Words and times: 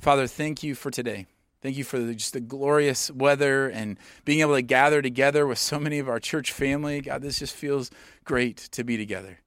Father, 0.00 0.26
thank 0.26 0.62
you 0.62 0.74
for 0.74 0.90
today. 0.90 1.26
Thank 1.60 1.76
you 1.76 1.82
for 1.82 2.12
just 2.12 2.32
the 2.32 2.40
glorious 2.40 3.10
weather 3.10 3.68
and 3.68 3.98
being 4.24 4.40
able 4.40 4.54
to 4.54 4.62
gather 4.62 5.02
together 5.02 5.44
with 5.44 5.58
so 5.58 5.80
many 5.80 5.98
of 5.98 6.08
our 6.08 6.20
church 6.20 6.52
family. 6.52 7.00
God, 7.00 7.20
this 7.20 7.40
just 7.40 7.54
feels 7.54 7.90
great 8.24 8.56
to 8.56 8.84
be 8.84 8.96
together. 8.96 9.40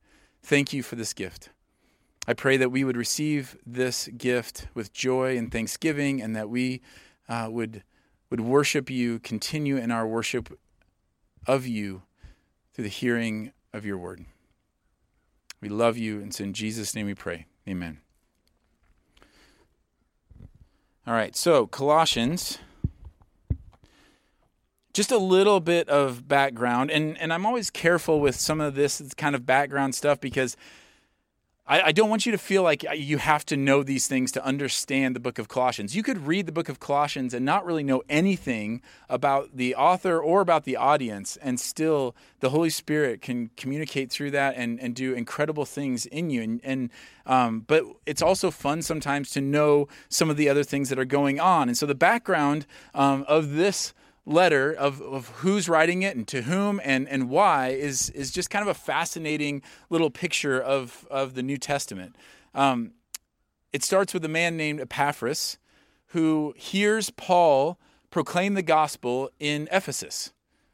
Thank 0.43 0.73
you 0.73 0.83
for 0.83 0.95
this 0.95 1.13
gift. 1.13 1.49
I 2.27 2.33
pray 2.33 2.57
that 2.57 2.69
we 2.69 2.83
would 2.83 2.97
receive 2.97 3.57
this 3.65 4.07
gift 4.09 4.67
with 4.73 4.91
joy 4.91 5.37
and 5.37 5.49
thanksgiving 5.51 6.21
and 6.21 6.35
that 6.35 6.49
we 6.49 6.81
uh, 7.29 7.47
would, 7.49 7.83
would 8.29 8.41
worship 8.41 8.89
you, 8.89 9.19
continue 9.19 9.77
in 9.77 9.89
our 9.89 10.05
worship 10.05 10.59
of 11.47 11.65
you 11.65 12.03
through 12.73 12.83
the 12.83 12.89
hearing 12.89 13.53
of 13.73 13.85
your 13.85 13.97
word. 13.97 14.25
We 15.61 15.69
love 15.69 15.97
you, 15.97 16.17
and 16.17 16.27
it's 16.27 16.39
in 16.39 16.53
Jesus' 16.53 16.93
name 16.93 17.05
we 17.05 17.15
pray. 17.15 17.45
Amen. 17.67 17.99
All 21.11 21.17
right, 21.17 21.35
so 21.35 21.67
Colossians. 21.67 22.59
Just 24.93 25.11
a 25.11 25.17
little 25.17 25.59
bit 25.59 25.89
of 25.89 26.25
background, 26.29 26.89
and, 26.89 27.17
and 27.17 27.33
I'm 27.33 27.45
always 27.45 27.69
careful 27.69 28.21
with 28.21 28.35
some 28.35 28.61
of 28.61 28.75
this 28.75 29.01
kind 29.17 29.35
of 29.35 29.45
background 29.45 29.93
stuff 29.93 30.21
because 30.21 30.55
I, 31.67 31.81
I, 31.81 31.91
don't 31.91 32.09
want 32.09 32.25
you 32.25 32.31
to 32.31 32.37
feel 32.39 32.63
like 32.63 32.83
you 32.95 33.19
have 33.19 33.45
to 33.45 33.55
know 33.55 33.83
these 33.83 34.07
things 34.07 34.31
to 34.31 34.43
understand 34.43 35.15
the 35.15 35.19
book 35.19 35.37
of 35.37 35.47
Colossians. 35.47 35.95
You 35.95 36.01
could 36.01 36.25
read 36.25 36.47
the 36.47 36.51
book 36.51 36.69
of 36.69 36.79
Colossians 36.79 37.33
and 37.33 37.45
not 37.45 37.65
really 37.65 37.83
know 37.83 38.01
anything 38.09 38.81
about 39.07 39.55
the 39.55 39.75
author 39.75 40.19
or 40.19 40.41
about 40.41 40.63
the 40.63 40.75
audience, 40.75 41.37
and 41.37 41.59
still 41.59 42.15
the 42.39 42.49
Holy 42.49 42.71
Spirit 42.71 43.21
can 43.21 43.51
communicate 43.57 44.11
through 44.11 44.31
that 44.31 44.55
and, 44.57 44.79
and 44.79 44.95
do 44.95 45.13
incredible 45.13 45.65
things 45.65 46.07
in 46.07 46.31
you. 46.31 46.41
And, 46.41 46.61
and 46.63 46.89
um, 47.27 47.59
but 47.67 47.83
it's 48.07 48.23
also 48.23 48.49
fun 48.49 48.81
sometimes 48.81 49.29
to 49.31 49.41
know 49.41 49.87
some 50.09 50.31
of 50.31 50.37
the 50.37 50.49
other 50.49 50.63
things 50.63 50.89
that 50.89 50.97
are 50.97 51.05
going 51.05 51.39
on. 51.39 51.69
And 51.69 51.77
so 51.77 51.85
the 51.85 51.95
background 51.95 52.65
um, 52.95 53.23
of 53.27 53.53
this 53.53 53.93
letter 54.25 54.71
of, 54.71 55.01
of 55.01 55.29
who's 55.29 55.67
writing 55.67 56.03
it 56.03 56.15
and 56.15 56.27
to 56.27 56.43
whom 56.43 56.79
and, 56.83 57.07
and 57.07 57.29
why 57.29 57.69
is, 57.69 58.09
is 58.11 58.31
just 58.31 58.49
kind 58.49 58.61
of 58.61 58.67
a 58.67 58.79
fascinating 58.79 59.61
little 59.89 60.09
picture 60.09 60.61
of, 60.61 61.07
of 61.09 61.33
the 61.33 61.43
New 61.43 61.57
Testament. 61.57 62.15
Um, 62.53 62.91
it 63.73 63.83
starts 63.83 64.13
with 64.13 64.23
a 64.25 64.29
man 64.29 64.57
named 64.57 64.79
Epaphras 64.79 65.57
who 66.07 66.53
hears 66.57 67.09
Paul 67.09 67.79
proclaim 68.09 68.53
the 68.53 68.61
gospel 68.61 69.29
in 69.39 69.67
Ephesus. 69.71 70.33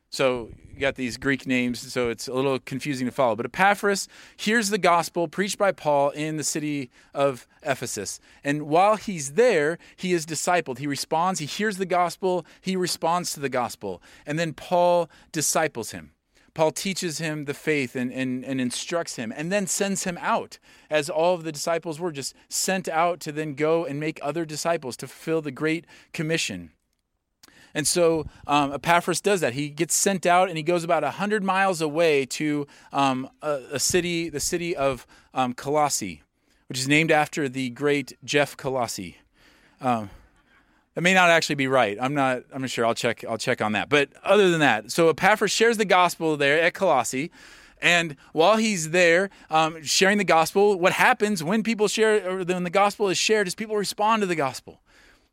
So 0.10 0.52
you 0.74 0.80
got 0.80 0.96
these 0.96 1.18
Greek 1.18 1.46
names, 1.46 1.92
so 1.92 2.10
it's 2.10 2.28
a 2.28 2.34
little 2.34 2.60
confusing 2.60 3.08
to 3.08 3.12
follow. 3.12 3.36
But 3.36 3.48
Epaphras 3.48 4.08
hears 4.38 4.70
the 4.70 4.78
gospel 4.78 5.28
preached 5.28 5.58
by 5.58 5.72
Paul 5.72 6.12
in 6.12 6.38
the 6.38 6.44
city 6.44 6.90
of 7.14 7.48
Ephesus. 7.64 8.20
And 8.44 8.64
while 8.64 8.96
he's 8.96 9.34
there, 9.34 9.78
he 9.96 10.14
is 10.14 10.26
discipled. 10.26 10.78
He 10.78 10.88
responds, 10.88 11.40
he 11.40 11.46
hears 11.46 11.78
the 11.78 11.86
gospel, 11.86 12.46
he 12.62 12.76
responds 12.76 13.34
to 13.34 13.40
the 13.40 13.50
gospel. 13.50 14.02
And 14.26 14.40
then 14.40 14.54
Paul 14.54 15.10
disciples 15.32 15.92
him. 15.92 16.12
Paul 16.54 16.72
teaches 16.72 17.20
him 17.20 17.46
the 17.46 17.54
faith 17.54 17.96
and, 17.96 18.12
and, 18.12 18.44
and 18.44 18.60
instructs 18.60 19.16
him 19.16 19.32
and 19.36 19.52
then 19.52 19.68
sends 19.68 20.06
him 20.06 20.18
out, 20.20 20.58
as 20.90 21.08
all 21.08 21.36
of 21.36 21.44
the 21.44 21.52
disciples 21.52 22.00
were 22.00 22.12
just 22.12 22.34
sent 22.50 22.88
out 22.88 23.20
to 23.20 23.32
then 23.32 23.54
go 23.54 23.86
and 23.86 24.00
make 24.00 24.20
other 24.24 24.44
disciples 24.44 24.98
to 24.98 25.08
fulfill 25.08 25.42
the 25.42 25.52
Great 25.52 25.86
Commission. 26.14 26.72
And 27.78 27.88
so 27.88 28.26
um, 28.48 28.74
Epaphras 28.74 29.22
does 29.22 29.42
that. 29.42 29.54
He 29.54 29.70
gets 29.70 29.94
sent 29.94 30.26
out 30.26 30.50
and 30.50 30.58
he 30.58 30.64
goes 30.64 30.84
about 30.84 31.04
100 31.04 31.44
miles 31.44 31.80
away 31.80 32.26
to 32.26 32.66
um, 32.92 33.30
a, 33.44 33.62
a, 33.74 33.80
city, 33.80 34.30
the 34.30 34.40
city 34.40 34.76
of 34.76 35.06
um, 35.36 35.54
Colossae, 35.54 36.24
which 36.70 36.80
is 36.80 36.88
named 36.88 37.12
after 37.12 37.48
the 37.48 37.70
great 37.70 38.18
Jeff 38.24 38.58
Colossi. 38.58 39.18
Um, 39.80 40.10
that 40.96 41.02
may 41.02 41.14
not 41.14 41.30
actually 41.30 41.54
be 41.54 41.68
right. 41.68 42.00
I'm 42.02 42.16
not. 42.16 42.42
I'm 42.52 42.62
not 42.62 42.72
sure. 42.72 42.84
I'll 42.84 42.96
check. 42.96 43.24
I'll 43.24 43.38
check 43.38 43.62
on 43.62 43.74
that. 43.74 43.90
But 43.90 44.10
other 44.24 44.50
than 44.50 44.62
that, 44.62 44.92
so 44.92 45.10
Epaphras 45.10 45.52
shares 45.52 45.78
the 45.78 45.86
gospel 45.86 46.36
there 46.36 46.60
at 46.60 46.74
Colossae, 46.74 47.30
and 47.80 48.16
while 48.34 48.58
he's 48.58 48.90
there 48.90 49.30
um, 49.52 49.84
sharing 49.84 50.18
the 50.18 50.24
gospel, 50.24 50.80
what 50.80 50.94
happens 50.94 51.44
when 51.44 51.62
people 51.62 51.88
share, 51.88 52.28
or 52.28 52.44
when 52.44 52.64
the 52.64 52.72
gospel 52.72 53.08
is 53.10 53.20
shared, 53.20 53.48
is 53.48 53.54
people 53.54 53.76
respond 53.76 54.22
to 54.22 54.26
the 54.26 54.36
gospel. 54.36 54.82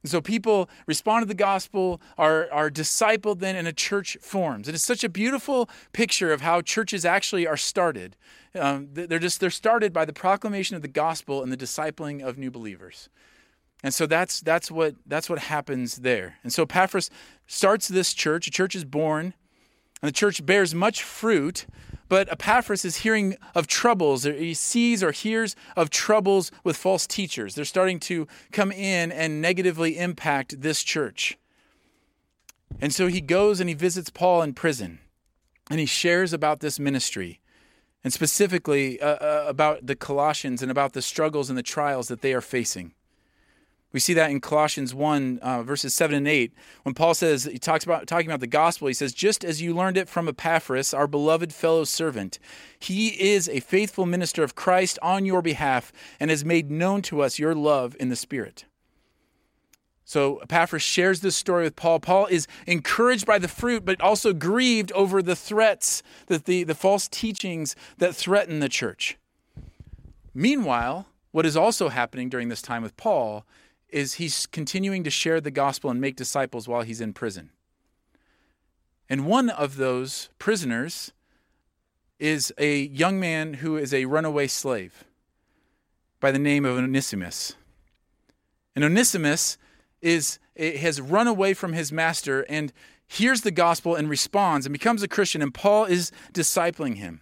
And 0.05 0.11
so 0.11 0.21
people 0.21 0.69
respond 0.87 1.23
to 1.23 1.27
the 1.27 1.35
gospel, 1.35 1.99
are, 2.19 2.47
are 2.53 2.71
discipled 2.71 3.39
then, 3.39 3.57
and 3.57 3.67
a 3.67 3.73
church 3.73 4.19
forms. 4.21 4.69
And 4.69 4.75
it's 4.75 4.85
such 4.85 5.03
a 5.03 5.09
beautiful 5.09 5.67
picture 5.95 6.31
of 6.31 6.43
how 6.43 6.61
churches 6.61 7.07
actually 7.07 7.47
are 7.47 7.57
started. 7.57 8.15
Um, 8.55 8.89
they're 8.93 9.19
just 9.19 9.41
they're 9.41 9.49
started 9.49 9.95
by 9.95 10.05
the 10.05 10.13
proclamation 10.13 10.77
of 10.77 10.83
the 10.83 10.89
gospel 10.89 11.43
and 11.43 11.51
the 11.51 11.57
discipling 11.57 12.23
of 12.23 12.37
new 12.37 12.51
believers. 12.51 13.09
And 13.83 13.95
so 13.95 14.05
that's 14.07 14.43
that's 14.43 14.71
what 14.71 14.95
that's 15.07 15.31
what 15.31 15.39
happens 15.39 15.97
there. 15.97 16.37
And 16.43 16.53
so 16.53 16.65
Epaphras 16.65 17.09
starts 17.47 17.89
this 17.89 18.13
church. 18.13 18.47
A 18.47 18.51
church 18.51 18.75
is 18.75 18.85
born, 18.85 19.33
and 20.03 20.09
the 20.09 20.13
church 20.13 20.45
bears 20.45 20.75
much 20.75 21.03
fruit 21.03 21.65
but 22.15 22.31
Epaphras 22.31 22.85
is 22.85 22.99
hearing 22.99 23.37
of 23.57 23.67
troubles, 23.67 24.25
or 24.25 24.33
he 24.35 24.55
sees 24.55 25.03
or 25.03 25.11
hears 25.11 25.57
of 25.77 25.91
troubles 25.91 26.53
with 26.63 26.77
false 26.77 27.09
teachers. 27.09 27.57
They're 27.57 27.65
starting 27.65 27.99
to 28.07 28.29
come 28.53 28.71
in 28.71 29.11
and 29.11 29.43
negatively 29.43 29.99
impact 29.99 30.61
this 30.61 30.85
church. 30.85 31.37
And 32.81 32.95
so 32.95 33.09
he 33.09 33.21
goes 33.21 33.59
and 33.59 33.69
he 33.69 33.75
visits 33.75 34.11
Paul 34.11 34.43
in 34.43 34.55
prison, 34.55 35.01
and 35.69 35.81
he 35.81 35.87
shares 35.87 36.33
about 36.33 36.61
this 36.61 36.79
ministry, 36.79 37.41
and 38.05 38.13
specifically 38.13 39.01
uh, 39.01 39.17
uh, 39.17 39.45
about 39.49 39.85
the 39.85 39.97
Colossians 39.97 40.63
and 40.63 40.71
about 40.71 40.93
the 40.93 41.03
struggles 41.03 41.49
and 41.49 41.59
the 41.59 41.65
trials 41.65 42.07
that 42.07 42.21
they 42.21 42.33
are 42.33 42.41
facing. 42.41 42.95
We 43.95 44.01
see 44.01 44.15
that 44.15 44.33
in 44.33 44.41
Colossians 44.41 44.93
1, 44.93 45.39
uh, 45.41 45.63
verses 45.63 45.95
7 45.95 46.17
and 46.17 46.27
8. 46.27 46.53
When 46.83 46.97
Paul 46.97 47.15
says, 47.15 47.45
he 47.45 47.61
talks 47.61 47.85
about 47.85 48.09
talking 48.09 48.27
about 48.27 48.41
the 48.41 48.49
gospel, 48.49 48.89
he 48.89 48.95
says, 48.95 49.15
Just 49.15 49.45
as 49.45 49.63
you 49.63 49.73
learned 49.73 49.97
it 49.97 50.09
from 50.09 50.27
Epaphras, 50.27 50.93
our 50.93 51.07
beloved 51.07 51.53
fellow 51.53 51.85
servant, 51.85 52.41
he 52.77 53.11
is 53.11 53.49
a 53.49 53.61
faithful 53.61 54.05
minister 54.05 54.43
of 54.43 54.57
Christ 54.57 54.99
on 55.01 55.25
your 55.25 55.43
behalf 55.43 55.93
and 56.19 56.29
has 56.29 56.45
made 56.45 56.73
known 56.73 57.03
to 57.03 57.23
us 57.23 57.39
your 57.39 57.55
love 57.55 57.95
in 58.01 58.09
the 58.09 58.17
Spirit. 58.17 58.65
So 60.05 60.39
Epaphras 60.39 60.83
shares 60.83 61.21
this 61.21 61.37
story 61.37 61.63
with 61.63 61.77
Paul. 61.77 62.01
Paul 62.01 62.27
is 62.27 62.49
encouraged 62.67 63.27
by 63.27 63.39
the 63.39 63.47
fruit, 63.47 63.85
but 63.85 64.01
also 64.01 64.33
grieved 64.33 64.91
over 64.91 65.23
the 65.23 65.37
threats, 65.37 66.03
that 66.27 66.47
the, 66.47 66.65
the 66.65 66.75
false 66.75 67.07
teachings 67.07 67.77
that 67.99 68.17
threaten 68.17 68.59
the 68.59 68.69
church. 68.69 69.19
Meanwhile, 70.35 71.07
what 71.31 71.47
is 71.47 71.57
also 71.57 71.91
happening 71.91 72.29
during 72.29 72.49
this 72.49 72.61
time 72.61 72.83
with 72.83 72.97
Paul 72.97 73.47
is 73.95 74.15
he's 74.15 74.47
continuing 74.47 75.05
to 75.05 75.11
share 75.11 75.41
the 75.41 75.53
gospel 75.53 75.89
and 75.89 76.01
make 76.01 76.17
disciples 76.17 76.67
while 76.67 76.83
he's 76.83 77.01
in 77.01 77.13
prison. 77.13 77.51
And 79.09 79.25
one 79.25 79.49
of 79.49 79.77
those 79.77 80.31
prisoners 80.41 81.13
is 82.19 82.53
a 82.59 82.81
young 82.87 83.21
man 83.21 83.55
who 83.55 83.77
is 83.77 83.95
a 83.95 84.07
runaway 84.07 84.49
slave 84.49 85.05
by 86.19 86.33
the 86.33 86.41
name 86.41 86.65
of 86.65 86.77
Onesimus. 86.77 87.55
And 88.75 88.85
Onesimus 88.85 89.59
is 90.03 90.41
eh, 90.57 90.77
has 90.79 91.01
run 91.01 91.29
away 91.29 91.55
from 91.55 91.73
his 91.73 91.93
master 91.93 92.45
and 92.49 92.73
hears 93.07 93.43
the 93.43 93.53
gospel 93.53 93.95
and 93.95 94.11
responds 94.11 94.67
and 94.67 94.73
becomes 94.73 95.05
a 95.05 95.09
Christian 95.09 95.41
and 95.41 95.55
Paul 95.55 95.85
is 95.85 96.11
discipling 96.33 96.97
him. 96.97 97.21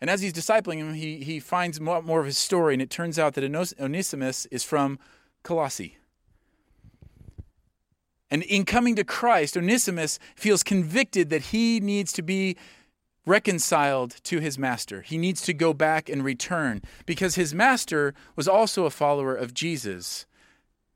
And 0.00 0.08
as 0.08 0.22
he's 0.22 0.32
discipling 0.32 0.76
him, 0.76 0.94
he, 0.94 1.18
he 1.18 1.40
finds 1.40 1.80
more, 1.80 2.00
more 2.00 2.20
of 2.20 2.26
his 2.26 2.38
story, 2.38 2.74
and 2.74 2.82
it 2.82 2.90
turns 2.90 3.18
out 3.18 3.34
that 3.34 3.44
Onesimus 3.78 4.46
is 4.46 4.64
from 4.64 4.98
Colossae. 5.42 5.98
And 8.30 8.42
in 8.44 8.64
coming 8.64 8.96
to 8.96 9.04
Christ, 9.04 9.56
Onesimus 9.56 10.18
feels 10.36 10.62
convicted 10.62 11.30
that 11.30 11.42
he 11.46 11.80
needs 11.80 12.12
to 12.12 12.22
be 12.22 12.56
reconciled 13.26 14.16
to 14.24 14.40
his 14.40 14.58
master. 14.58 15.02
He 15.02 15.18
needs 15.18 15.42
to 15.42 15.52
go 15.52 15.74
back 15.74 16.08
and 16.08 16.24
return 16.24 16.80
because 17.06 17.34
his 17.34 17.54
master 17.54 18.14
was 18.36 18.48
also 18.48 18.86
a 18.86 18.90
follower 18.90 19.34
of 19.34 19.52
Jesus 19.52 20.26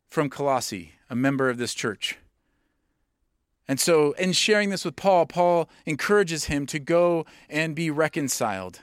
from 0.09 0.31
Colossae, 0.31 0.93
a 1.11 1.17
member 1.17 1.51
of 1.51 1.59
this 1.59 1.75
church. 1.75 2.19
And 3.67 3.81
so, 3.81 4.12
in 4.12 4.33
sharing 4.33 4.71
this 4.71 4.85
with 4.85 4.95
Paul, 4.95 5.27
Paul 5.27 5.69
encourages 5.87 6.45
him 6.45 6.67
to 6.67 6.79
go 6.79 7.25
and 7.49 7.75
be 7.75 7.91
reconciled. 7.91 8.81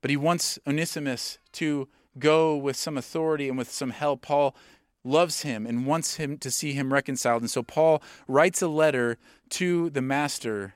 But 0.00 0.10
he 0.10 0.16
wants 0.16 0.58
Onesimus 0.66 1.38
to 1.52 1.88
go 2.18 2.56
with 2.56 2.76
some 2.76 2.96
authority 2.96 3.48
and 3.48 3.58
with 3.58 3.70
some 3.70 3.90
help. 3.90 4.22
Paul 4.22 4.54
loves 5.04 5.42
him 5.42 5.66
and 5.66 5.86
wants 5.86 6.16
him 6.16 6.38
to 6.38 6.50
see 6.50 6.72
him 6.72 6.92
reconciled. 6.92 7.42
And 7.42 7.50
so 7.50 7.62
Paul 7.62 8.02
writes 8.26 8.62
a 8.62 8.68
letter 8.68 9.18
to 9.50 9.90
the 9.90 10.02
master 10.02 10.74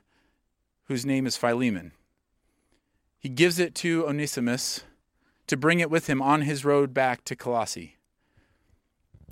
whose 0.85 1.05
name 1.05 1.25
is 1.25 1.37
Philemon. 1.37 1.91
He 3.19 3.29
gives 3.29 3.59
it 3.59 3.73
to 3.75 4.07
Onesimus 4.07 4.83
to 5.47 5.57
bring 5.57 5.79
it 5.79 5.89
with 5.89 6.07
him 6.07 6.21
on 6.21 6.41
his 6.41 6.65
road 6.65 6.93
back 6.93 7.23
to 7.25 7.35
Colossae. 7.35 7.97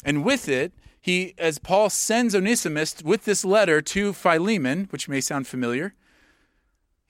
And 0.05 0.25
with 0.25 0.49
it, 0.49 0.73
he 0.99 1.33
as 1.37 1.59
Paul 1.59 1.89
sends 1.89 2.35
Onesimus 2.35 3.03
with 3.03 3.25
this 3.25 3.43
letter 3.43 3.81
to 3.81 4.13
Philemon, 4.13 4.87
which 4.89 5.09
may 5.09 5.21
sound 5.21 5.47
familiar, 5.47 5.93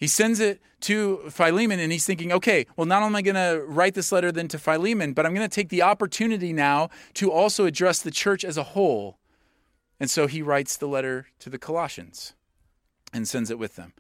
He 0.04 0.08
sends 0.08 0.42
it 0.42 0.62
to 0.82 1.30
Philemon 1.30 1.80
and 1.80 1.90
he's 1.90 2.06
thinking, 2.06 2.34
okay, 2.34 2.66
well, 2.76 2.86
not 2.86 3.04
only 3.04 3.08
am 3.08 3.16
I 3.16 3.22
going 3.22 3.36
to 3.36 3.64
write 3.66 3.94
this 3.94 4.12
letter 4.12 4.34
then 4.34 4.50
to 4.50 4.60
Philemon, 4.60 5.14
but 5.14 5.26
I'm 5.26 5.34
going 5.34 5.50
to 5.50 5.56
take 5.56 5.70
the 5.70 5.82
opportunity 5.82 6.52
now 6.52 6.90
to 7.14 7.32
also 7.32 7.64
address 7.66 8.02
the 8.02 8.12
church 8.12 8.44
as 8.44 8.58
a 8.58 8.64
whole. 8.64 9.18
And 10.02 10.12
so 10.12 10.28
he 10.28 10.42
writes 10.42 10.76
the 10.76 10.90
letter 10.90 11.28
to 11.40 11.50
the 11.50 11.58
Colossians 11.58 12.34
and 13.14 13.26
sends 13.26 13.50
it 13.50 13.58
with 13.58 13.78
them. 13.78 13.94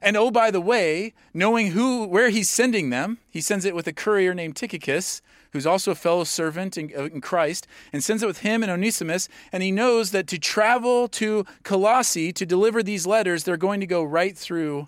And 0.00 0.16
oh, 0.16 0.30
by 0.30 0.52
the 0.52 0.60
way, 0.60 1.12
knowing 1.34 1.72
who 1.72 2.06
where 2.06 2.28
he's 2.28 2.48
sending 2.48 2.90
them, 2.90 3.18
he 3.28 3.40
sends 3.40 3.64
it 3.64 3.74
with 3.74 3.88
a 3.88 3.92
courier 3.92 4.34
named 4.34 4.54
Tychicus, 4.54 5.22
who's 5.50 5.66
also 5.66 5.90
a 5.90 5.96
fellow 5.96 6.22
servant 6.22 6.78
in, 6.78 6.92
uh, 6.96 7.06
in, 7.06 7.20
Christ, 7.20 7.66
and 7.92 8.04
sends 8.04 8.22
it 8.22 8.26
with 8.26 8.42
him 8.42 8.62
and 8.62 8.70
Onesimus. 8.70 9.28
And 9.50 9.64
he 9.64 9.72
knows 9.72 10.12
that 10.12 10.28
to 10.28 10.38
travel 10.38 11.08
to 11.08 11.44
Colossae 11.64 12.32
to 12.34 12.46
deliver 12.46 12.80
these 12.80 13.08
letters, 13.08 13.42
they're 13.42 13.56
going 13.56 13.80
to 13.80 13.88
go 13.88 14.04
right 14.04 14.38
through 14.38 14.86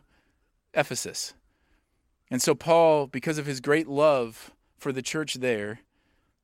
Ephesus. 0.75 1.35
And 2.31 2.41
so 2.41 2.55
Paul, 2.55 3.07
because 3.07 3.39
of 3.39 3.47
his 3.47 3.61
great 3.61 3.89
love 3.89 4.53
for 4.79 4.93
the 4.93 5.03
church 5.03 5.35
there, 5.35 5.81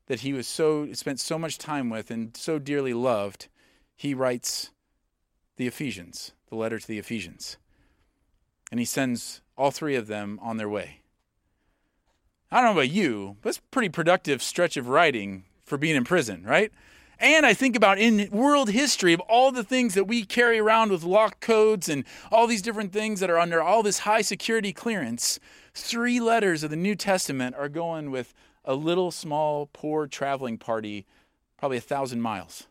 that 0.06 0.20
he 0.20 0.32
was 0.32 0.46
so 0.46 0.92
spent 0.92 1.20
so 1.20 1.38
much 1.38 1.58
time 1.58 1.90
with 1.90 2.10
and 2.10 2.36
so 2.36 2.58
dearly 2.58 2.94
loved, 2.94 3.48
he 3.94 4.14
writes 4.14 4.70
the 5.56 5.66
Ephesians, 5.66 6.32
the 6.48 6.56
letter 6.56 6.78
to 6.78 6.86
the 6.86 6.98
Ephesians. 6.98 7.56
And 8.70 8.80
he 8.80 8.86
sends 8.86 9.40
all 9.56 9.70
three 9.70 9.94
of 9.94 10.06
them 10.06 10.38
on 10.42 10.56
their 10.56 10.68
way. 10.68 11.00
I 12.50 12.56
don't 12.56 12.66
know 12.66 12.80
about 12.80 12.90
you, 12.90 13.36
but 13.42 13.50
it's 13.50 13.58
a 13.58 13.62
pretty 13.70 13.88
productive 13.88 14.42
stretch 14.42 14.76
of 14.76 14.88
writing 14.88 15.44
for 15.64 15.76
being 15.76 15.96
in 15.96 16.04
prison, 16.04 16.44
right? 16.44 16.72
And 17.18 17.46
I 17.46 17.54
think 17.54 17.76
about 17.76 17.98
in 17.98 18.28
world 18.30 18.70
history 18.70 19.14
of 19.14 19.20
all 19.20 19.50
the 19.50 19.64
things 19.64 19.94
that 19.94 20.04
we 20.04 20.24
carry 20.24 20.58
around 20.58 20.90
with 20.90 21.02
lock 21.02 21.40
codes 21.40 21.88
and 21.88 22.04
all 22.30 22.46
these 22.46 22.60
different 22.60 22.92
things 22.92 23.20
that 23.20 23.30
are 23.30 23.38
under 23.38 23.62
all 23.62 23.82
this 23.82 24.00
high 24.00 24.20
security 24.20 24.72
clearance. 24.72 25.40
Three 25.72 26.20
letters 26.20 26.62
of 26.62 26.70
the 26.70 26.76
New 26.76 26.94
Testament 26.94 27.56
are 27.56 27.70
going 27.70 28.10
with 28.10 28.34
a 28.64 28.74
little 28.74 29.10
small 29.10 29.70
poor 29.72 30.06
traveling 30.06 30.58
party, 30.58 31.06
probably 31.56 31.78
a 31.78 31.82
thousand 31.82 32.20
miles. 32.20 32.66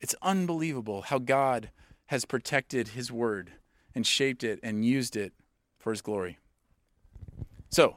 It's 0.00 0.14
unbelievable 0.20 1.02
how 1.02 1.18
God 1.18 1.70
has 2.06 2.26
protected 2.26 2.88
his 2.88 3.10
word 3.10 3.52
and 3.94 4.06
shaped 4.06 4.44
it 4.44 4.60
and 4.62 4.84
used 4.84 5.16
it 5.16 5.32
for 5.78 5.92
his 5.92 6.02
glory. 6.02 6.38
So, 7.70 7.96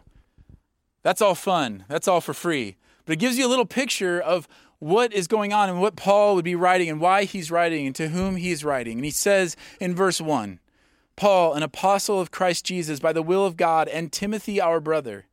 that's 1.02 1.22
all 1.22 1.36
fun. 1.36 1.86
That's 1.88 2.08
all 2.08 2.22
for 2.22 2.34
free. 2.34 2.78
But 3.06 3.14
it 3.14 3.20
gives 3.20 3.38
you 3.38 3.46
a 3.46 3.50
little 3.50 3.66
picture 3.66 4.20
of 4.22 4.48
what 4.80 5.14
is 5.14 5.28
going 5.28 5.54
on 5.54 5.70
and 5.70 5.82
what 5.82 5.96
Paul 5.96 6.36
would 6.36 6.46
be 6.46 6.56
writing 6.56 6.90
and 6.90 7.00
why 7.00 7.26
he's 7.26 7.52
writing 7.52 7.86
and 7.86 7.96
to 7.96 8.10
whom 8.10 8.38
he's 8.38 8.64
writing. 8.64 8.98
And 8.98 9.06
he 9.06 9.12
says 9.12 9.56
in 9.80 9.96
verse 9.96 10.20
1 10.20 10.60
Paul, 11.16 11.54
an 11.54 11.64
apostle 11.64 12.22
of 12.22 12.32
Christ 12.32 12.66
Jesus 12.66 13.02
by 13.02 13.12
the 13.12 13.22
will 13.22 13.46
of 13.46 13.58
God, 13.58 13.90
and 13.90 14.10
Timothy, 14.10 14.62
our 14.62 14.80
brother, 14.80 15.26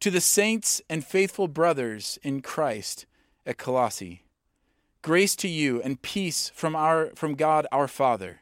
to 0.00 0.10
the 0.10 0.20
saints 0.20 0.82
and 0.90 1.02
faithful 1.02 1.48
brothers 1.48 2.18
in 2.22 2.42
Christ 2.42 3.06
at 3.46 3.56
Colossae. 3.56 4.24
Grace 5.00 5.34
to 5.36 5.48
you 5.48 5.80
and 5.80 6.02
peace 6.02 6.50
from, 6.54 6.76
our, 6.76 7.12
from 7.14 7.34
God 7.34 7.66
our 7.72 7.88
Father 7.88 8.40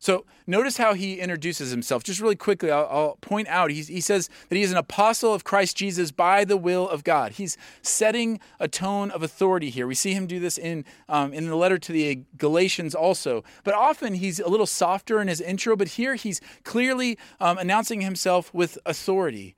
so 0.00 0.24
notice 0.46 0.76
how 0.76 0.94
he 0.94 1.18
introduces 1.18 1.72
himself. 1.72 2.04
Just 2.04 2.20
really 2.20 2.36
quickly, 2.36 2.70
I'll, 2.70 2.86
I'll 2.88 3.18
point 3.20 3.48
out 3.48 3.72
he, 3.72 3.82
he 3.82 4.00
says 4.00 4.30
that 4.48 4.54
he 4.54 4.62
is 4.62 4.70
an 4.70 4.78
apostle 4.78 5.34
of 5.34 5.42
Christ 5.42 5.76
Jesus 5.76 6.12
by 6.12 6.44
the 6.44 6.56
will 6.56 6.88
of 6.88 7.02
God. 7.02 7.32
He's 7.32 7.56
setting 7.82 8.38
a 8.60 8.68
tone 8.68 9.10
of 9.10 9.24
authority 9.24 9.70
here. 9.70 9.88
We 9.88 9.96
see 9.96 10.14
him 10.14 10.28
do 10.28 10.38
this 10.38 10.56
in, 10.56 10.84
um, 11.08 11.32
in 11.32 11.48
the 11.48 11.56
letter 11.56 11.78
to 11.78 11.92
the 11.92 12.22
Galatians 12.36 12.94
also. 12.94 13.42
But 13.64 13.74
often 13.74 14.14
he's 14.14 14.38
a 14.38 14.48
little 14.48 14.66
softer 14.66 15.20
in 15.20 15.26
his 15.26 15.40
intro, 15.40 15.74
but 15.74 15.88
here 15.88 16.14
he's 16.14 16.40
clearly 16.62 17.18
um, 17.40 17.58
announcing 17.58 18.00
himself 18.00 18.54
with 18.54 18.78
authority. 18.86 19.56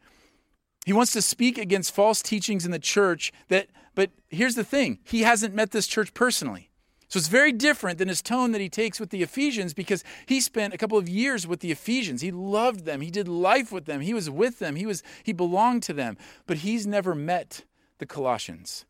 He 0.86 0.94
wants 0.94 1.12
to 1.12 1.20
speak 1.20 1.58
against 1.58 1.94
false 1.94 2.22
teachings 2.22 2.64
in 2.64 2.70
the 2.70 2.78
church 2.78 3.30
that, 3.48 3.68
but 3.94 4.10
here's 4.28 4.54
the 4.54 4.64
thing 4.64 5.00
he 5.04 5.20
hasn't 5.20 5.54
met 5.54 5.72
this 5.72 5.86
church 5.86 6.14
personally. 6.14 6.69
So 7.10 7.18
it's 7.18 7.26
very 7.26 7.50
different 7.50 7.98
than 7.98 8.06
his 8.06 8.22
tone 8.22 8.52
that 8.52 8.60
he 8.60 8.68
takes 8.68 9.00
with 9.00 9.10
the 9.10 9.24
Ephesians 9.24 9.74
because 9.74 10.04
he 10.26 10.40
spent 10.40 10.72
a 10.72 10.78
couple 10.78 10.96
of 10.96 11.08
years 11.08 11.44
with 11.44 11.58
the 11.58 11.72
Ephesians. 11.72 12.22
He 12.22 12.30
loved 12.30 12.84
them. 12.84 13.00
He 13.00 13.10
did 13.10 13.26
life 13.26 13.72
with 13.72 13.86
them. 13.86 14.00
He 14.00 14.14
was 14.14 14.30
with 14.30 14.60
them. 14.60 14.76
He 14.76 14.86
was 14.86 15.02
he 15.24 15.32
belonged 15.32 15.82
to 15.84 15.92
them. 15.92 16.16
But 16.46 16.58
he's 16.58 16.86
never 16.86 17.16
met 17.16 17.64
the 17.98 18.06
Colossians. 18.06 18.84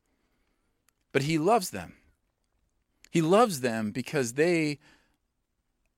But 1.13 1.23
he 1.23 1.39
loves 1.39 1.71
them. 1.71 1.95
He 3.11 3.23
loves 3.23 3.63
them 3.63 3.91
because 3.91 4.35
they 4.35 4.79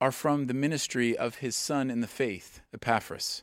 are 0.01 0.13
from 0.13 0.47
the 0.47 0.55
ministry 0.55 1.17
of 1.17 1.37
his 1.37 1.57
son 1.57 1.91
in 1.91 2.01
the 2.01 2.07
faith, 2.07 2.61
Epaphras. 2.73 3.43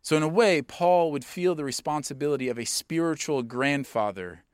So, 0.00 0.16
in 0.16 0.22
a 0.22 0.28
way, 0.28 0.62
Paul 0.62 1.12
would 1.12 1.24
feel 1.24 1.54
the 1.54 1.64
responsibility 1.64 2.48
of 2.48 2.58
a 2.58 2.64
spiritual 2.64 3.42
grandfather 3.42 4.44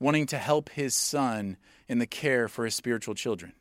wanting 0.00 0.26
to 0.26 0.38
help 0.38 0.70
his 0.70 0.94
son 0.94 1.56
in 1.88 1.98
the 1.98 2.06
care 2.06 2.48
for 2.48 2.64
his 2.64 2.74
spiritual 2.74 3.14
children. 3.14 3.52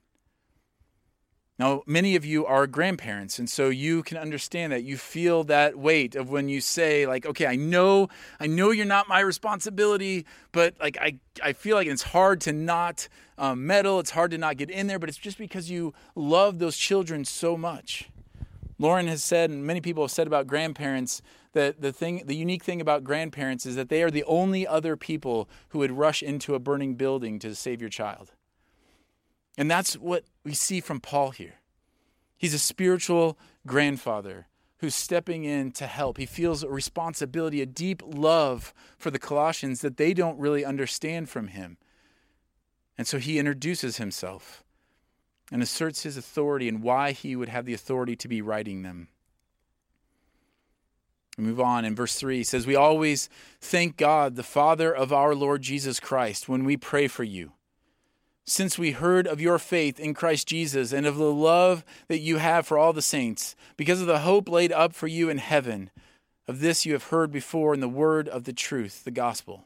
Now, 1.59 1.81
many 1.87 2.15
of 2.15 2.23
you 2.23 2.45
are 2.45 2.67
grandparents, 2.67 3.39
and 3.39 3.49
so 3.49 3.69
you 3.69 4.03
can 4.03 4.17
understand 4.17 4.71
that. 4.73 4.83
You 4.83 4.95
feel 4.95 5.43
that 5.45 5.75
weight 5.75 6.15
of 6.15 6.29
when 6.29 6.49
you 6.49 6.61
say, 6.61 7.07
like, 7.07 7.25
okay, 7.25 7.47
I 7.47 7.55
know, 7.55 8.09
I 8.39 8.45
know 8.45 8.69
you're 8.69 8.85
not 8.85 9.07
my 9.07 9.21
responsibility, 9.21 10.27
but 10.51 10.75
like 10.79 10.97
I, 11.01 11.17
I 11.41 11.53
feel 11.53 11.75
like 11.75 11.87
it's 11.87 12.03
hard 12.03 12.41
to 12.41 12.53
not 12.53 13.07
um, 13.39 13.65
meddle, 13.65 13.99
it's 13.99 14.11
hard 14.11 14.31
to 14.31 14.37
not 14.37 14.57
get 14.57 14.69
in 14.69 14.85
there, 14.85 14.99
but 14.99 15.09
it's 15.09 15.17
just 15.17 15.39
because 15.39 15.67
you 15.67 15.95
love 16.13 16.59
those 16.59 16.77
children 16.77 17.25
so 17.25 17.57
much. 17.57 18.07
Lauren 18.79 19.07
has 19.07 19.23
said, 19.23 19.49
and 19.49 19.65
many 19.65 19.81
people 19.81 20.03
have 20.03 20.11
said 20.11 20.27
about 20.27 20.47
grandparents, 20.47 21.21
that 21.53 21.81
the 21.81 21.91
thing, 21.91 22.23
the 22.25 22.35
unique 22.35 22.63
thing 22.63 22.79
about 22.79 23.03
grandparents 23.03 23.65
is 23.65 23.75
that 23.75 23.89
they 23.89 24.03
are 24.03 24.11
the 24.11 24.23
only 24.25 24.67
other 24.67 24.95
people 24.95 25.49
who 25.69 25.79
would 25.79 25.91
rush 25.91 26.21
into 26.21 26.53
a 26.53 26.59
burning 26.59 26.95
building 26.95 27.39
to 27.39 27.55
save 27.55 27.81
your 27.81 27.89
child. 27.89 28.33
And 29.57 29.71
that's 29.71 29.95
what 29.95 30.25
we 30.43 30.53
see 30.53 30.79
from 30.79 30.99
Paul 30.99 31.31
here. 31.31 31.55
He's 32.37 32.53
a 32.53 32.59
spiritual 32.59 33.39
grandfather 33.65 34.47
who's 34.79 34.93
stepping 34.93 35.43
in 35.43 35.71
to 35.71 35.87
help. 35.87 36.17
He 36.17 36.27
feels 36.27 36.61
a 36.61 36.69
responsibility, 36.69 37.63
a 37.63 37.65
deep 37.65 38.03
love 38.05 38.75
for 38.99 39.09
the 39.09 39.17
Colossians 39.17 39.81
that 39.81 39.97
they 39.97 40.13
don't 40.13 40.37
really 40.37 40.63
understand 40.63 41.29
from 41.29 41.47
him. 41.47 41.77
And 42.95 43.07
so 43.07 43.17
he 43.17 43.39
introduces 43.39 43.97
himself 43.97 44.63
and 45.51 45.61
asserts 45.61 46.03
his 46.03 46.17
authority 46.17 46.67
and 46.67 46.83
why 46.83 47.11
he 47.11 47.35
would 47.35 47.49
have 47.49 47.65
the 47.65 47.73
authority 47.73 48.15
to 48.15 48.27
be 48.27 48.41
writing 48.41 48.81
them. 48.81 49.07
We 51.37 51.43
move 51.43 51.59
on 51.59 51.85
in 51.85 51.95
verse 51.95 52.15
3 52.15 52.37
he 52.37 52.43
says, 52.43 52.65
We 52.65 52.75
always 52.75 53.29
thank 53.61 53.95
God, 53.95 54.35
the 54.35 54.43
Father 54.43 54.93
of 54.93 55.13
our 55.13 55.35
Lord 55.35 55.61
Jesus 55.61 55.99
Christ, 55.99 56.49
when 56.49 56.63
we 56.63 56.77
pray 56.77 57.07
for 57.07 57.23
you. 57.23 57.51
Since 58.43 58.79
we 58.79 58.91
heard 58.91 59.27
of 59.27 59.41
your 59.41 59.59
faith 59.59 59.99
in 59.99 60.13
Christ 60.13 60.47
Jesus 60.47 60.93
and 60.93 61.05
of 61.05 61.17
the 61.17 61.31
love 61.31 61.83
that 62.07 62.19
you 62.19 62.37
have 62.37 62.65
for 62.65 62.77
all 62.77 62.93
the 62.93 63.01
saints, 63.01 63.55
because 63.75 64.01
of 64.01 64.07
the 64.07 64.19
hope 64.19 64.49
laid 64.49 64.71
up 64.71 64.93
for 64.93 65.07
you 65.07 65.29
in 65.29 65.37
heaven, 65.37 65.91
of 66.47 66.61
this 66.61 66.85
you 66.85 66.93
have 66.93 67.03
heard 67.05 67.31
before 67.31 67.73
in 67.73 67.81
the 67.81 67.89
word 67.89 68.27
of 68.27 68.45
the 68.45 68.53
truth, 68.53 69.03
the 69.03 69.11
gospel. 69.11 69.65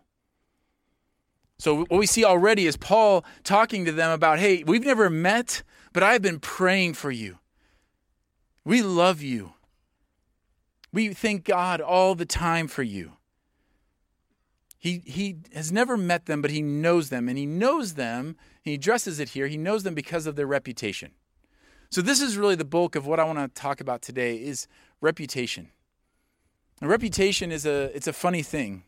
So, 1.60 1.82
what 1.82 2.00
we 2.00 2.08
see 2.08 2.26
already 2.26 2.66
is 2.66 2.76
Paul 2.76 3.24
talking 3.44 3.86
to 3.86 3.92
them 3.92 4.10
about, 4.10 4.40
hey, 4.40 4.64
we've 4.64 4.84
never 4.84 5.12
met, 5.12 5.62
but 5.94 6.04
I've 6.04 6.22
been 6.22 6.40
praying 6.40 6.94
for 6.94 7.12
you. 7.12 7.40
We 8.64 8.82
love 8.82 9.22
you. 9.22 9.54
We 10.94 11.14
thank 11.14 11.46
God 11.46 11.82
all 11.82 12.16
the 12.16 12.26
time 12.26 12.68
for 12.68 12.84
you. 12.84 13.14
He, 14.78 15.04
he 15.06 15.38
has 15.54 15.72
never 15.72 15.96
met 15.96 16.26
them, 16.26 16.42
but 16.42 16.52
he 16.52 16.62
knows 16.62 17.10
them. 17.10 17.30
And 17.30 17.38
he 17.38 17.46
knows 17.46 17.94
them, 17.94 18.36
he 18.64 18.74
addresses 18.74 19.20
it 19.20 19.30
here, 19.30 19.48
he 19.48 19.58
knows 19.58 19.84
them 19.84 19.94
because 19.94 20.26
of 20.26 20.36
their 20.36 20.48
reputation. 20.48 21.12
So 21.92 22.02
this 22.02 22.22
is 22.22 22.38
really 22.38 22.56
the 22.56 22.66
bulk 22.66 22.96
of 22.96 23.06
what 23.06 23.20
I 23.20 23.26
want 23.26 23.38
to 23.38 23.62
talk 23.62 23.82
about 23.82 24.02
today 24.02 24.38
is 24.38 24.68
reputation. 25.02 25.70
A 26.82 26.88
reputation 26.88 27.52
is 27.52 27.66
a 27.66 27.96
it's 27.96 28.08
a 28.08 28.14
funny 28.14 28.42
thing. 28.42 28.84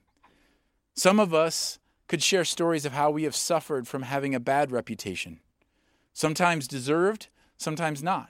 Some 0.95 1.19
of 1.19 1.33
us 1.33 1.79
could 2.07 2.23
share 2.23 2.45
stories 2.45 2.85
of 2.85 2.93
how 2.93 3.11
we 3.11 3.23
have 3.23 3.35
suffered 3.35 3.87
from 3.87 4.03
having 4.03 4.33
a 4.33 4.39
bad 4.39 4.71
reputation. 4.71 5.41
Sometimes 6.13 6.67
deserved, 6.67 7.27
sometimes 7.57 8.03
not. 8.03 8.29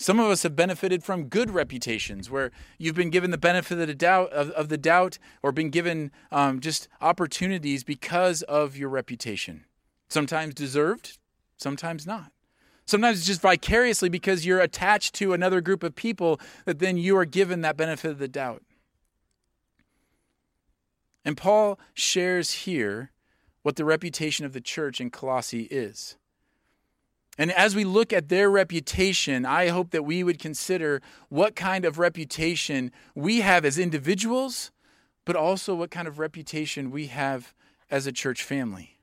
Some 0.00 0.20
of 0.20 0.30
us 0.30 0.44
have 0.44 0.54
benefited 0.54 1.02
from 1.02 1.24
good 1.24 1.50
reputations 1.50 2.30
where 2.30 2.52
you've 2.78 2.94
been 2.94 3.10
given 3.10 3.32
the 3.32 3.38
benefit 3.38 3.80
of 3.80 3.86
the 3.88 3.94
doubt, 3.94 4.32
of, 4.32 4.50
of 4.50 4.68
the 4.68 4.78
doubt 4.78 5.18
or 5.42 5.50
been 5.50 5.70
given 5.70 6.12
um, 6.30 6.60
just 6.60 6.88
opportunities 7.00 7.82
because 7.82 8.42
of 8.42 8.76
your 8.76 8.88
reputation. 8.88 9.64
Sometimes 10.08 10.54
deserved, 10.54 11.18
sometimes 11.56 12.06
not. 12.06 12.30
Sometimes 12.86 13.18
it's 13.18 13.26
just 13.26 13.42
vicariously 13.42 14.08
because 14.08 14.46
you're 14.46 14.60
attached 14.60 15.14
to 15.16 15.32
another 15.32 15.60
group 15.60 15.82
of 15.82 15.96
people 15.96 16.40
that 16.64 16.78
then 16.78 16.96
you 16.96 17.16
are 17.16 17.24
given 17.24 17.60
that 17.60 17.76
benefit 17.76 18.12
of 18.12 18.18
the 18.18 18.28
doubt. 18.28 18.62
And 21.24 21.36
Paul 21.36 21.78
shares 21.92 22.52
here 22.52 23.10
what 23.62 23.76
the 23.76 23.84
reputation 23.84 24.46
of 24.46 24.52
the 24.52 24.60
church 24.60 25.00
in 25.00 25.10
Colossae 25.10 25.68
is. 25.70 26.16
And 27.36 27.52
as 27.52 27.76
we 27.76 27.84
look 27.84 28.12
at 28.12 28.28
their 28.28 28.50
reputation, 28.50 29.46
I 29.46 29.68
hope 29.68 29.90
that 29.90 30.04
we 30.04 30.24
would 30.24 30.40
consider 30.40 31.00
what 31.28 31.54
kind 31.54 31.84
of 31.84 31.98
reputation 31.98 32.90
we 33.14 33.40
have 33.42 33.64
as 33.64 33.78
individuals, 33.78 34.72
but 35.24 35.36
also 35.36 35.74
what 35.74 35.92
kind 35.92 36.08
of 36.08 36.18
reputation 36.18 36.90
we 36.90 37.06
have 37.06 37.54
as 37.90 38.06
a 38.06 38.12
church 38.12 38.42
family. 38.42 38.98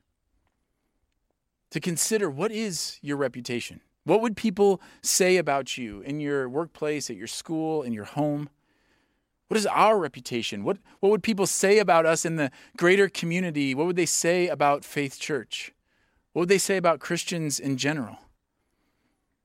To 1.70 1.80
consider 1.80 2.28
what 2.28 2.52
is 2.52 2.98
your 3.00 3.16
reputation? 3.16 3.80
What 4.04 4.20
would 4.20 4.36
people 4.36 4.80
say 5.02 5.36
about 5.36 5.76
you 5.76 6.00
in 6.02 6.20
your 6.20 6.48
workplace, 6.48 7.10
at 7.10 7.16
your 7.16 7.26
school, 7.26 7.82
in 7.82 7.92
your 7.92 8.04
home? 8.04 8.50
What 9.48 9.56
is 9.56 9.66
our 9.66 9.98
reputation? 9.98 10.64
What, 10.64 10.78
what 11.00 11.10
would 11.10 11.22
people 11.22 11.46
say 11.46 11.78
about 11.78 12.04
us 12.04 12.24
in 12.24 12.36
the 12.36 12.50
greater 12.76 13.08
community? 13.08 13.74
What 13.74 13.86
would 13.86 13.96
they 13.96 14.06
say 14.06 14.48
about 14.48 14.84
Faith 14.84 15.18
Church? 15.18 15.72
What 16.32 16.40
would 16.40 16.48
they 16.48 16.58
say 16.58 16.76
about 16.76 17.00
Christians 17.00 17.60
in 17.60 17.76
general? 17.76 18.18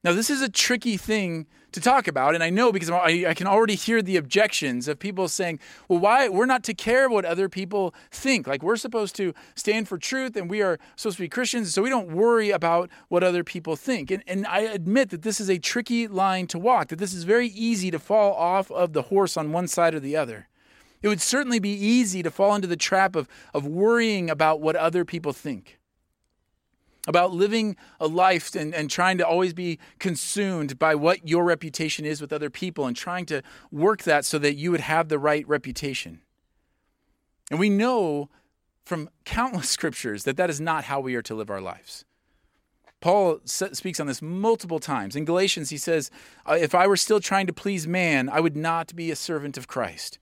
Now, 0.04 0.14
this 0.14 0.32
is 0.32 0.42
a 0.42 0.50
tricky 0.50 0.98
thing 0.98 1.46
to 1.74 1.80
talk 1.80 2.08
about, 2.08 2.34
and 2.34 2.44
I 2.44 2.50
know 2.50 2.72
because 2.72 2.90
I, 2.90 3.26
I, 3.30 3.34
can 3.36 3.46
already 3.46 3.76
hear 3.76 4.02
the 4.02 4.18
objections 4.18 4.88
of 4.88 4.98
people 4.98 5.28
saying, 5.28 5.60
well, 5.88 6.00
why? 6.00 6.28
We're 6.28 6.48
not 6.48 6.64
to 6.66 6.74
care 6.74 7.08
what 7.08 7.24
other 7.24 7.48
people 7.48 7.94
think. 8.10 8.48
Like, 8.48 8.64
we're 8.64 8.78
supposed 8.78 9.16
to 9.18 9.34
stand 9.56 9.88
for 9.88 10.00
truth, 10.00 10.36
and 10.36 10.50
we 10.50 10.64
are 10.64 10.80
supposed 10.96 11.18
to 11.18 11.24
be 11.24 11.30
Christians, 11.30 11.72
so 11.72 11.84
we 11.84 11.90
don't 11.90 12.12
worry 12.12 12.50
about 12.50 12.90
what 13.10 13.24
other 13.24 13.44
people 13.44 13.76
think. 13.76 14.10
And, 14.10 14.24
and 14.26 14.48
I 14.48 14.62
admit 14.62 15.12
that 15.12 15.22
this 15.22 15.40
is 15.40 15.50
a 15.50 15.60
tricky 15.60 16.08
line 16.08 16.48
to 16.48 16.58
walk, 16.58 16.88
that 16.88 17.00
this 17.00 17.14
is 17.14 17.24
very 17.24 17.48
easy 17.50 17.92
to 17.92 18.00
fall 18.00 18.34
off 18.34 18.72
of 18.72 18.94
the 18.94 19.04
horse 19.04 19.38
on 19.38 19.52
one 19.52 19.68
side 19.68 19.94
or 19.94 20.00
the 20.00 20.18
other. 20.18 20.48
It 21.04 21.10
would 21.10 21.22
certainly 21.22 21.60
be 21.60 21.74
easy 21.74 22.24
to 22.24 22.32
fall 22.32 22.56
into 22.56 22.68
the 22.68 22.76
trap 22.76 23.16
of, 23.16 23.28
of 23.54 23.68
worrying 23.68 24.32
about 24.32 24.62
what 24.62 24.76
other 24.76 25.06
people 25.06 25.32
think 25.32 25.80
about 27.08 27.34
living 27.34 27.76
a 28.00 28.08
life 28.08 28.56
and, 28.56 28.74
and 28.74 28.90
trying 28.90 29.18
to 29.18 29.28
always 29.28 29.54
be 29.54 29.80
consumed 30.00 30.78
by 30.78 30.96
what 30.96 31.28
your 31.28 31.44
reputation 31.44 32.06
is 32.06 32.22
with 32.22 32.32
other 32.32 32.50
people 32.50 32.86
and 32.86 32.96
trying 32.96 33.26
to 33.26 33.42
work 33.72 34.04
that 34.04 34.26
so 34.26 34.38
that 34.38 34.56
you 34.56 34.72
would 34.72 34.82
have 34.82 35.10
the 35.10 35.20
right 35.20 35.48
reputation. 35.48 36.22
And 37.50 37.60
we 37.60 37.70
know 37.70 38.30
from 38.86 39.10
countless 39.26 39.70
scriptures 39.78 40.24
that 40.24 40.38
that 40.38 40.50
is 40.50 40.62
not 40.62 40.86
how 40.86 41.00
we 41.00 41.16
are 41.16 41.22
to 41.24 41.36
live 41.36 41.50
our 41.50 41.62
lives. 41.62 42.06
Paul 43.00 43.40
speaks 43.46 44.00
on 44.00 44.06
this 44.06 44.22
multiple 44.22 44.80
times. 44.80 45.16
In 45.16 45.26
Galatians, 45.26 45.72
he 45.72 45.78
says, 45.78 46.12
uh, 46.46 46.58
If 46.60 46.76
I 46.76 46.86
were 46.86 46.98
still 46.98 47.20
trying 47.20 47.48
to 47.48 47.54
please 47.54 47.88
man, 47.88 48.30
I 48.30 48.40
would 48.40 48.56
not 48.56 48.96
be 48.96 49.10
a 49.10 49.16
servant 49.16 49.58
of 49.58 49.68
Christ. 49.68 50.20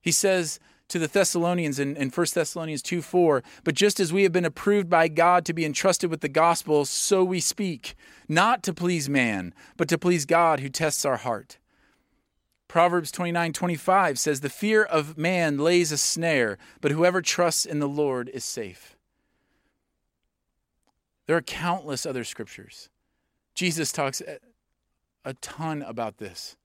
He 0.00 0.12
says, 0.12 0.58
to 0.88 0.98
the 0.98 1.06
Thessalonians 1.06 1.78
in, 1.78 1.96
in 1.96 2.10
1 2.10 2.26
Thessalonians 2.34 2.82
2 2.82 3.02
4. 3.02 3.42
But 3.64 3.74
just 3.74 4.00
as 4.00 4.12
we 4.12 4.22
have 4.22 4.32
been 4.32 4.44
approved 4.44 4.88
by 4.90 5.08
God 5.08 5.44
to 5.46 5.52
be 5.52 5.64
entrusted 5.64 6.10
with 6.10 6.20
the 6.20 6.28
gospel, 6.28 6.84
so 6.84 7.24
we 7.24 7.40
speak, 7.40 7.94
not 8.28 8.62
to 8.64 8.74
please 8.74 9.08
man, 9.08 9.54
but 9.76 9.88
to 9.88 9.98
please 9.98 10.26
God 10.26 10.60
who 10.60 10.68
tests 10.68 11.04
our 11.04 11.16
heart. 11.16 11.58
Proverbs 12.68 13.12
29 13.12 13.52
25 13.52 14.18
says, 14.18 14.40
The 14.40 14.48
fear 14.48 14.82
of 14.82 15.18
man 15.18 15.58
lays 15.58 15.92
a 15.92 15.98
snare, 15.98 16.56
but 16.80 16.90
whoever 16.90 17.20
trusts 17.20 17.66
in 17.66 17.80
the 17.80 17.88
Lord 17.88 18.30
is 18.30 18.44
safe. 18.44 18.96
There 21.26 21.36
are 21.36 21.42
countless 21.42 22.06
other 22.06 22.24
scriptures. 22.24 22.88
Jesus 23.54 23.92
talks 23.92 24.22
a 25.24 25.34
ton 25.34 25.82
about 25.82 26.18
this. 26.18 26.56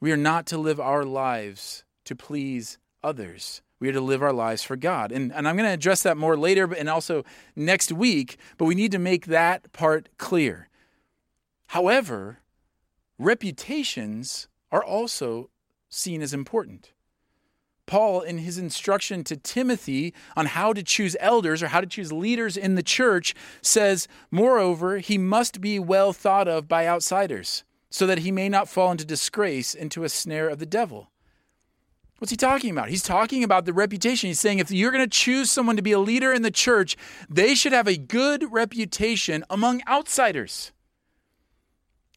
We 0.00 0.12
are 0.12 0.16
not 0.16 0.46
to 0.46 0.58
live 0.58 0.78
our 0.78 1.04
lives 1.04 1.84
to 2.06 2.16
please 2.16 2.78
others. 3.02 3.62
We 3.78 3.88
are 3.90 3.92
to 3.92 4.00
live 4.00 4.22
our 4.22 4.32
lives 4.32 4.62
for 4.62 4.76
God. 4.76 5.12
And, 5.12 5.32
and 5.32 5.46
I'm 5.46 5.56
going 5.56 5.68
to 5.68 5.74
address 5.74 6.02
that 6.02 6.16
more 6.16 6.36
later 6.36 6.72
and 6.72 6.88
also 6.88 7.24
next 7.54 7.92
week, 7.92 8.38
but 8.56 8.64
we 8.64 8.74
need 8.74 8.92
to 8.92 8.98
make 8.98 9.26
that 9.26 9.72
part 9.72 10.08
clear. 10.16 10.68
However, 11.68 12.38
reputations 13.18 14.48
are 14.72 14.82
also 14.82 15.50
seen 15.88 16.22
as 16.22 16.32
important. 16.32 16.92
Paul, 17.86 18.20
in 18.22 18.38
his 18.38 18.58
instruction 18.58 19.22
to 19.24 19.36
Timothy 19.36 20.12
on 20.36 20.46
how 20.46 20.72
to 20.72 20.82
choose 20.82 21.16
elders 21.20 21.62
or 21.62 21.68
how 21.68 21.80
to 21.80 21.86
choose 21.86 22.12
leaders 22.12 22.56
in 22.56 22.74
the 22.74 22.82
church, 22.82 23.34
says, 23.62 24.08
Moreover, 24.30 24.98
he 24.98 25.18
must 25.18 25.60
be 25.60 25.78
well 25.78 26.12
thought 26.12 26.48
of 26.48 26.66
by 26.66 26.86
outsiders, 26.86 27.62
so 27.88 28.06
that 28.06 28.18
he 28.18 28.32
may 28.32 28.48
not 28.48 28.68
fall 28.68 28.90
into 28.90 29.04
disgrace, 29.04 29.72
into 29.72 30.02
a 30.02 30.08
snare 30.08 30.48
of 30.48 30.58
the 30.58 30.66
devil. 30.66 31.10
What's 32.18 32.30
he 32.30 32.36
talking 32.36 32.70
about? 32.70 32.88
He's 32.88 33.02
talking 33.02 33.44
about 33.44 33.66
the 33.66 33.74
reputation. 33.74 34.28
He's 34.28 34.40
saying 34.40 34.58
if 34.58 34.70
you're 34.70 34.90
going 34.90 35.04
to 35.04 35.10
choose 35.10 35.50
someone 35.50 35.76
to 35.76 35.82
be 35.82 35.92
a 35.92 35.98
leader 35.98 36.32
in 36.32 36.42
the 36.42 36.50
church, 36.50 36.96
they 37.28 37.54
should 37.54 37.72
have 37.72 37.86
a 37.86 37.98
good 37.98 38.50
reputation 38.50 39.44
among 39.50 39.82
outsiders. 39.86 40.72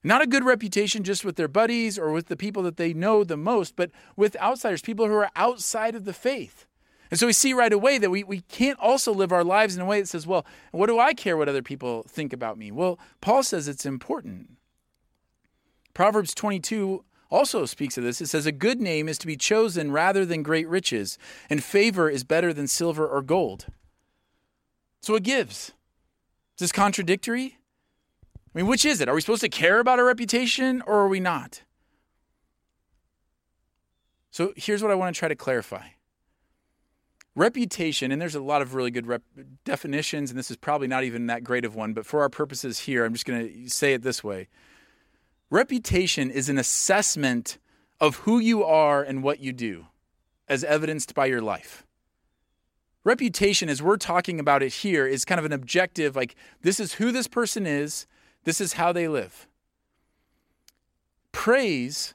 Not 0.01 0.21
a 0.21 0.27
good 0.27 0.45
reputation 0.45 1.03
just 1.03 1.25
with 1.25 1.35
their 1.35 1.49
buddies 1.49 1.99
or 1.99 2.11
with 2.11 2.27
the 2.27 2.37
people 2.37 2.63
that 2.63 2.77
they 2.77 2.93
know 2.93 3.25
the 3.25 3.35
most, 3.35 3.75
but 3.75 3.91
with 4.15 4.37
outsiders, 4.37 4.81
people 4.81 5.07
who 5.07 5.15
are 5.15 5.29
outside 5.35 5.95
of 5.95 6.05
the 6.05 6.13
faith. 6.13 6.65
And 7.11 7.19
so 7.19 7.25
we 7.25 7.33
see 7.33 7.53
right 7.53 7.73
away 7.73 7.97
that 7.97 8.09
we, 8.11 8.23
we 8.23 8.41
can't 8.41 8.79
also 8.79 9.13
live 9.13 9.33
our 9.33 9.43
lives 9.43 9.75
in 9.75 9.81
a 9.81 9.85
way 9.85 9.99
that 9.99 10.07
says, 10.07 10.27
well, 10.27 10.45
what 10.71 10.87
do 10.87 10.99
I 10.99 11.13
care 11.13 11.35
what 11.35 11.49
other 11.49 11.63
people 11.63 12.03
think 12.07 12.31
about 12.31 12.57
me? 12.57 12.71
Well, 12.71 12.99
Paul 13.19 13.43
says 13.43 13.67
it's 13.67 13.85
important. 13.85 14.51
Proverbs 15.93 16.33
22 16.33 17.03
also 17.29 17.65
speaks 17.65 17.97
of 17.97 18.03
this. 18.03 18.21
It 18.21 18.27
says, 18.27 18.45
A 18.45 18.51
good 18.51 18.81
name 18.81 19.07
is 19.07 19.17
to 19.19 19.27
be 19.27 19.37
chosen 19.37 19.91
rather 19.91 20.25
than 20.25 20.43
great 20.43 20.67
riches, 20.67 21.17
and 21.49 21.63
favor 21.63 22.09
is 22.09 22.23
better 22.23 22.53
than 22.53 22.67
silver 22.67 23.07
or 23.07 23.21
gold. 23.21 23.67
So 25.01 25.15
it 25.15 25.23
gives. 25.23 25.69
Is 25.69 26.61
this 26.61 26.71
contradictory? 26.71 27.57
I 28.25 28.57
mean, 28.57 28.67
which 28.67 28.83
is 28.83 28.99
it? 28.99 29.07
Are 29.07 29.15
we 29.15 29.21
supposed 29.21 29.41
to 29.41 29.49
care 29.49 29.79
about 29.79 29.99
our 29.99 30.05
reputation 30.05 30.81
or 30.85 30.95
are 30.95 31.07
we 31.07 31.19
not? 31.19 31.61
So 34.31 34.53
here's 34.55 34.81
what 34.81 34.91
I 34.91 34.95
want 34.95 35.13
to 35.13 35.19
try 35.19 35.27
to 35.27 35.35
clarify. 35.35 35.89
Reputation, 37.35 38.11
and 38.11 38.21
there's 38.21 38.35
a 38.35 38.41
lot 38.41 38.61
of 38.61 38.73
really 38.73 38.91
good 38.91 39.07
rep- 39.07 39.21
definitions, 39.63 40.29
and 40.29 40.37
this 40.37 40.51
is 40.51 40.57
probably 40.57 40.87
not 40.87 41.03
even 41.03 41.27
that 41.27 41.43
great 41.43 41.63
of 41.63 41.75
one, 41.75 41.93
but 41.93 42.05
for 42.05 42.21
our 42.21 42.29
purposes 42.29 42.79
here, 42.79 43.05
I'm 43.05 43.13
just 43.13 43.25
going 43.25 43.47
to 43.47 43.69
say 43.69 43.93
it 43.93 44.01
this 44.01 44.23
way 44.23 44.47
Reputation 45.49 46.29
is 46.29 46.49
an 46.49 46.57
assessment 46.57 47.57
of 47.99 48.17
who 48.17 48.39
you 48.39 48.63
are 48.63 49.01
and 49.01 49.23
what 49.23 49.39
you 49.39 49.51
do, 49.51 49.87
as 50.47 50.63
evidenced 50.63 51.15
by 51.15 51.25
your 51.25 51.41
life. 51.41 51.85
Reputation, 53.03 53.69
as 53.69 53.81
we're 53.81 53.97
talking 53.97 54.39
about 54.39 54.61
it 54.61 54.73
here, 54.73 55.07
is 55.07 55.25
kind 55.25 55.39
of 55.39 55.45
an 55.45 55.53
objective 55.53 56.15
like, 56.15 56.35
this 56.61 56.79
is 56.79 56.93
who 56.93 57.11
this 57.11 57.27
person 57.27 57.65
is, 57.65 58.05
this 58.43 58.61
is 58.61 58.73
how 58.73 58.91
they 58.91 59.07
live. 59.07 59.47
Praise 61.31 62.13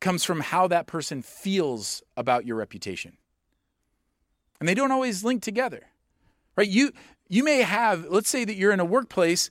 comes 0.00 0.24
from 0.24 0.40
how 0.40 0.66
that 0.68 0.86
person 0.86 1.22
feels 1.22 2.02
about 2.16 2.44
your 2.44 2.56
reputation. 2.56 3.16
And 4.60 4.68
they 4.68 4.74
don't 4.74 4.92
always 4.92 5.24
link 5.24 5.42
together. 5.42 5.84
Right? 6.56 6.68
You 6.68 6.92
you 7.28 7.42
may 7.42 7.62
have, 7.62 8.06
let's 8.06 8.28
say 8.28 8.44
that 8.44 8.54
you're 8.54 8.72
in 8.72 8.80
a 8.80 8.84
workplace 8.84 9.50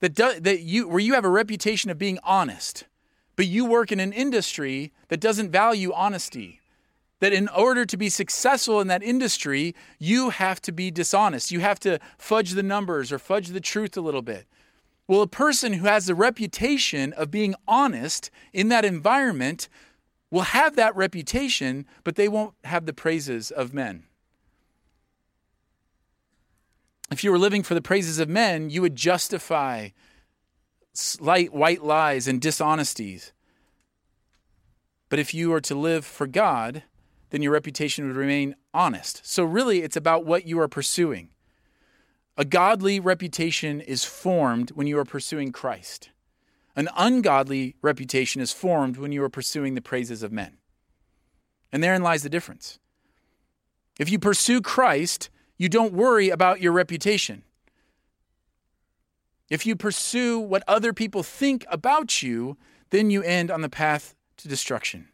that, 0.00 0.14
do, 0.14 0.38
that 0.40 0.60
you, 0.60 0.88
where 0.88 1.00
you 1.00 1.14
have 1.14 1.24
a 1.24 1.30
reputation 1.30 1.90
of 1.90 1.98
being 1.98 2.18
honest, 2.22 2.84
but 3.36 3.46
you 3.46 3.64
work 3.64 3.92
in 3.92 4.00
an 4.00 4.12
industry 4.12 4.92
that 5.08 5.20
doesn't 5.20 5.50
value 5.50 5.92
honesty. 5.92 6.60
That 7.20 7.32
in 7.32 7.48
order 7.48 7.84
to 7.84 7.96
be 7.96 8.08
successful 8.08 8.80
in 8.80 8.86
that 8.88 9.02
industry, 9.02 9.74
you 9.98 10.30
have 10.30 10.62
to 10.62 10.70
be 10.70 10.92
dishonest. 10.92 11.50
You 11.50 11.58
have 11.60 11.80
to 11.80 11.98
fudge 12.16 12.52
the 12.52 12.62
numbers 12.62 13.10
or 13.10 13.18
fudge 13.18 13.48
the 13.48 13.60
truth 13.60 13.96
a 13.96 14.00
little 14.00 14.22
bit. 14.22 14.46
Well, 15.08 15.22
a 15.22 15.26
person 15.26 15.72
who 15.72 15.86
has 15.86 16.06
the 16.06 16.14
reputation 16.14 17.12
of 17.14 17.30
being 17.30 17.56
honest 17.66 18.30
in 18.52 18.68
that 18.68 18.84
environment 18.84 19.68
will 20.30 20.42
have 20.42 20.76
that 20.76 20.94
reputation, 20.94 21.86
but 22.04 22.14
they 22.14 22.28
won't 22.28 22.54
have 22.62 22.86
the 22.86 22.92
praises 22.92 23.50
of 23.50 23.74
men 23.74 24.04
if 27.10 27.24
you 27.24 27.30
were 27.30 27.38
living 27.38 27.62
for 27.62 27.74
the 27.74 27.82
praises 27.82 28.18
of 28.18 28.28
men, 28.28 28.70
you 28.70 28.82
would 28.82 28.96
justify 28.96 29.90
slight 30.92 31.52
white 31.52 31.82
lies 31.82 32.28
and 32.28 32.40
dishonesties. 32.40 33.32
But 35.08 35.18
if 35.18 35.32
you 35.32 35.52
are 35.54 35.60
to 35.62 35.74
live 35.74 36.04
for 36.04 36.26
God, 36.26 36.82
then 37.30 37.42
your 37.42 37.52
reputation 37.52 38.06
would 38.06 38.16
remain 38.16 38.56
honest. 38.74 39.20
So, 39.24 39.44
really, 39.44 39.82
it's 39.82 39.96
about 39.96 40.26
what 40.26 40.46
you 40.46 40.60
are 40.60 40.68
pursuing. 40.68 41.30
A 42.36 42.44
godly 42.44 43.00
reputation 43.00 43.80
is 43.80 44.04
formed 44.04 44.70
when 44.70 44.86
you 44.86 44.98
are 44.98 45.04
pursuing 45.04 45.50
Christ. 45.50 46.10
An 46.76 46.88
ungodly 46.96 47.74
reputation 47.82 48.40
is 48.40 48.52
formed 48.52 48.96
when 48.96 49.12
you 49.12 49.22
are 49.24 49.28
pursuing 49.28 49.74
the 49.74 49.80
praises 49.80 50.22
of 50.22 50.30
men. 50.30 50.58
And 51.72 51.82
therein 51.82 52.02
lies 52.02 52.22
the 52.22 52.28
difference. 52.28 52.78
If 53.98 54.10
you 54.10 54.18
pursue 54.18 54.60
Christ, 54.60 55.28
you 55.58 55.68
don't 55.68 55.92
worry 55.92 56.30
about 56.30 56.60
your 56.60 56.72
reputation. 56.72 57.42
If 59.50 59.66
you 59.66 59.76
pursue 59.76 60.38
what 60.38 60.62
other 60.68 60.92
people 60.92 61.22
think 61.22 61.66
about 61.68 62.22
you, 62.22 62.56
then 62.90 63.10
you 63.10 63.22
end 63.22 63.50
on 63.50 63.60
the 63.60 63.68
path 63.68 64.14
to 64.38 64.48
destruction. 64.48 65.08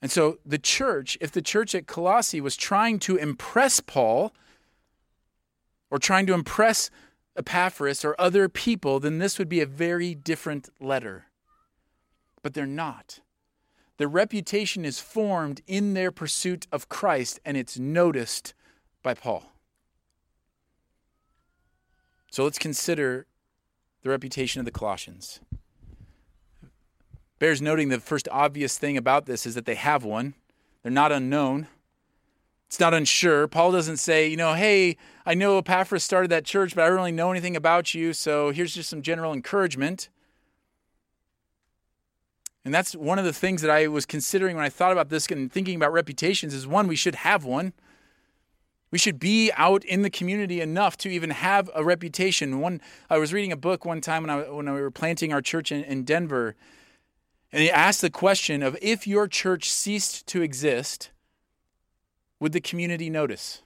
And 0.00 0.10
so, 0.10 0.38
the 0.44 0.58
church, 0.58 1.18
if 1.20 1.32
the 1.32 1.42
church 1.42 1.74
at 1.74 1.86
Colossae 1.86 2.40
was 2.40 2.56
trying 2.56 2.98
to 3.00 3.16
impress 3.16 3.80
Paul, 3.80 4.32
or 5.90 5.98
trying 5.98 6.26
to 6.26 6.34
impress 6.34 6.90
Epaphras 7.36 8.04
or 8.04 8.14
other 8.18 8.48
people, 8.48 9.00
then 9.00 9.18
this 9.18 9.38
would 9.38 9.48
be 9.48 9.60
a 9.60 9.66
very 9.66 10.14
different 10.14 10.68
letter. 10.80 11.26
But 12.42 12.54
they're 12.54 12.66
not. 12.66 13.20
Their 13.98 14.08
reputation 14.08 14.84
is 14.84 15.00
formed 15.00 15.62
in 15.66 15.94
their 15.94 16.10
pursuit 16.10 16.66
of 16.70 16.88
Christ, 16.88 17.40
and 17.44 17.56
it's 17.56 17.78
noticed 17.78 18.52
by 19.02 19.14
Paul. 19.14 19.52
So 22.30 22.44
let's 22.44 22.58
consider 22.58 23.26
the 24.02 24.10
reputation 24.10 24.60
of 24.60 24.66
the 24.66 24.70
Colossians. 24.70 25.40
Bears 27.38 27.62
noting 27.62 27.88
the 27.88 28.00
first 28.00 28.28
obvious 28.30 28.78
thing 28.78 28.96
about 28.96 29.26
this 29.26 29.46
is 29.46 29.54
that 29.54 29.66
they 29.66 29.74
have 29.74 30.04
one. 30.04 30.34
They're 30.82 30.92
not 30.92 31.12
unknown. 31.12 31.68
It's 32.66 32.80
not 32.80 32.94
unsure. 32.94 33.46
Paul 33.46 33.72
doesn't 33.72 33.98
say, 33.98 34.28
you 34.28 34.36
know, 34.36 34.54
hey, 34.54 34.96
I 35.24 35.34
know 35.34 35.58
Epaphras 35.58 36.02
started 36.02 36.30
that 36.30 36.44
church, 36.44 36.74
but 36.74 36.84
I 36.84 36.88
don't 36.88 36.96
really 36.96 37.12
know 37.12 37.30
anything 37.30 37.56
about 37.56 37.94
you, 37.94 38.12
so 38.12 38.50
here's 38.50 38.74
just 38.74 38.90
some 38.90 39.02
general 39.02 39.32
encouragement. 39.32 40.08
And 42.66 42.74
that's 42.74 42.96
one 42.96 43.20
of 43.20 43.24
the 43.24 43.32
things 43.32 43.62
that 43.62 43.70
I 43.70 43.86
was 43.86 44.04
considering 44.04 44.56
when 44.56 44.64
I 44.64 44.70
thought 44.70 44.90
about 44.90 45.08
this 45.08 45.28
and 45.28 45.52
thinking 45.52 45.76
about 45.76 45.92
reputations 45.92 46.52
is 46.52 46.66
one, 46.66 46.88
we 46.88 46.96
should 46.96 47.14
have 47.14 47.44
one. 47.44 47.72
We 48.90 48.98
should 48.98 49.20
be 49.20 49.52
out 49.56 49.84
in 49.84 50.02
the 50.02 50.10
community 50.10 50.60
enough 50.60 50.96
to 50.98 51.08
even 51.08 51.30
have 51.30 51.70
a 51.76 51.84
reputation. 51.84 52.58
One, 52.58 52.80
I 53.08 53.18
was 53.18 53.32
reading 53.32 53.52
a 53.52 53.56
book 53.56 53.84
one 53.84 54.00
time 54.00 54.24
when 54.24 54.30
I 54.30 54.50
when 54.50 54.64
we 54.64 54.80
were 54.80 54.90
planting 54.90 55.32
our 55.32 55.40
church 55.40 55.70
in, 55.70 55.84
in 55.84 56.02
Denver, 56.02 56.56
and 57.52 57.62
he 57.62 57.70
asked 57.70 58.00
the 58.00 58.10
question 58.10 58.64
of 58.64 58.76
if 58.82 59.06
your 59.06 59.28
church 59.28 59.70
ceased 59.70 60.26
to 60.26 60.42
exist, 60.42 61.10
would 62.40 62.50
the 62.50 62.60
community 62.60 63.08
notice? 63.08 63.62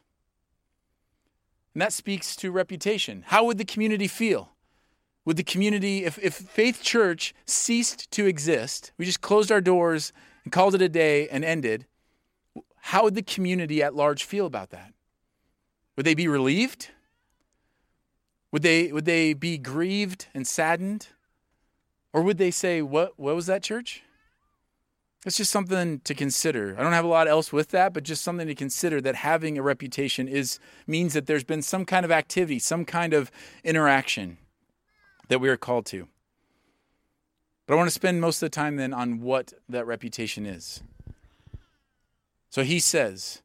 And 1.73 1.81
that 1.81 1.95
speaks 1.95 2.37
to 2.37 2.53
reputation. 2.53 3.25
How 3.29 3.45
would 3.45 3.57
the 3.57 3.65
community 3.65 4.09
feel? 4.09 4.51
Would 5.31 5.37
the 5.37 5.45
community, 5.45 6.05
if, 6.05 6.19
if 6.19 6.35
Faith 6.35 6.83
Church 6.83 7.37
ceased 7.47 8.11
to 8.11 8.27
exist, 8.27 8.91
we 8.99 9.05
just 9.05 9.21
closed 9.21 9.53
our 9.53 9.61
doors 9.61 10.13
and 10.43 10.53
called 10.53 10.75
it 10.75 10.83
a 10.83 10.89
day 10.89 11.29
and 11.29 11.45
ended, 11.45 11.87
how 12.79 13.05
would 13.05 13.15
the 13.15 13.23
community 13.23 13.81
at 13.81 13.95
large 13.95 14.25
feel 14.25 14.45
about 14.45 14.71
that? 14.71 14.93
Would 15.97 16.05
they 16.05 16.17
be 16.17 16.27
relieved? 16.27 16.89
Would 18.51 18.63
they, 18.63 18.91
would 18.91 19.05
they 19.05 19.33
be 19.33 19.57
grieved 19.57 20.27
and 20.35 20.49
saddened? 20.49 21.07
Or 22.13 22.23
would 22.23 22.39
they 22.39 22.51
say, 22.51 22.83
what, 22.83 23.17
what 23.17 23.37
was 23.37 23.47
that 23.47 23.63
church? 23.63 24.03
It's 25.25 25.37
just 25.37 25.53
something 25.53 26.01
to 26.01 26.13
consider. 26.13 26.75
I 26.77 26.83
don't 26.83 26.93
have 26.93 27.05
a 27.05 27.07
lot 27.07 27.29
else 27.29 27.53
with 27.53 27.69
that, 27.69 27.95
but 27.95 28.03
just 28.03 28.25
something 28.25 28.49
to 28.49 28.55
consider 28.57 29.01
that 29.03 29.15
having 29.15 29.59
a 29.59 29.63
reputation 29.63 30.27
is 30.27 30.59
means 30.89 31.13
that 31.13 31.27
there's 31.27 31.45
been 31.45 31.63
some 31.63 31.85
kind 31.85 32.05
of 32.05 32.11
activity, 32.11 32.59
some 32.59 32.85
kind 32.85 33.15
of 33.15 33.31
interaction 33.63 34.39
that 35.31 35.41
we 35.41 35.49
are 35.49 35.57
called 35.57 35.87
to. 35.87 36.09
But 37.65 37.75
I 37.75 37.77
want 37.77 37.87
to 37.87 37.95
spend 37.95 38.21
most 38.21 38.43
of 38.43 38.51
the 38.51 38.55
time 38.55 38.77
then 38.77 38.93
on 38.93 39.21
what 39.21 39.53
that 39.69 39.87
reputation 39.87 40.45
is. 40.45 40.83
So 42.51 42.65
he 42.65 42.81
says, 42.81 43.41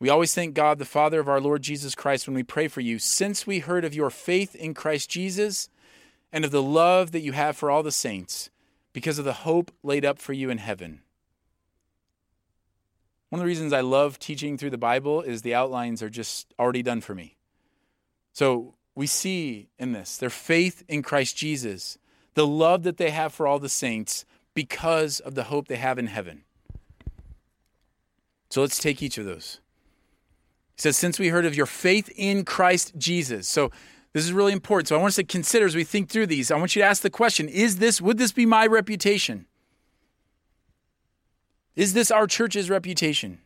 We 0.00 0.08
always 0.08 0.34
thank 0.34 0.54
God, 0.54 0.78
the 0.78 0.86
Father 0.86 1.20
of 1.20 1.28
our 1.28 1.40
Lord 1.40 1.60
Jesus 1.60 1.94
Christ, 1.94 2.26
when 2.26 2.34
we 2.34 2.42
pray 2.42 2.66
for 2.66 2.80
you, 2.80 2.98
since 2.98 3.46
we 3.46 3.58
heard 3.58 3.84
of 3.84 3.94
your 3.94 4.08
faith 4.08 4.54
in 4.54 4.72
Christ 4.72 5.10
Jesus 5.10 5.68
and 6.32 6.46
of 6.46 6.50
the 6.50 6.62
love 6.62 7.12
that 7.12 7.20
you 7.20 7.32
have 7.32 7.54
for 7.54 7.70
all 7.70 7.82
the 7.82 7.92
saints 7.92 8.48
because 8.94 9.18
of 9.18 9.26
the 9.26 9.34
hope 9.34 9.70
laid 9.82 10.06
up 10.06 10.18
for 10.18 10.32
you 10.32 10.48
in 10.48 10.58
heaven. 10.58 11.02
One 13.28 13.38
of 13.38 13.44
the 13.44 13.48
reasons 13.48 13.74
I 13.74 13.82
love 13.82 14.18
teaching 14.18 14.56
through 14.56 14.70
the 14.70 14.78
Bible 14.78 15.20
is 15.20 15.42
the 15.42 15.54
outlines 15.54 16.02
are 16.02 16.08
just 16.08 16.54
already 16.58 16.82
done 16.82 17.02
for 17.02 17.14
me. 17.14 17.36
So 18.32 18.76
we 18.98 19.06
see 19.06 19.68
in 19.78 19.92
this 19.92 20.16
their 20.16 20.28
faith 20.28 20.82
in 20.88 21.04
Christ 21.04 21.36
Jesus, 21.36 21.98
the 22.34 22.44
love 22.44 22.82
that 22.82 22.96
they 22.96 23.10
have 23.10 23.32
for 23.32 23.46
all 23.46 23.60
the 23.60 23.68
saints 23.68 24.24
because 24.54 25.20
of 25.20 25.36
the 25.36 25.44
hope 25.44 25.68
they 25.68 25.76
have 25.76 26.00
in 26.00 26.08
heaven. 26.08 26.42
So 28.50 28.60
let's 28.60 28.80
take 28.80 29.00
each 29.00 29.16
of 29.16 29.24
those. 29.24 29.60
He 30.74 30.82
says, 30.82 30.96
Since 30.96 31.20
we 31.20 31.28
heard 31.28 31.46
of 31.46 31.54
your 31.54 31.64
faith 31.64 32.10
in 32.16 32.44
Christ 32.44 32.92
Jesus. 32.98 33.46
So 33.46 33.70
this 34.14 34.24
is 34.24 34.32
really 34.32 34.52
important. 34.52 34.88
So 34.88 34.96
I 34.96 34.98
want 34.98 35.12
us 35.12 35.16
to 35.16 35.24
consider 35.24 35.66
as 35.66 35.76
we 35.76 35.84
think 35.84 36.08
through 36.08 36.26
these, 36.26 36.50
I 36.50 36.56
want 36.56 36.74
you 36.74 36.82
to 36.82 36.88
ask 36.88 37.02
the 37.02 37.08
question 37.08 37.48
Is 37.48 37.76
this, 37.76 38.00
would 38.00 38.18
this 38.18 38.32
be 38.32 38.46
my 38.46 38.66
reputation? 38.66 39.46
Is 41.76 41.92
this 41.92 42.10
our 42.10 42.26
church's 42.26 42.68
reputation? 42.68 43.38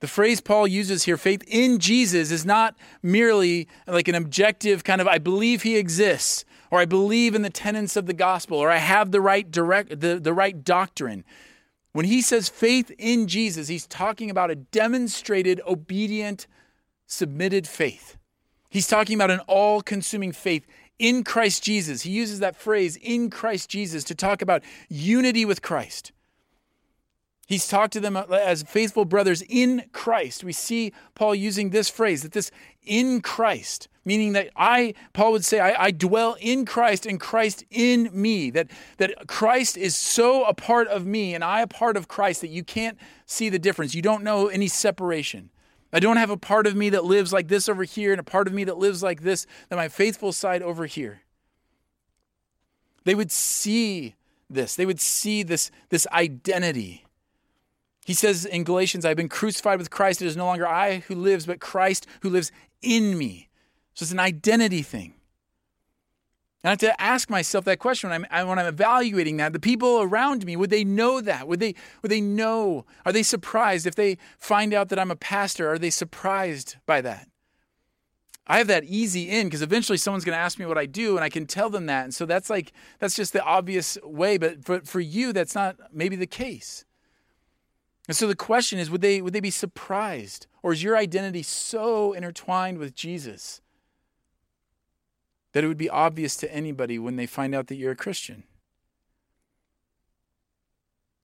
The 0.00 0.08
phrase 0.08 0.40
Paul 0.40 0.66
uses 0.66 1.04
here, 1.04 1.16
faith 1.16 1.44
in 1.46 1.78
Jesus, 1.78 2.30
is 2.30 2.46
not 2.46 2.74
merely 3.02 3.68
like 3.86 4.08
an 4.08 4.14
objective 4.14 4.82
kind 4.82 5.00
of, 5.00 5.06
I 5.06 5.18
believe 5.18 5.62
he 5.62 5.76
exists, 5.76 6.44
or 6.70 6.80
I 6.80 6.86
believe 6.86 7.34
in 7.34 7.42
the 7.42 7.50
tenets 7.50 7.96
of 7.96 8.06
the 8.06 8.14
gospel, 8.14 8.56
or 8.58 8.70
I 8.70 8.78
have 8.78 9.10
the 9.10 9.20
right 9.20 9.50
direct 9.50 10.00
the, 10.00 10.18
the 10.18 10.32
right 10.32 10.64
doctrine. 10.64 11.24
When 11.92 12.06
he 12.06 12.22
says 12.22 12.48
faith 12.48 12.90
in 12.98 13.26
Jesus, 13.26 13.68
he's 13.68 13.86
talking 13.86 14.30
about 14.30 14.50
a 14.50 14.54
demonstrated, 14.54 15.60
obedient, 15.66 16.46
submitted 17.06 17.66
faith. 17.66 18.16
He's 18.70 18.86
talking 18.86 19.16
about 19.16 19.32
an 19.32 19.40
all 19.40 19.82
consuming 19.82 20.32
faith 20.32 20.64
in 20.98 21.24
Christ 21.24 21.64
Jesus. 21.64 22.02
He 22.02 22.10
uses 22.10 22.38
that 22.38 22.56
phrase, 22.56 22.96
in 22.96 23.28
Christ 23.28 23.68
Jesus, 23.68 24.04
to 24.04 24.14
talk 24.14 24.40
about 24.40 24.62
unity 24.88 25.44
with 25.44 25.60
Christ. 25.60 26.12
He's 27.50 27.66
talked 27.66 27.92
to 27.94 28.00
them 28.00 28.16
uh, 28.16 28.26
as 28.30 28.62
faithful 28.62 29.04
brothers 29.04 29.42
in 29.42 29.82
Christ. 29.92 30.44
We 30.44 30.52
see 30.52 30.92
Paul 31.16 31.34
using 31.34 31.70
this 31.70 31.88
phrase, 31.90 32.22
that 32.22 32.30
this 32.30 32.52
in 32.84 33.20
Christ, 33.20 33.88
meaning 34.04 34.34
that 34.34 34.50
I, 34.54 34.94
Paul 35.14 35.32
would 35.32 35.44
say, 35.44 35.58
I, 35.58 35.86
I, 35.86 35.90
dwell 35.90 36.36
in 36.38 36.64
Christ 36.64 37.06
and 37.06 37.18
Christ 37.18 37.64
in 37.68 38.08
me, 38.12 38.50
that, 38.50 38.70
that 38.98 39.26
Christ 39.26 39.76
is 39.76 39.96
so 39.96 40.44
a 40.44 40.54
part 40.54 40.86
of 40.86 41.04
me 41.04 41.34
and 41.34 41.42
I 41.42 41.62
a 41.62 41.66
part 41.66 41.96
of 41.96 42.06
Christ 42.06 42.40
that 42.42 42.50
you 42.50 42.62
can't 42.62 42.96
see 43.26 43.48
the 43.48 43.58
difference. 43.58 43.96
You 43.96 44.02
don't 44.02 44.22
know 44.22 44.46
any 44.46 44.68
separation. 44.68 45.50
I 45.92 45.98
don't 45.98 46.18
have 46.18 46.30
a 46.30 46.36
part 46.36 46.68
of 46.68 46.76
me 46.76 46.90
that 46.90 47.04
lives 47.04 47.32
like 47.32 47.48
this 47.48 47.68
over 47.68 47.82
here 47.82 48.12
and 48.12 48.20
a 48.20 48.22
part 48.22 48.46
of 48.46 48.54
me 48.54 48.62
that 48.62 48.78
lives 48.78 49.02
like 49.02 49.22
this, 49.22 49.44
that 49.70 49.74
my 49.74 49.88
faithful 49.88 50.30
side 50.30 50.62
over 50.62 50.86
here. 50.86 51.22
They 53.02 53.16
would 53.16 53.32
see 53.32 54.14
this. 54.48 54.76
They 54.76 54.86
would 54.86 55.00
see 55.00 55.42
this, 55.42 55.72
this 55.88 56.06
identity. 56.12 57.06
He 58.10 58.14
says 58.14 58.44
in 58.44 58.64
Galatians, 58.64 59.04
I've 59.04 59.16
been 59.16 59.28
crucified 59.28 59.78
with 59.78 59.90
Christ. 59.90 60.20
It 60.20 60.26
is 60.26 60.36
no 60.36 60.46
longer 60.46 60.66
I 60.66 61.04
who 61.06 61.14
lives, 61.14 61.46
but 61.46 61.60
Christ 61.60 62.08
who 62.22 62.28
lives 62.28 62.50
in 62.82 63.16
me. 63.16 63.48
So 63.94 64.02
it's 64.02 64.10
an 64.10 64.18
identity 64.18 64.82
thing. 64.82 65.14
And 66.64 66.70
I 66.70 66.70
have 66.70 66.78
to 66.80 67.00
ask 67.00 67.30
myself 67.30 67.64
that 67.66 67.78
question 67.78 68.10
when 68.10 68.26
I'm, 68.32 68.48
when 68.48 68.58
I'm 68.58 68.66
evaluating 68.66 69.36
that. 69.36 69.52
The 69.52 69.60
people 69.60 70.02
around 70.02 70.44
me, 70.44 70.56
would 70.56 70.70
they 70.70 70.82
know 70.82 71.20
that? 71.20 71.46
Would 71.46 71.60
they, 71.60 71.76
would 72.02 72.10
they 72.10 72.20
know? 72.20 72.84
Are 73.06 73.12
they 73.12 73.22
surprised 73.22 73.86
if 73.86 73.94
they 73.94 74.18
find 74.40 74.74
out 74.74 74.88
that 74.88 74.98
I'm 74.98 75.12
a 75.12 75.14
pastor? 75.14 75.70
Are 75.70 75.78
they 75.78 75.90
surprised 75.90 76.78
by 76.86 77.00
that? 77.02 77.28
I 78.48 78.58
have 78.58 78.66
that 78.66 78.82
easy 78.82 79.30
in 79.30 79.46
because 79.46 79.62
eventually 79.62 79.98
someone's 79.98 80.24
going 80.24 80.36
to 80.36 80.42
ask 80.42 80.58
me 80.58 80.66
what 80.66 80.78
I 80.78 80.86
do 80.86 81.14
and 81.14 81.22
I 81.22 81.28
can 81.28 81.46
tell 81.46 81.70
them 81.70 81.86
that. 81.86 82.02
And 82.02 82.12
so 82.12 82.26
that's 82.26 82.50
like, 82.50 82.72
that's 82.98 83.14
just 83.14 83.32
the 83.32 83.44
obvious 83.44 83.96
way. 84.02 84.36
But 84.36 84.64
for, 84.64 84.80
for 84.80 84.98
you, 84.98 85.32
that's 85.32 85.54
not 85.54 85.76
maybe 85.92 86.16
the 86.16 86.26
case. 86.26 86.84
And 88.10 88.16
so 88.16 88.26
the 88.26 88.34
question 88.34 88.80
is, 88.80 88.90
would 88.90 89.02
they, 89.02 89.22
would 89.22 89.32
they 89.32 89.38
be 89.38 89.52
surprised? 89.52 90.48
Or 90.64 90.72
is 90.72 90.82
your 90.82 90.96
identity 90.96 91.44
so 91.44 92.12
intertwined 92.12 92.78
with 92.78 92.96
Jesus 92.96 93.60
that 95.52 95.62
it 95.62 95.68
would 95.68 95.78
be 95.78 95.88
obvious 95.88 96.34
to 96.38 96.52
anybody 96.52 96.98
when 96.98 97.14
they 97.14 97.26
find 97.26 97.54
out 97.54 97.68
that 97.68 97.76
you're 97.76 97.92
a 97.92 97.96
Christian? 97.96 98.42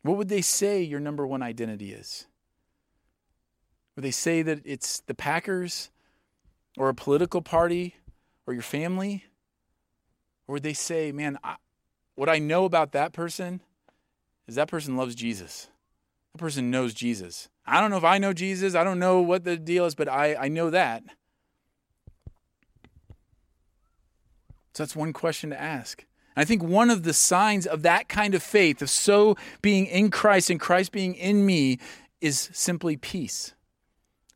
What 0.03 0.17
would 0.17 0.29
they 0.29 0.43
say 0.43 0.81
your 0.81 1.01
number 1.01 1.27
one 1.27 1.43
identity 1.43 1.93
is? 1.93 2.29
Would 3.97 4.05
they 4.05 4.13
say 4.13 4.43
that 4.43 4.61
it's 4.65 5.01
the 5.01 5.15
Packers 5.15 5.91
or 6.79 6.89
a 6.89 6.95
political 6.95 7.43
party 7.43 7.97
or 8.47 8.55
your 8.55 8.63
family? 8.63 9.25
Or 10.47 10.53
would 10.53 10.63
they 10.63 10.73
say, 10.73 11.11
man, 11.11 11.37
I, 11.43 11.57
what 12.15 12.29
I 12.29 12.39
know 12.39 12.65
about 12.65 12.93
that 12.93 13.13
person 13.13 13.61
is 14.47 14.55
that 14.55 14.69
person 14.69 14.97
loves 14.97 15.17
Jesus? 15.17 15.67
Person 16.37 16.71
knows 16.71 16.95
Jesus. 16.95 17.49
I 17.67 17.81
don't 17.81 17.91
know 17.91 17.97
if 17.97 18.05
I 18.05 18.19
know 18.19 18.33
Jesus. 18.33 18.75
I 18.75 18.85
don't 18.85 18.99
know 18.99 19.21
what 19.21 19.45
the 19.45 19.57
deal 19.57 19.87
is, 19.87 19.95
but 19.95 20.09
I, 20.09 20.35
I 20.37 20.49
know 20.49 20.71
that. 20.71 21.03
So 24.73 24.83
that's 24.83 24.95
one 24.95 25.13
question 25.13 25.51
to 25.51 25.61
ask. 25.61 26.05
I 26.37 26.45
think 26.45 26.63
one 26.63 26.91
of 26.91 27.03
the 27.03 27.15
signs 27.15 27.67
of 27.67 27.83
that 27.83 28.09
kind 28.09 28.35
of 28.35 28.43
faith, 28.43 28.83
of 28.83 28.91
so 28.91 29.37
being 29.63 29.87
in 29.87 30.11
Christ 30.11 30.51
and 30.51 30.61
Christ 30.61 30.93
being 30.93 31.15
in 31.15 31.47
me, 31.47 31.79
is 32.21 32.51
simply 32.53 32.97
peace. 32.97 33.55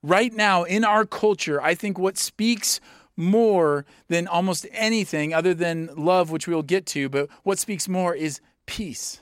Right 0.02 0.32
now, 0.32 0.64
in 0.64 0.82
our 0.82 1.04
culture, 1.04 1.60
I 1.60 1.74
think 1.74 1.98
what 1.98 2.16
speaks 2.16 2.80
more 3.16 3.84
than 4.08 4.26
almost 4.26 4.66
anything 4.72 5.34
other 5.34 5.52
than 5.52 5.90
love, 5.94 6.30
which 6.30 6.48
we'll 6.48 6.62
get 6.62 6.86
to, 6.86 7.10
but 7.10 7.28
what 7.42 7.58
speaks 7.58 7.86
more 7.86 8.14
is 8.14 8.40
peace. 8.64 9.20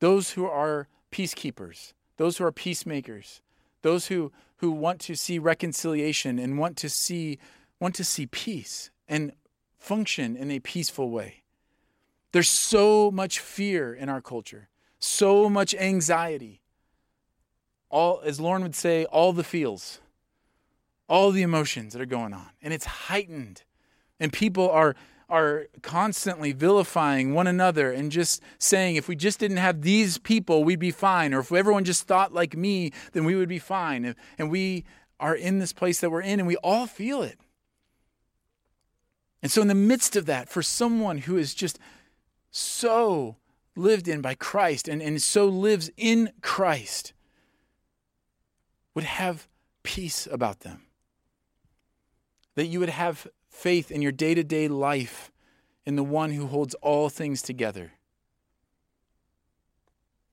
Those 0.00 0.32
who 0.32 0.44
are 0.44 0.88
peacekeepers, 1.10 1.92
those 2.16 2.38
who 2.38 2.44
are 2.44 2.52
peacemakers, 2.52 3.40
those 3.82 4.06
who, 4.06 4.32
who 4.56 4.70
want 4.70 5.00
to 5.00 5.14
see 5.14 5.38
reconciliation 5.38 6.38
and 6.38 6.58
want 6.58 6.76
to 6.78 6.88
see, 6.88 7.38
want 7.80 7.94
to 7.94 8.04
see 8.04 8.26
peace 8.26 8.90
and 9.08 9.32
function 9.78 10.36
in 10.36 10.50
a 10.50 10.60
peaceful 10.60 11.10
way. 11.10 11.42
There's 12.32 12.48
so 12.48 13.10
much 13.10 13.40
fear 13.40 13.94
in 13.94 14.08
our 14.08 14.20
culture, 14.20 14.68
so 14.98 15.48
much 15.48 15.74
anxiety. 15.74 16.60
All, 17.90 18.20
as 18.22 18.38
Lauren 18.38 18.62
would 18.62 18.74
say, 18.74 19.06
all 19.06 19.32
the 19.32 19.44
feels, 19.44 20.00
all 21.08 21.30
the 21.30 21.42
emotions 21.42 21.94
that 21.94 22.02
are 22.02 22.06
going 22.06 22.34
on. 22.34 22.50
And 22.60 22.74
it's 22.74 22.84
heightened. 22.84 23.62
And 24.20 24.32
people 24.32 24.68
are 24.68 24.94
are 25.28 25.66
constantly 25.82 26.52
vilifying 26.52 27.34
one 27.34 27.46
another 27.46 27.92
and 27.92 28.10
just 28.10 28.42
saying, 28.58 28.96
if 28.96 29.08
we 29.08 29.14
just 29.14 29.38
didn't 29.38 29.58
have 29.58 29.82
these 29.82 30.16
people, 30.16 30.64
we'd 30.64 30.78
be 30.78 30.90
fine. 30.90 31.34
Or 31.34 31.40
if 31.40 31.52
everyone 31.52 31.84
just 31.84 32.06
thought 32.06 32.32
like 32.32 32.56
me, 32.56 32.92
then 33.12 33.24
we 33.24 33.34
would 33.34 33.48
be 33.48 33.58
fine. 33.58 34.14
And 34.38 34.50
we 34.50 34.84
are 35.20 35.34
in 35.34 35.58
this 35.58 35.72
place 35.72 36.00
that 36.00 36.10
we're 36.10 36.22
in, 36.22 36.40
and 36.40 36.46
we 36.46 36.56
all 36.56 36.86
feel 36.86 37.22
it. 37.22 37.38
And 39.42 39.52
so, 39.52 39.62
in 39.62 39.68
the 39.68 39.74
midst 39.74 40.16
of 40.16 40.26
that, 40.26 40.48
for 40.48 40.62
someone 40.62 41.18
who 41.18 41.36
is 41.36 41.54
just 41.54 41.78
so 42.50 43.36
lived 43.76 44.08
in 44.08 44.20
by 44.20 44.34
Christ 44.34 44.88
and, 44.88 45.00
and 45.00 45.22
so 45.22 45.46
lives 45.46 45.90
in 45.96 46.32
Christ, 46.42 47.12
would 48.94 49.04
have 49.04 49.46
peace 49.82 50.26
about 50.30 50.60
them. 50.60 50.82
That 52.56 52.66
you 52.66 52.80
would 52.80 52.88
have 52.88 53.28
faith 53.58 53.90
in 53.90 54.00
your 54.00 54.12
day 54.12 54.34
to 54.34 54.44
day 54.44 54.68
life 54.68 55.32
in 55.84 55.96
the 55.96 56.04
one 56.04 56.32
who 56.32 56.46
holds 56.46 56.74
all 56.74 57.08
things 57.08 57.42
together? 57.42 57.92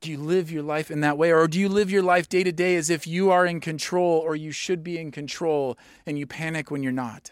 Do 0.02 0.12
you 0.12 0.18
live 0.20 0.52
your 0.52 0.62
life 0.62 0.92
in 0.92 1.02
that 1.02 1.18
way? 1.18 1.34
Or 1.34 1.48
do 1.48 1.60
you 1.60 1.68
live 1.68 1.90
your 1.90 2.04
life 2.04 2.30
day 2.30 2.44
to 2.44 2.52
day 2.52 2.76
as 2.76 2.92
if 2.92 3.08
you 3.08 3.32
are 3.32 3.46
in 3.46 3.60
control 3.60 4.20
or 4.20 4.36
you 4.36 4.52
should 4.52 4.84
be 4.84 5.00
in 5.00 5.12
control 5.12 5.78
and 6.06 6.20
you 6.20 6.28
panic 6.28 6.70
when 6.70 6.84
you're 6.84 6.92
not? 6.92 7.32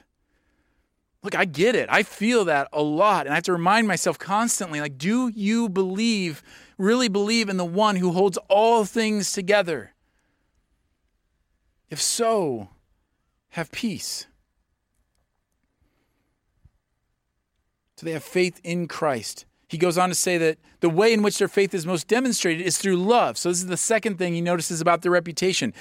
Look, 1.21 1.36
I 1.36 1.45
get 1.45 1.75
it. 1.75 1.88
I 1.91 2.03
feel 2.03 2.45
that 2.45 2.67
a 2.73 2.82
lot. 2.82 3.27
And 3.27 3.34
I 3.34 3.36
have 3.36 3.43
to 3.43 3.51
remind 3.53 3.88
myself 3.88 4.17
constantly 4.17 4.82
like, 4.82 4.97
do 4.97 5.29
you 5.29 5.69
believe, 5.69 6.41
really 6.77 7.08
believe 7.08 7.47
in 7.47 7.58
the 7.58 7.63
one 7.63 7.97
who 7.97 8.12
holds 8.12 8.38
all 8.49 8.84
things 8.84 9.32
together? 9.32 9.91
If 11.89 12.01
so, 12.01 12.69
have 13.49 13.71
peace. 13.71 14.25
So 17.97 18.06
they 18.06 18.13
have 18.13 18.23
faith 18.23 18.60
in 18.63 18.88
Christ. 18.88 19.45
He 19.67 19.77
goes 19.77 19.97
on 19.97 20.10
to 20.10 20.15
say 20.15 20.38
that 20.38 20.58
the 20.82 20.89
way 20.89 21.13
in 21.13 21.23
which 21.23 21.39
their 21.39 21.47
faith 21.47 21.73
is 21.73 21.86
most 21.86 22.08
demonstrated 22.08 22.65
is 22.65 22.77
through 22.77 22.97
love. 22.97 23.38
So 23.38 23.49
this 23.49 23.60
is 23.60 23.67
the 23.67 23.77
second 23.77 24.17
thing 24.17 24.34
he 24.34 24.41
notices 24.41 24.82
about 24.82 25.01
their 25.01 25.12
reputation 25.12 25.73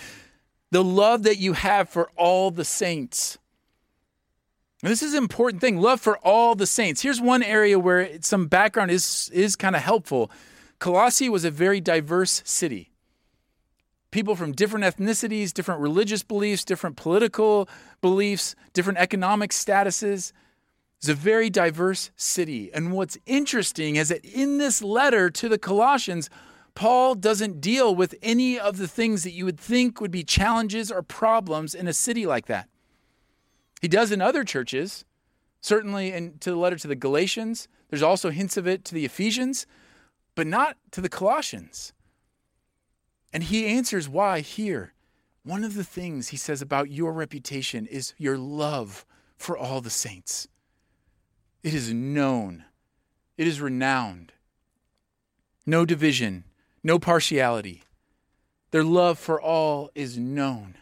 the 0.70 0.82
love 0.82 1.22
that 1.24 1.36
you 1.36 1.52
have 1.52 1.86
for 1.90 2.10
all 2.16 2.50
the 2.50 2.64
saints. 2.64 3.36
And 4.82 4.90
this 4.90 5.02
is 5.02 5.12
an 5.12 5.18
important 5.18 5.60
thing 5.60 5.76
love 5.76 6.00
for 6.00 6.16
all 6.18 6.54
the 6.54 6.66
saints. 6.66 7.02
Here's 7.02 7.20
one 7.20 7.42
area 7.42 7.78
where 7.78 8.20
some 8.22 8.46
background 8.46 8.90
is, 8.90 9.30
is 9.34 9.54
kind 9.54 9.76
of 9.76 9.82
helpful. 9.82 10.30
Colossae 10.78 11.28
was 11.28 11.44
a 11.44 11.50
very 11.50 11.80
diverse 11.80 12.42
city. 12.46 12.90
People 14.10 14.34
from 14.34 14.52
different 14.52 14.84
ethnicities, 14.84 15.52
different 15.52 15.80
religious 15.80 16.22
beliefs, 16.22 16.64
different 16.64 16.96
political 16.96 17.68
beliefs, 18.00 18.56
different 18.72 18.98
economic 18.98 19.50
statuses. 19.50 20.32
It's 21.02 21.08
a 21.08 21.14
very 21.14 21.50
diverse 21.50 22.12
city. 22.14 22.72
And 22.72 22.92
what's 22.92 23.18
interesting 23.26 23.96
is 23.96 24.10
that 24.10 24.24
in 24.24 24.58
this 24.58 24.82
letter 24.82 25.30
to 25.30 25.48
the 25.48 25.58
Colossians, 25.58 26.30
Paul 26.76 27.16
doesn't 27.16 27.60
deal 27.60 27.92
with 27.92 28.14
any 28.22 28.56
of 28.56 28.76
the 28.76 28.86
things 28.86 29.24
that 29.24 29.32
you 29.32 29.44
would 29.44 29.58
think 29.58 30.00
would 30.00 30.12
be 30.12 30.22
challenges 30.22 30.92
or 30.92 31.02
problems 31.02 31.74
in 31.74 31.88
a 31.88 31.92
city 31.92 32.24
like 32.24 32.46
that. 32.46 32.68
He 33.80 33.88
does 33.88 34.12
in 34.12 34.22
other 34.22 34.44
churches, 34.44 35.04
certainly 35.60 36.12
in 36.12 36.38
to 36.38 36.50
the 36.50 36.56
letter 36.56 36.76
to 36.76 36.86
the 36.86 36.94
Galatians. 36.94 37.66
There's 37.90 38.00
also 38.00 38.30
hints 38.30 38.56
of 38.56 38.68
it 38.68 38.84
to 38.84 38.94
the 38.94 39.04
Ephesians, 39.04 39.66
but 40.36 40.46
not 40.46 40.76
to 40.92 41.00
the 41.00 41.08
Colossians. 41.08 41.92
And 43.32 43.42
he 43.42 43.66
answers 43.66 44.08
why 44.08 44.38
here. 44.38 44.94
One 45.42 45.64
of 45.64 45.74
the 45.74 45.82
things 45.82 46.28
he 46.28 46.36
says 46.36 46.62
about 46.62 46.92
your 46.92 47.12
reputation 47.12 47.86
is 47.86 48.14
your 48.18 48.38
love 48.38 49.04
for 49.36 49.58
all 49.58 49.80
the 49.80 49.90
saints. 49.90 50.46
It 51.62 51.74
is 51.74 51.92
known, 51.92 52.64
it 53.36 53.46
is 53.46 53.60
renowned. 53.60 54.32
No 55.64 55.84
division, 55.84 56.44
no 56.82 56.98
partiality. 56.98 57.82
Their 58.72 58.82
love 58.82 59.18
for 59.18 59.40
all 59.40 59.90
is 59.94 60.18
known. 60.18 60.74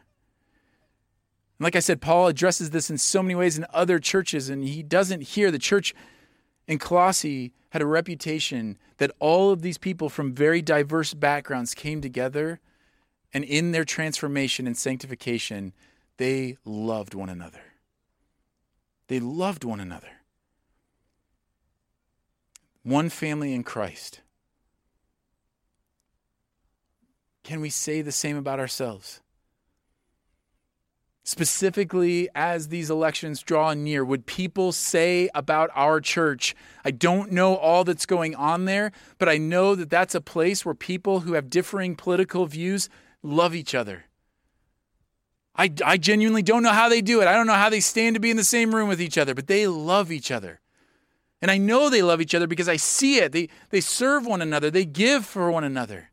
And 1.59 1.65
like 1.65 1.77
I 1.77 1.81
said, 1.81 2.01
Paul 2.01 2.29
addresses 2.29 2.71
this 2.71 2.89
in 2.89 2.97
so 2.97 3.23
many 3.23 3.35
ways 3.35 3.59
in 3.59 3.67
other 3.75 3.99
churches, 3.99 4.49
and 4.49 4.65
he 4.65 4.83
doesn't 4.83 5.23
hear 5.23 5.51
the 5.51 5.59
church 5.59 5.95
in 6.67 6.79
Colossae 6.79 7.53
had 7.71 7.83
a 7.83 7.87
reputation 7.87 8.79
that 8.97 9.11
all 9.19 9.51
of 9.51 9.61
these 9.61 9.77
people 9.77 10.09
from 10.09 10.33
very 10.33 10.63
diverse 10.63 11.13
backgrounds 11.13 11.75
came 11.75 12.01
together, 12.01 12.61
and 13.35 13.45
in 13.45 13.73
their 13.73 13.85
transformation 13.85 14.67
and 14.67 14.79
sanctification, 14.79 15.75
they 16.17 16.57
loved 16.65 17.13
one 17.13 17.29
another. 17.29 17.61
They 19.09 19.21
loved 19.21 19.65
one 19.65 19.81
another 19.81 20.20
one 22.83 23.09
family 23.09 23.55
in 23.55 23.63
Christ. 23.63 24.21
Can 27.43 27.61
we 27.61 27.71
say 27.71 28.03
the 28.03 28.13
same 28.13 28.37
about 28.37 28.61
ourselves? 28.61 29.21
Specifically, 31.23 32.29
as 32.35 32.69
these 32.69 32.91
elections 32.91 33.43
draw 33.43 33.75
near, 33.75 34.05
would 34.05 34.27
people 34.27 34.73
say 34.73 35.29
about 35.35 35.71
our 35.75 36.01
church, 36.01 36.57
I 36.85 36.91
don't 36.91 37.31
know 37.31 37.55
all 37.57 37.85
that's 37.85 38.07
going 38.07 38.35
on 38.35 38.65
there, 38.65 38.91
but 39.19 39.29
I 39.29 39.37
know 39.37 39.75
that 39.75 39.91
that's 39.91 40.15
a 40.15 40.21
place 40.21 40.65
where 40.65 40.75
people 40.75 41.21
who 41.21 41.35
have 41.35 41.51
differing 41.51 41.95
political 41.95 42.47
views 42.47 42.89
love 43.23 43.55
each 43.55 43.75
other? 43.75 44.07
I, 45.55 45.71
I 45.85 45.99
genuinely 45.99 46.43
don't 46.43 46.63
know 46.63 46.73
how 46.73 46.89
they 46.89 47.03
do 47.03 47.21
it. 47.21 47.29
I 47.29 47.35
don't 47.35 47.47
know 47.47 47.53
how 47.53 47.69
they 47.69 47.81
stand 47.81 48.15
to 48.17 48.21
be 48.21 48.31
in 48.31 48.37
the 48.37 48.45
same 48.45 48.75
room 48.75 48.89
with 48.89 49.01
each 49.01 49.19
other, 49.19 49.35
but 49.35 49.47
they 49.47 49.67
love 49.67 50.11
each 50.11 50.31
other. 50.31 50.61
And 51.43 51.51
I 51.51 51.59
know 51.59 51.89
they 51.89 52.03
love 52.03 52.21
each 52.21 52.35
other 52.35 52.47
because 52.47 52.69
I 52.69 52.77
see 52.77 53.19
it. 53.19 53.33
They, 53.33 53.49
they 53.71 53.81
serve 53.81 54.27
one 54.27 54.43
another, 54.43 54.71
they 54.71 54.85
give 54.85 55.25
for 55.25 55.51
one 55.51 55.65
another. 55.65 56.11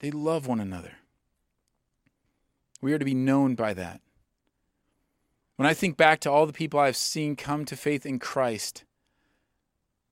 They 0.00 0.10
love 0.10 0.46
one 0.46 0.60
another. 0.60 0.96
We 2.82 2.92
are 2.92 2.98
to 2.98 3.04
be 3.04 3.14
known 3.14 3.54
by 3.54 3.72
that. 3.74 4.02
When 5.56 5.66
I 5.66 5.72
think 5.72 5.96
back 5.96 6.20
to 6.20 6.30
all 6.30 6.46
the 6.46 6.52
people 6.52 6.80
I've 6.80 6.96
seen 6.96 7.36
come 7.36 7.64
to 7.64 7.76
faith 7.76 8.04
in 8.04 8.18
Christ, 8.18 8.84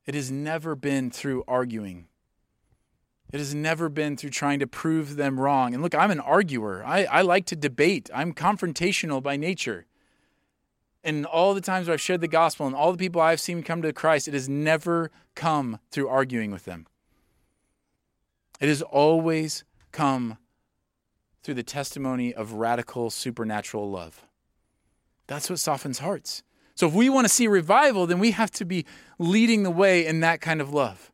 it 0.07 0.15
has 0.15 0.31
never 0.31 0.75
been 0.75 1.11
through 1.11 1.45
arguing. 1.47 2.07
It 3.33 3.39
has 3.39 3.55
never 3.55 3.89
been 3.89 4.17
through 4.17 4.31
trying 4.31 4.61
to 4.61 4.67
prove 4.67 5.17
them 5.17 5.39
wrong. 5.39 5.75
And 5.75 5.83
look, 5.83 5.95
I'm 5.95 6.11
an 6.11 6.21
arguer. 6.21 6.85
I, 6.87 7.05
I 7.05 7.23
like 7.23 7.45
to 7.47 7.57
debate. 7.57 8.09
I'm 8.15 8.33
confrontational 8.33 9.23
by 9.23 9.37
nature 9.37 9.87
and 11.05 11.27
all 11.27 11.55
the 11.55 11.61
times 11.61 11.87
where 11.87 11.95
I've 11.95 12.01
shared 12.01 12.21
the 12.21 12.29
gospel 12.29 12.67
and 12.67 12.77
all 12.77 12.93
the 12.93 12.99
people 12.99 13.21
I've 13.21 13.41
seen 13.41 13.63
come 13.63 13.83
to 13.83 13.93
Christ, 13.93 14.29
it 14.29 14.35
has 14.35 14.49
never 14.49 15.11
come 15.35 15.79
through 15.91 16.09
arguing 16.09 16.51
with 16.51 16.65
them. 16.65 16.87
It 18.61 18.69
has 18.69 18.83
always 18.83 19.65
come 19.91 20.39
through 21.43 21.55
the 21.55 21.65
testimony 21.65 22.33
of 22.33 22.53
radical 22.53 23.11
supernatural 23.11 23.91
love. 23.91 24.25
That's 25.27 25.51
what 25.51 25.59
softens 25.59 25.99
hearts. 25.99 26.43
So 26.75 26.87
if 26.87 26.95
we 26.95 27.11
want 27.11 27.27
to 27.27 27.33
see 27.33 27.49
revival, 27.49 28.07
then 28.07 28.19
we 28.19 28.31
have 28.31 28.51
to 28.53 28.65
be 28.65 28.87
leading 29.19 29.63
the 29.63 29.71
way 29.71 30.07
in 30.07 30.21
that 30.21 30.41
kind 30.41 30.61
of 30.61 30.73
love. 30.73 31.11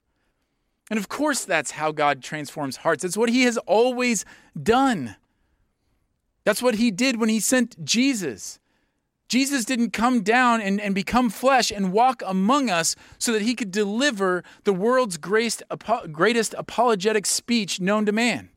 And 0.91 0.99
of 0.99 1.09
course, 1.09 1.45
that's 1.45 1.73
how 1.73 1.93
God 1.93 2.23
transforms 2.23 2.79
hearts. 2.79 3.03
That's 3.03 3.17
what 3.17 3.29
He 3.29 3.43
has 3.43 3.59
always 3.59 4.25
done. 4.61 5.17
That's 6.45 6.63
what 6.63 6.77
He 6.77 6.91
did 6.91 7.19
when 7.19 7.29
He 7.29 7.41
sent 7.41 7.85
Jesus. 7.85 8.59
Jesus 9.29 9.67
didn't 9.67 9.93
come 9.93 10.23
down 10.23 10.63
and, 10.63 10.81
and 10.81 10.95
become 10.95 11.29
flesh 11.29 11.71
and 11.71 11.93
walk 11.93 12.23
among 12.27 12.71
us 12.71 12.97
so 13.19 13.33
that 13.33 13.43
he 13.43 13.55
could 13.55 13.71
deliver 13.71 14.43
the 14.65 14.73
world's 14.73 15.19
greatest, 15.19 15.63
greatest 16.11 16.55
apologetic 16.57 17.27
speech 17.27 17.79
known 17.79 18.07
to 18.07 18.13
man. 18.13 18.49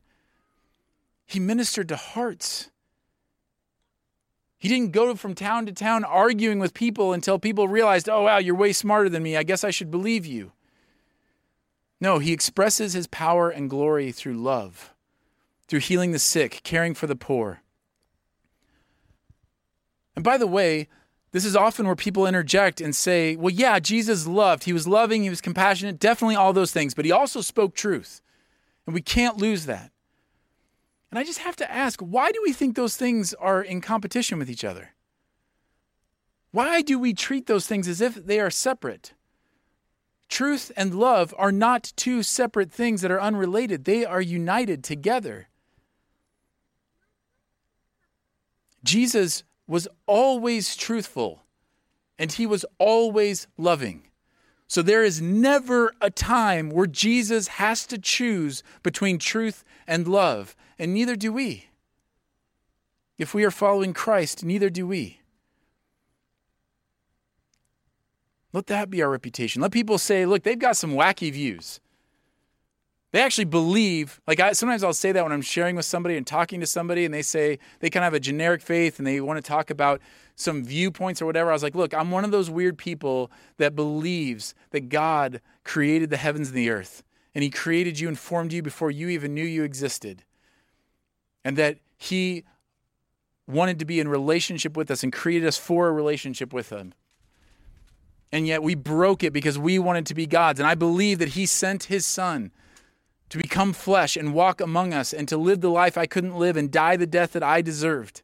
He 1.26 1.38
ministered 1.38 1.88
to 1.88 1.96
hearts. 1.96 2.70
He 4.58 4.68
didn't 4.68 4.92
go 4.92 5.14
from 5.14 5.34
town 5.34 5.66
to 5.66 5.72
town 5.72 6.04
arguing 6.04 6.58
with 6.58 6.72
people 6.72 7.12
until 7.12 7.38
people 7.38 7.68
realized, 7.68 8.08
oh, 8.08 8.22
wow, 8.22 8.38
you're 8.38 8.54
way 8.54 8.72
smarter 8.72 9.10
than 9.10 9.22
me. 9.22 9.36
I 9.36 9.42
guess 9.42 9.64
I 9.64 9.70
should 9.70 9.90
believe 9.90 10.24
you. 10.24 10.52
No, 12.00 12.18
he 12.18 12.32
expresses 12.32 12.94
his 12.94 13.06
power 13.06 13.50
and 13.50 13.68
glory 13.68 14.10
through 14.10 14.34
love, 14.34 14.94
through 15.68 15.80
healing 15.80 16.12
the 16.12 16.18
sick, 16.18 16.60
caring 16.64 16.94
for 16.94 17.06
the 17.06 17.16
poor 17.16 17.61
and 20.14 20.24
by 20.24 20.36
the 20.36 20.46
way, 20.46 20.88
this 21.32 21.44
is 21.46 21.56
often 21.56 21.86
where 21.86 21.96
people 21.96 22.26
interject 22.26 22.80
and 22.80 22.94
say, 22.94 23.36
well, 23.36 23.52
yeah, 23.52 23.78
Jesus 23.78 24.26
loved. 24.26 24.64
He 24.64 24.72
was 24.72 24.86
loving, 24.86 25.22
he 25.22 25.30
was 25.30 25.40
compassionate, 25.40 25.98
definitely 25.98 26.36
all 26.36 26.52
those 26.52 26.72
things, 26.72 26.94
but 26.94 27.06
he 27.06 27.12
also 27.12 27.40
spoke 27.40 27.74
truth. 27.74 28.20
And 28.86 28.94
we 28.94 29.00
can't 29.00 29.38
lose 29.38 29.66
that. 29.66 29.90
And 31.10 31.18
I 31.18 31.24
just 31.24 31.40
have 31.40 31.56
to 31.56 31.70
ask 31.70 32.00
why 32.00 32.32
do 32.32 32.40
we 32.42 32.52
think 32.52 32.76
those 32.76 32.96
things 32.96 33.34
are 33.34 33.62
in 33.62 33.80
competition 33.80 34.38
with 34.38 34.50
each 34.50 34.64
other? 34.64 34.94
Why 36.50 36.82
do 36.82 36.98
we 36.98 37.14
treat 37.14 37.46
those 37.46 37.66
things 37.66 37.88
as 37.88 38.00
if 38.00 38.14
they 38.14 38.38
are 38.40 38.50
separate? 38.50 39.14
Truth 40.28 40.72
and 40.76 40.94
love 40.94 41.34
are 41.38 41.52
not 41.52 41.92
two 41.96 42.22
separate 42.22 42.72
things 42.72 43.00
that 43.00 43.10
are 43.10 43.20
unrelated, 43.20 43.84
they 43.84 44.04
are 44.04 44.20
united 44.20 44.84
together. 44.84 45.48
Jesus 48.84 49.44
was 49.66 49.88
always 50.06 50.76
truthful 50.76 51.42
and 52.18 52.32
he 52.32 52.46
was 52.46 52.64
always 52.78 53.46
loving. 53.56 54.04
So 54.68 54.80
there 54.80 55.04
is 55.04 55.20
never 55.20 55.92
a 56.00 56.10
time 56.10 56.70
where 56.70 56.86
Jesus 56.86 57.48
has 57.48 57.86
to 57.88 57.98
choose 57.98 58.62
between 58.82 59.18
truth 59.18 59.64
and 59.86 60.08
love, 60.08 60.56
and 60.78 60.94
neither 60.94 61.16
do 61.16 61.32
we. 61.32 61.66
If 63.18 63.34
we 63.34 63.44
are 63.44 63.50
following 63.50 63.92
Christ, 63.92 64.44
neither 64.44 64.70
do 64.70 64.86
we. 64.86 65.20
Let 68.52 68.66
that 68.68 68.88
be 68.88 69.02
our 69.02 69.10
reputation. 69.10 69.62
Let 69.62 69.72
people 69.72 69.98
say, 69.98 70.26
look, 70.26 70.42
they've 70.42 70.58
got 70.58 70.76
some 70.76 70.92
wacky 70.92 71.32
views. 71.32 71.80
They 73.12 73.20
actually 73.20 73.44
believe, 73.44 74.20
like 74.26 74.40
I, 74.40 74.52
sometimes 74.52 74.82
I'll 74.82 74.94
say 74.94 75.12
that 75.12 75.22
when 75.22 75.32
I'm 75.32 75.42
sharing 75.42 75.76
with 75.76 75.84
somebody 75.84 76.16
and 76.16 76.26
talking 76.26 76.60
to 76.60 76.66
somebody, 76.66 77.04
and 77.04 77.12
they 77.12 77.20
say 77.20 77.58
they 77.80 77.90
kind 77.90 78.02
of 78.02 78.06
have 78.06 78.14
a 78.14 78.20
generic 78.20 78.62
faith 78.62 78.98
and 78.98 79.06
they 79.06 79.20
want 79.20 79.36
to 79.36 79.46
talk 79.46 79.68
about 79.68 80.00
some 80.34 80.64
viewpoints 80.64 81.20
or 81.20 81.26
whatever. 81.26 81.50
I 81.50 81.52
was 81.52 81.62
like, 81.62 81.74
look, 81.74 81.92
I'm 81.92 82.10
one 82.10 82.24
of 82.24 82.30
those 82.30 82.48
weird 82.48 82.78
people 82.78 83.30
that 83.58 83.76
believes 83.76 84.54
that 84.70 84.88
God 84.88 85.42
created 85.62 86.08
the 86.08 86.16
heavens 86.16 86.48
and 86.48 86.56
the 86.56 86.70
earth, 86.70 87.02
and 87.34 87.44
He 87.44 87.50
created 87.50 88.00
you 88.00 88.08
and 88.08 88.18
formed 88.18 88.52
you 88.52 88.62
before 88.62 88.90
you 88.90 89.10
even 89.10 89.34
knew 89.34 89.44
you 89.44 89.62
existed, 89.62 90.24
and 91.44 91.58
that 91.58 91.78
He 91.98 92.44
wanted 93.46 93.78
to 93.78 93.84
be 93.84 94.00
in 94.00 94.08
relationship 94.08 94.74
with 94.74 94.90
us 94.90 95.02
and 95.02 95.12
created 95.12 95.46
us 95.46 95.58
for 95.58 95.86
a 95.86 95.92
relationship 95.92 96.54
with 96.54 96.70
Him 96.70 96.94
and 98.34 98.46
yet 98.46 98.62
we 98.62 98.74
broke 98.74 99.22
it 99.22 99.34
because 99.34 99.58
we 99.58 99.78
wanted 99.78 100.06
to 100.06 100.14
be 100.14 100.26
God's. 100.26 100.58
And 100.58 100.66
I 100.66 100.74
believe 100.74 101.18
that 101.18 101.30
He 101.30 101.44
sent 101.44 101.84
His 101.84 102.06
Son 102.06 102.50
to 103.32 103.38
become 103.38 103.72
flesh 103.72 104.14
and 104.14 104.34
walk 104.34 104.60
among 104.60 104.92
us 104.92 105.14
and 105.14 105.26
to 105.26 105.38
live 105.38 105.62
the 105.62 105.70
life 105.70 105.96
I 105.96 106.04
couldn't 106.04 106.36
live 106.36 106.54
and 106.54 106.70
die 106.70 106.98
the 106.98 107.06
death 107.06 107.32
that 107.32 107.42
I 107.42 107.62
deserved. 107.62 108.20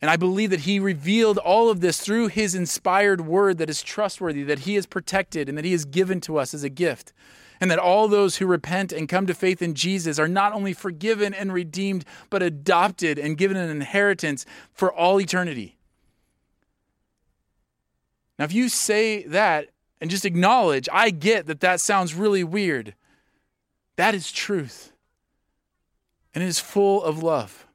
And 0.00 0.10
I 0.10 0.16
believe 0.16 0.48
that 0.48 0.60
He 0.60 0.80
revealed 0.80 1.36
all 1.36 1.68
of 1.68 1.82
this 1.82 2.00
through 2.00 2.28
His 2.28 2.54
inspired 2.54 3.20
word 3.20 3.58
that 3.58 3.68
is 3.68 3.82
trustworthy, 3.82 4.42
that 4.44 4.60
He 4.60 4.76
has 4.76 4.86
protected, 4.86 5.50
and 5.50 5.58
that 5.58 5.66
He 5.66 5.72
has 5.72 5.84
given 5.84 6.22
to 6.22 6.38
us 6.38 6.54
as 6.54 6.64
a 6.64 6.70
gift. 6.70 7.12
And 7.60 7.70
that 7.70 7.78
all 7.78 8.08
those 8.08 8.36
who 8.36 8.46
repent 8.46 8.94
and 8.94 9.06
come 9.10 9.26
to 9.26 9.34
faith 9.34 9.60
in 9.60 9.74
Jesus 9.74 10.18
are 10.18 10.26
not 10.26 10.54
only 10.54 10.72
forgiven 10.72 11.34
and 11.34 11.52
redeemed, 11.52 12.06
but 12.30 12.42
adopted 12.42 13.18
and 13.18 13.36
given 13.36 13.58
an 13.58 13.68
inheritance 13.68 14.46
for 14.72 14.90
all 14.90 15.20
eternity. 15.20 15.76
Now, 18.38 18.46
if 18.46 18.54
you 18.54 18.70
say 18.70 19.24
that 19.24 19.68
and 20.00 20.10
just 20.10 20.24
acknowledge, 20.24 20.88
I 20.90 21.10
get 21.10 21.44
that 21.46 21.60
that 21.60 21.78
sounds 21.78 22.14
really 22.14 22.42
weird, 22.42 22.94
that 24.02 24.16
is 24.16 24.32
truth. 24.32 24.90
And 26.34 26.42
it 26.42 26.48
is 26.48 26.58
full 26.58 27.04
of 27.04 27.22
love. 27.22 27.68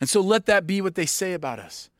And 0.00 0.08
so 0.08 0.20
let 0.20 0.46
that 0.46 0.64
be 0.64 0.80
what 0.80 0.94
they 0.94 1.06
say 1.06 1.32
about 1.32 1.58
us. 1.58 1.90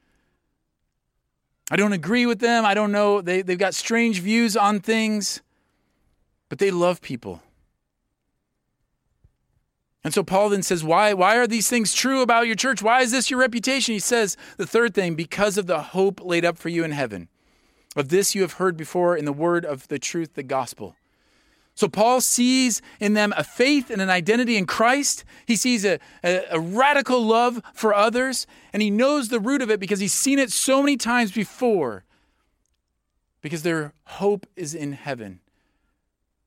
I 1.68 1.74
don't 1.74 1.92
agree 1.92 2.26
with 2.26 2.38
them. 2.38 2.64
I 2.64 2.74
don't 2.74 2.92
know. 2.92 3.20
They, 3.20 3.42
they've 3.42 3.59
got 3.59 3.74
strange 3.74 4.20
views 4.20 4.57
on 4.57 4.78
things, 4.78 5.42
but 6.48 6.61
they 6.61 6.70
love 6.70 7.00
people. 7.00 7.42
And 10.04 10.14
so 10.14 10.22
Paul 10.22 10.50
then 10.50 10.62
says, 10.62 10.85
why, 10.85 11.12
why 11.12 11.38
are 11.38 11.48
these 11.48 11.68
things 11.68 11.92
true 11.92 12.22
about 12.22 12.46
your 12.46 12.54
church? 12.54 12.85
Why 12.85 13.00
is 13.00 13.11
this 13.11 13.33
your 13.33 13.40
reputation? 13.40 13.94
He 13.94 13.98
says, 13.98 14.37
the 14.59 14.66
third 14.66 14.94
thing, 14.94 15.16
because 15.16 15.59
of 15.59 15.66
the 15.66 15.81
hope 15.81 16.24
laid 16.24 16.44
up 16.44 16.57
for 16.57 16.68
you 16.68 16.85
in 16.85 16.92
heaven. 16.92 17.26
Of 17.96 18.11
this 18.11 18.37
you 18.37 18.42
have 18.42 18.52
heard 18.52 18.76
before 18.76 19.16
in 19.16 19.24
the 19.24 19.33
word 19.33 19.64
of 19.64 19.88
the 19.88 19.98
truth, 19.98 20.35
the 20.35 20.44
gospel. 20.44 20.94
So 21.79 21.87
Paul 21.87 22.21
sees 22.21 22.83
in 22.99 23.14
them 23.14 23.33
a 23.37 23.45
faith 23.45 23.88
and 23.88 24.03
an 24.03 24.11
identity 24.11 24.57
in 24.57 24.67
Christ. 24.67 25.23
He 25.47 25.55
sees 25.55 25.85
a, 25.85 26.01
a, 26.25 26.43
a, 26.51 26.59
radical 26.59 27.25
love 27.25 27.62
for 27.73 27.95
others, 27.95 28.49
and 28.73 28.83
he 28.83 28.91
knows 28.91 29.29
the 29.29 29.38
root 29.38 29.62
of 29.62 29.71
it 29.71 29.79
because 29.79 30.01
he's 30.01 30.12
seen 30.12 30.41
it 30.41 30.51
so 30.51 30.83
many 30.83 30.97
times 30.97 31.31
before. 31.31 32.03
Because 33.43 33.62
their 33.62 33.93
hope 34.07 34.45
is 34.57 34.75
in 34.75 34.91
heaven. 34.91 35.38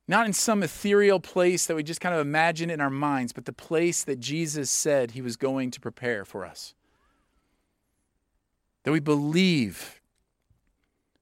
Not 0.05 0.25
in 0.25 0.33
some 0.33 0.63
ethereal 0.63 1.21
place 1.21 1.65
that 1.65 1.77
we 1.77 1.83
just 1.83 2.01
kind 2.01 2.13
of 2.13 2.19
imagine 2.19 2.69
in 2.69 2.81
our 2.81 2.89
minds, 2.89 3.31
but 3.31 3.45
the 3.45 3.53
place 3.53 4.03
that 4.03 4.19
Jesus 4.19 4.69
said 4.69 5.11
he 5.11 5.21
was 5.21 5.37
going 5.37 5.71
to 5.71 5.79
prepare 5.79 6.25
for 6.25 6.45
us. 6.45 6.73
That 8.83 8.91
we 8.91 8.99
believe 8.99 10.01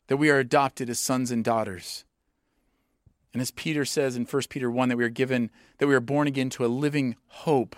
that 0.07 0.17
we 0.17 0.31
are 0.31 0.39
adopted 0.39 0.89
as 0.89 0.99
sons 0.99 1.29
and 1.29 1.45
daughters. 1.45 2.05
And 3.33 3.41
as 3.41 3.51
Peter 3.51 3.85
says 3.85 4.15
in 4.15 4.25
1 4.25 4.43
Peter 4.49 4.71
1, 4.71 4.89
that 4.89 4.97
we 4.97 5.03
are 5.03 5.09
given, 5.09 5.51
that 5.77 5.87
we 5.87 5.95
are 5.95 5.99
born 5.99 6.27
again 6.27 6.49
to 6.51 6.65
a 6.65 6.67
living 6.67 7.15
hope 7.27 7.75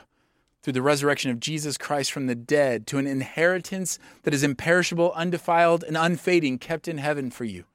through 0.61 0.73
the 0.73 0.81
resurrection 0.81 1.31
of 1.31 1.39
Jesus 1.39 1.77
Christ 1.77 2.11
from 2.11 2.27
the 2.27 2.35
dead, 2.35 2.85
to 2.87 2.97
an 2.97 3.07
inheritance 3.07 3.97
that 4.23 4.33
is 4.33 4.43
imperishable, 4.43 5.11
undefiled, 5.13 5.83
and 5.83 5.97
unfading, 5.97 6.59
kept 6.59 6.87
in 6.87 6.99
heaven 6.99 7.31
for 7.31 7.45
you. 7.45 7.65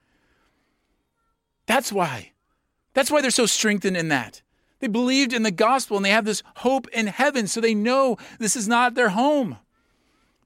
That's 1.67 1.93
why. 1.93 2.33
That's 2.95 3.11
why 3.11 3.21
they're 3.21 3.31
so 3.31 3.47
strengthened 3.47 3.97
in 3.97 4.09
that. 4.09 4.41
They 4.79 4.87
believed 4.87 5.33
in 5.33 5.43
the 5.43 5.51
gospel 5.51 5.97
and 5.97 6.07
they 6.07 6.11
have 6.11 6.25
this 6.25 6.43
hope 6.57 6.87
in 6.89 7.09
heaven, 7.09 7.47
so 7.47 7.61
they 7.61 7.75
know 7.75 8.17
this 8.39 8.57
is 8.57 8.69
not 8.69 8.95
their 8.95 9.11
home. 9.11 9.59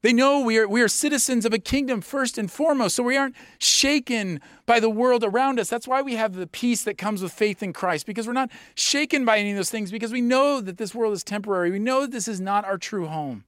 They 0.01 0.13
know 0.13 0.39
we 0.41 0.57
are, 0.57 0.67
we 0.67 0.81
are 0.81 0.87
citizens 0.87 1.45
of 1.45 1.53
a 1.53 1.59
kingdom 1.59 2.01
first 2.01 2.39
and 2.39 2.51
foremost, 2.51 2.95
so 2.95 3.03
we 3.03 3.17
aren't 3.17 3.35
shaken 3.59 4.41
by 4.65 4.79
the 4.79 4.89
world 4.89 5.23
around 5.23 5.59
us. 5.59 5.69
That's 5.69 5.87
why 5.87 6.01
we 6.01 6.15
have 6.15 6.33
the 6.33 6.47
peace 6.47 6.83
that 6.85 6.97
comes 6.97 7.21
with 7.21 7.31
faith 7.31 7.61
in 7.61 7.71
Christ, 7.71 8.07
because 8.07 8.25
we're 8.25 8.33
not 8.33 8.49
shaken 8.73 9.25
by 9.25 9.37
any 9.37 9.51
of 9.51 9.57
those 9.57 9.69
things, 9.69 9.91
because 9.91 10.11
we 10.11 10.21
know 10.21 10.59
that 10.59 10.77
this 10.77 10.95
world 10.95 11.13
is 11.13 11.23
temporary. 11.23 11.69
We 11.69 11.77
know 11.77 12.01
that 12.01 12.11
this 12.11 12.27
is 12.27 12.41
not 12.41 12.65
our 12.65 12.79
true 12.79 13.05
home. 13.05 13.43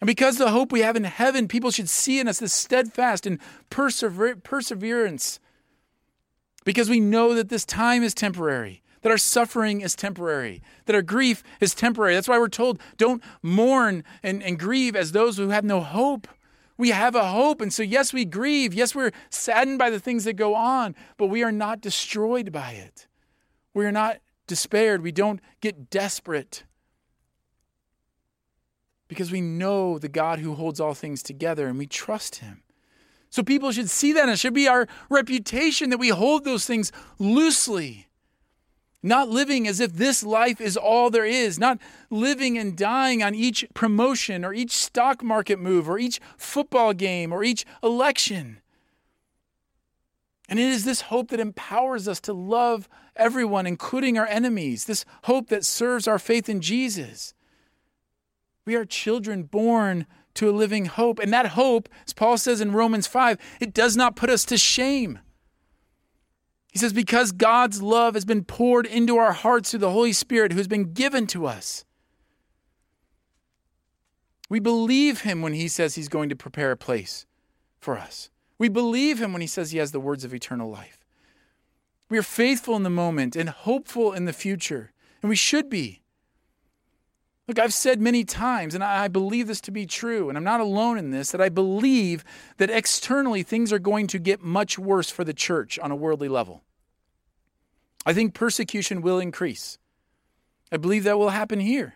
And 0.00 0.06
because 0.06 0.38
the 0.38 0.50
hope 0.50 0.70
we 0.70 0.80
have 0.80 0.96
in 0.96 1.04
heaven, 1.04 1.48
people 1.48 1.72
should 1.72 1.88
see 1.88 2.20
in 2.20 2.28
us 2.28 2.38
this 2.38 2.52
steadfast 2.52 3.26
and 3.26 3.40
persever- 3.70 4.36
perseverance, 4.36 5.40
because 6.64 6.88
we 6.88 7.00
know 7.00 7.34
that 7.34 7.48
this 7.48 7.64
time 7.64 8.04
is 8.04 8.14
temporary 8.14 8.80
that 9.04 9.10
our 9.10 9.18
suffering 9.18 9.82
is 9.82 9.94
temporary, 9.94 10.62
that 10.86 10.96
our 10.96 11.02
grief 11.02 11.42
is 11.60 11.74
temporary. 11.74 12.14
That's 12.14 12.26
why 12.26 12.38
we're 12.38 12.48
told 12.48 12.80
don't 12.96 13.22
mourn 13.42 14.02
and, 14.22 14.42
and 14.42 14.58
grieve 14.58 14.96
as 14.96 15.12
those 15.12 15.36
who 15.36 15.50
have 15.50 15.62
no 15.62 15.82
hope. 15.82 16.26
We 16.78 16.88
have 16.88 17.14
a 17.14 17.26
hope. 17.26 17.60
And 17.60 17.70
so, 17.70 17.82
yes, 17.82 18.14
we 18.14 18.24
grieve. 18.24 18.72
Yes, 18.72 18.94
we're 18.94 19.12
saddened 19.28 19.78
by 19.78 19.90
the 19.90 20.00
things 20.00 20.24
that 20.24 20.32
go 20.32 20.54
on, 20.54 20.96
but 21.18 21.26
we 21.26 21.42
are 21.42 21.52
not 21.52 21.82
destroyed 21.82 22.50
by 22.50 22.70
it. 22.70 23.06
We 23.74 23.84
are 23.84 23.92
not 23.92 24.20
despaired. 24.46 25.02
We 25.02 25.12
don't 25.12 25.40
get 25.60 25.90
desperate 25.90 26.64
because 29.06 29.30
we 29.30 29.42
know 29.42 29.98
the 29.98 30.08
God 30.08 30.38
who 30.38 30.54
holds 30.54 30.80
all 30.80 30.94
things 30.94 31.22
together 31.22 31.68
and 31.68 31.76
we 31.76 31.86
trust 31.86 32.36
him. 32.36 32.62
So 33.28 33.42
people 33.42 33.70
should 33.70 33.90
see 33.90 34.14
that, 34.14 34.22
and 34.22 34.30
it 34.30 34.38
should 34.38 34.54
be 34.54 34.66
our 34.66 34.88
reputation 35.10 35.90
that 35.90 35.98
we 35.98 36.08
hold 36.08 36.44
those 36.44 36.64
things 36.64 36.90
loosely 37.18 38.08
not 39.04 39.28
living 39.28 39.68
as 39.68 39.80
if 39.80 39.92
this 39.92 40.22
life 40.22 40.60
is 40.60 40.76
all 40.76 41.10
there 41.10 41.26
is, 41.26 41.58
not 41.58 41.78
living 42.10 42.56
and 42.56 42.76
dying 42.76 43.22
on 43.22 43.34
each 43.34 43.66
promotion 43.74 44.44
or 44.44 44.54
each 44.54 44.72
stock 44.72 45.22
market 45.22 45.58
move 45.58 45.88
or 45.88 45.98
each 45.98 46.20
football 46.36 46.94
game 46.94 47.32
or 47.32 47.44
each 47.44 47.64
election. 47.82 48.60
And 50.48 50.58
it 50.58 50.68
is 50.68 50.84
this 50.84 51.02
hope 51.02 51.28
that 51.28 51.40
empowers 51.40 52.08
us 52.08 52.20
to 52.20 52.32
love 52.32 52.88
everyone, 53.16 53.66
including 53.66 54.18
our 54.18 54.26
enemies, 54.26 54.84
this 54.84 55.04
hope 55.24 55.48
that 55.48 55.64
serves 55.64 56.08
our 56.08 56.18
faith 56.18 56.48
in 56.48 56.60
Jesus. 56.60 57.34
We 58.66 58.74
are 58.74 58.84
children 58.84 59.44
born 59.44 60.06
to 60.34 60.50
a 60.50 60.52
living 60.52 60.86
hope. 60.86 61.18
And 61.18 61.32
that 61.32 61.48
hope, 61.48 61.88
as 62.06 62.12
Paul 62.12 62.38
says 62.38 62.60
in 62.60 62.72
Romans 62.72 63.06
5, 63.06 63.38
it 63.60 63.72
does 63.72 63.96
not 63.96 64.16
put 64.16 64.30
us 64.30 64.44
to 64.46 64.58
shame. 64.58 65.20
He 66.74 66.80
says, 66.80 66.92
because 66.92 67.30
God's 67.30 67.80
love 67.80 68.14
has 68.14 68.24
been 68.24 68.44
poured 68.44 68.84
into 68.84 69.16
our 69.16 69.32
hearts 69.32 69.70
through 69.70 69.78
the 69.78 69.92
Holy 69.92 70.12
Spirit 70.12 70.50
who 70.50 70.58
has 70.58 70.66
been 70.66 70.92
given 70.92 71.28
to 71.28 71.46
us. 71.46 71.84
We 74.50 74.58
believe 74.58 75.20
him 75.20 75.40
when 75.40 75.52
he 75.52 75.68
says 75.68 75.94
he's 75.94 76.08
going 76.08 76.28
to 76.30 76.36
prepare 76.36 76.72
a 76.72 76.76
place 76.76 77.26
for 77.78 77.96
us. 77.96 78.28
We 78.58 78.68
believe 78.68 79.22
him 79.22 79.32
when 79.32 79.40
he 79.40 79.46
says 79.46 79.70
he 79.70 79.78
has 79.78 79.92
the 79.92 80.00
words 80.00 80.24
of 80.24 80.34
eternal 80.34 80.68
life. 80.68 80.98
We 82.10 82.18
are 82.18 82.22
faithful 82.22 82.74
in 82.74 82.82
the 82.82 82.90
moment 82.90 83.36
and 83.36 83.48
hopeful 83.50 84.12
in 84.12 84.24
the 84.24 84.32
future, 84.32 84.90
and 85.22 85.30
we 85.30 85.36
should 85.36 85.70
be. 85.70 86.02
Look, 87.46 87.58
I've 87.58 87.74
said 87.74 88.00
many 88.00 88.24
times, 88.24 88.74
and 88.74 88.82
I 88.82 89.06
believe 89.06 89.46
this 89.46 89.60
to 89.62 89.70
be 89.70 89.86
true, 89.86 90.28
and 90.28 90.36
I'm 90.36 90.44
not 90.44 90.60
alone 90.60 90.98
in 90.98 91.10
this, 91.10 91.30
that 91.30 91.40
I 91.40 91.50
believe 91.50 92.24
that 92.56 92.70
externally 92.70 93.42
things 93.42 93.72
are 93.72 93.78
going 93.78 94.08
to 94.08 94.18
get 94.18 94.42
much 94.42 94.78
worse 94.78 95.10
for 95.10 95.24
the 95.24 95.34
church 95.34 95.78
on 95.78 95.90
a 95.90 95.96
worldly 95.96 96.28
level. 96.28 96.63
I 98.06 98.12
think 98.12 98.34
persecution 98.34 99.00
will 99.00 99.18
increase. 99.18 99.78
I 100.70 100.76
believe 100.76 101.04
that 101.04 101.18
will 101.18 101.30
happen 101.30 101.60
here. 101.60 101.94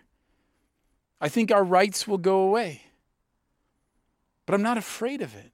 I 1.20 1.28
think 1.28 1.50
our 1.50 1.64
rights 1.64 2.06
will 2.06 2.18
go 2.18 2.40
away. 2.40 2.82
But 4.46 4.54
I'm 4.54 4.62
not 4.62 4.78
afraid 4.78 5.20
of 5.20 5.34
it 5.34 5.52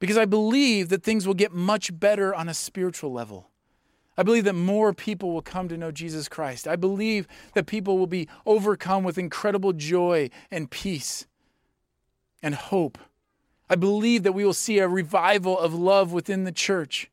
because 0.00 0.18
I 0.18 0.24
believe 0.24 0.88
that 0.88 1.04
things 1.04 1.28
will 1.28 1.34
get 1.34 1.52
much 1.52 1.96
better 2.00 2.34
on 2.34 2.48
a 2.48 2.54
spiritual 2.54 3.12
level. 3.12 3.50
I 4.18 4.24
believe 4.24 4.42
that 4.44 4.54
more 4.54 4.92
people 4.92 5.32
will 5.32 5.42
come 5.42 5.68
to 5.68 5.76
know 5.76 5.92
Jesus 5.92 6.28
Christ. 6.28 6.66
I 6.66 6.74
believe 6.74 7.28
that 7.54 7.66
people 7.66 7.98
will 7.98 8.08
be 8.08 8.28
overcome 8.44 9.04
with 9.04 9.16
incredible 9.16 9.72
joy 9.72 10.30
and 10.50 10.68
peace 10.68 11.26
and 12.42 12.56
hope. 12.56 12.98
I 13.70 13.76
believe 13.76 14.24
that 14.24 14.32
we 14.32 14.44
will 14.44 14.52
see 14.52 14.80
a 14.80 14.88
revival 14.88 15.56
of 15.56 15.72
love 15.72 16.12
within 16.12 16.42
the 16.42 16.50
church. 16.50 17.11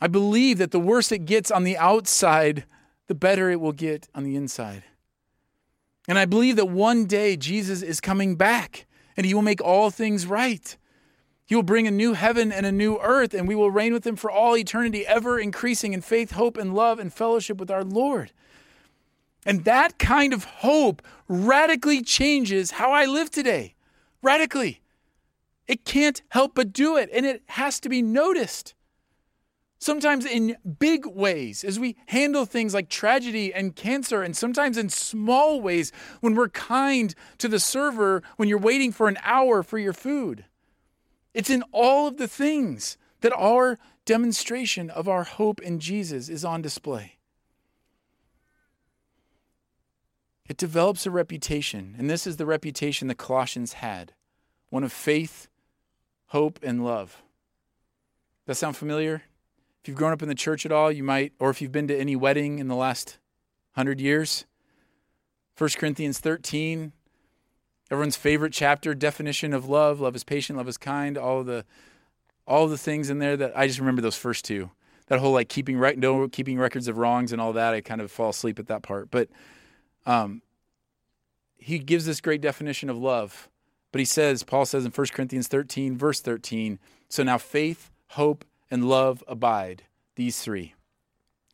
I 0.00 0.08
believe 0.08 0.58
that 0.58 0.70
the 0.70 0.80
worse 0.80 1.10
it 1.10 1.24
gets 1.24 1.50
on 1.50 1.64
the 1.64 1.76
outside, 1.76 2.64
the 3.06 3.14
better 3.14 3.50
it 3.50 3.60
will 3.60 3.72
get 3.72 4.08
on 4.14 4.24
the 4.24 4.36
inside. 4.36 4.84
And 6.08 6.18
I 6.18 6.24
believe 6.24 6.56
that 6.56 6.66
one 6.66 7.06
day 7.06 7.36
Jesus 7.36 7.82
is 7.82 8.00
coming 8.00 8.36
back 8.36 8.86
and 9.16 9.26
he 9.26 9.34
will 9.34 9.42
make 9.42 9.60
all 9.60 9.90
things 9.90 10.26
right. 10.26 10.76
He 11.46 11.54
will 11.54 11.62
bring 11.62 11.86
a 11.86 11.92
new 11.92 12.12
heaven 12.14 12.50
and 12.50 12.66
a 12.66 12.72
new 12.72 12.98
earth, 12.98 13.32
and 13.32 13.46
we 13.46 13.54
will 13.54 13.70
reign 13.70 13.92
with 13.92 14.04
him 14.04 14.16
for 14.16 14.30
all 14.30 14.56
eternity, 14.56 15.06
ever 15.06 15.38
increasing 15.38 15.92
in 15.92 16.00
faith, 16.00 16.32
hope, 16.32 16.56
and 16.56 16.74
love 16.74 16.98
and 16.98 17.12
fellowship 17.12 17.58
with 17.58 17.70
our 17.70 17.84
Lord. 17.84 18.32
And 19.44 19.64
that 19.64 19.96
kind 19.98 20.32
of 20.32 20.42
hope 20.44 21.02
radically 21.28 22.02
changes 22.02 22.72
how 22.72 22.90
I 22.90 23.06
live 23.06 23.30
today. 23.30 23.76
Radically. 24.22 24.80
It 25.68 25.84
can't 25.84 26.20
help 26.30 26.56
but 26.56 26.72
do 26.72 26.96
it, 26.96 27.10
and 27.12 27.24
it 27.24 27.42
has 27.50 27.78
to 27.80 27.88
be 27.88 28.02
noticed. 28.02 28.74
Sometimes 29.78 30.24
in 30.24 30.56
big 30.78 31.06
ways, 31.06 31.62
as 31.62 31.78
we 31.78 31.96
handle 32.06 32.46
things 32.46 32.72
like 32.72 32.88
tragedy 32.88 33.52
and 33.52 33.76
cancer, 33.76 34.22
and 34.22 34.36
sometimes 34.36 34.78
in 34.78 34.88
small 34.88 35.60
ways 35.60 35.92
when 36.20 36.34
we're 36.34 36.48
kind 36.48 37.14
to 37.38 37.48
the 37.48 37.60
server 37.60 38.22
when 38.36 38.48
you're 38.48 38.58
waiting 38.58 38.90
for 38.90 39.08
an 39.08 39.18
hour 39.22 39.62
for 39.62 39.78
your 39.78 39.92
food. 39.92 40.46
It's 41.34 41.50
in 41.50 41.62
all 41.72 42.08
of 42.08 42.16
the 42.16 42.28
things 42.28 42.96
that 43.20 43.34
our 43.34 43.78
demonstration 44.06 44.88
of 44.88 45.08
our 45.08 45.24
hope 45.24 45.60
in 45.60 45.78
Jesus 45.78 46.30
is 46.30 46.44
on 46.44 46.62
display. 46.62 47.16
It 50.48 50.56
develops 50.56 51.04
a 51.04 51.10
reputation, 51.10 51.96
and 51.98 52.08
this 52.08 52.26
is 52.26 52.36
the 52.36 52.46
reputation 52.46 53.08
the 53.08 53.14
Colossians 53.14 53.74
had 53.74 54.12
one 54.70 54.84
of 54.84 54.92
faith, 54.92 55.48
hope, 56.28 56.58
and 56.62 56.84
love. 56.84 57.22
Does 58.46 58.58
that 58.58 58.60
sound 58.60 58.76
familiar? 58.76 59.22
If 59.86 59.90
you've 59.90 59.98
grown 59.98 60.12
up 60.12 60.20
in 60.20 60.28
the 60.28 60.34
church 60.34 60.66
at 60.66 60.72
all, 60.72 60.90
you 60.90 61.04
might, 61.04 61.32
or 61.38 61.48
if 61.48 61.62
you've 61.62 61.70
been 61.70 61.86
to 61.86 61.96
any 61.96 62.16
wedding 62.16 62.58
in 62.58 62.66
the 62.66 62.74
last 62.74 63.18
hundred 63.76 64.00
years, 64.00 64.44
1 65.56 65.70
Corinthians 65.78 66.18
13, 66.18 66.92
Everyone's 67.88 68.16
favorite 68.16 68.52
chapter 68.52 68.96
definition 68.96 69.52
of 69.52 69.68
love: 69.68 70.00
love 70.00 70.16
is 70.16 70.24
patient, 70.24 70.56
love 70.58 70.66
is 70.66 70.76
kind. 70.76 71.16
All 71.16 71.44
the 71.44 71.64
all 72.48 72.66
the 72.66 72.76
things 72.76 73.10
in 73.10 73.20
there 73.20 73.36
that 73.36 73.56
I 73.56 73.68
just 73.68 73.78
remember 73.78 74.02
those 74.02 74.16
first 74.16 74.44
two. 74.44 74.72
That 75.06 75.20
whole 75.20 75.30
like 75.30 75.48
keeping 75.48 75.78
right, 75.78 75.96
no 75.96 76.26
keeping 76.26 76.58
records 76.58 76.88
of 76.88 76.98
wrongs 76.98 77.30
and 77.30 77.40
all 77.40 77.52
that. 77.52 77.72
I 77.72 77.80
kind 77.80 78.00
of 78.00 78.10
fall 78.10 78.30
asleep 78.30 78.58
at 78.58 78.66
that 78.66 78.82
part, 78.82 79.12
but 79.12 79.28
um, 80.04 80.42
he 81.58 81.78
gives 81.78 82.06
this 82.06 82.20
great 82.20 82.40
definition 82.40 82.90
of 82.90 82.98
love. 82.98 83.48
But 83.92 84.00
he 84.00 84.04
says, 84.04 84.42
Paul 84.42 84.66
says 84.66 84.84
in 84.84 84.90
1 84.90 85.06
Corinthians 85.12 85.46
13, 85.46 85.96
verse 85.96 86.20
13, 86.20 86.80
so 87.08 87.22
now 87.22 87.38
faith, 87.38 87.92
hope, 88.08 88.44
and 88.70 88.88
love 88.88 89.22
abide, 89.26 89.84
these 90.16 90.40
three. 90.40 90.74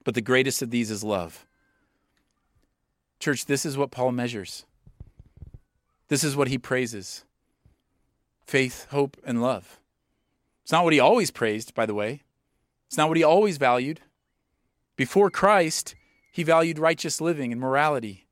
But 0.04 0.14
the 0.14 0.20
greatest 0.20 0.62
of 0.62 0.70
these 0.70 0.90
is 0.90 1.04
love. 1.04 1.46
Church, 3.20 3.46
this 3.46 3.64
is 3.64 3.76
what 3.76 3.90
Paul 3.90 4.12
measures. 4.12 4.64
This 6.08 6.24
is 6.24 6.36
what 6.36 6.48
he 6.48 6.58
praises 6.58 7.24
faith, 8.46 8.86
hope, 8.90 9.16
and 9.24 9.40
love. 9.40 9.78
It's 10.62 10.72
not 10.72 10.84
what 10.84 10.92
he 10.92 11.00
always 11.00 11.30
praised, 11.30 11.74
by 11.74 11.86
the 11.86 11.94
way. 11.94 12.22
It's 12.86 12.96
not 12.98 13.08
what 13.08 13.16
he 13.16 13.22
always 13.22 13.56
valued. 13.56 14.00
Before 14.96 15.30
Christ, 15.30 15.94
he 16.32 16.42
valued 16.42 16.78
righteous 16.78 17.20
living 17.20 17.52
and 17.52 17.60
morality. 17.60 18.26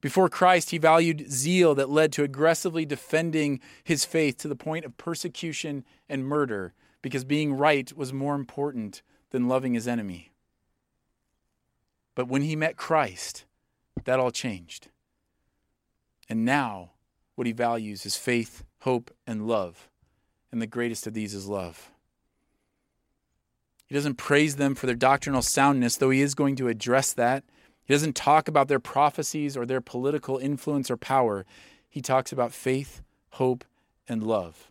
Before 0.00 0.28
Christ, 0.28 0.70
he 0.70 0.78
valued 0.78 1.32
zeal 1.32 1.74
that 1.74 1.88
led 1.88 2.12
to 2.12 2.22
aggressively 2.22 2.84
defending 2.84 3.60
his 3.82 4.04
faith 4.04 4.36
to 4.38 4.48
the 4.48 4.54
point 4.54 4.84
of 4.84 4.96
persecution 4.96 5.84
and 6.08 6.26
murder 6.26 6.74
because 7.04 7.22
being 7.22 7.52
right 7.52 7.94
was 7.94 8.14
more 8.14 8.34
important 8.34 9.02
than 9.28 9.46
loving 9.46 9.74
his 9.74 9.86
enemy. 9.86 10.32
But 12.14 12.28
when 12.28 12.40
he 12.40 12.56
met 12.56 12.78
Christ, 12.78 13.44
that 14.04 14.18
all 14.18 14.30
changed. 14.30 14.88
And 16.30 16.46
now 16.46 16.92
what 17.34 17.46
he 17.46 17.52
values 17.52 18.06
is 18.06 18.16
faith, 18.16 18.64
hope, 18.80 19.10
and 19.26 19.46
love. 19.46 19.90
And 20.50 20.62
the 20.62 20.66
greatest 20.66 21.06
of 21.06 21.12
these 21.12 21.34
is 21.34 21.46
love. 21.46 21.90
He 23.84 23.94
doesn't 23.94 24.14
praise 24.16 24.56
them 24.56 24.74
for 24.74 24.86
their 24.86 24.94
doctrinal 24.94 25.42
soundness, 25.42 25.98
though 25.98 26.08
he 26.08 26.22
is 26.22 26.34
going 26.34 26.56
to 26.56 26.68
address 26.68 27.12
that. 27.12 27.44
He 27.84 27.92
doesn't 27.92 28.16
talk 28.16 28.48
about 28.48 28.68
their 28.68 28.80
prophecies 28.80 29.58
or 29.58 29.66
their 29.66 29.82
political 29.82 30.38
influence 30.38 30.90
or 30.90 30.96
power. 30.96 31.44
He 31.86 32.00
talks 32.00 32.32
about 32.32 32.52
faith, 32.52 33.02
hope, 33.32 33.62
and 34.08 34.22
love. 34.22 34.70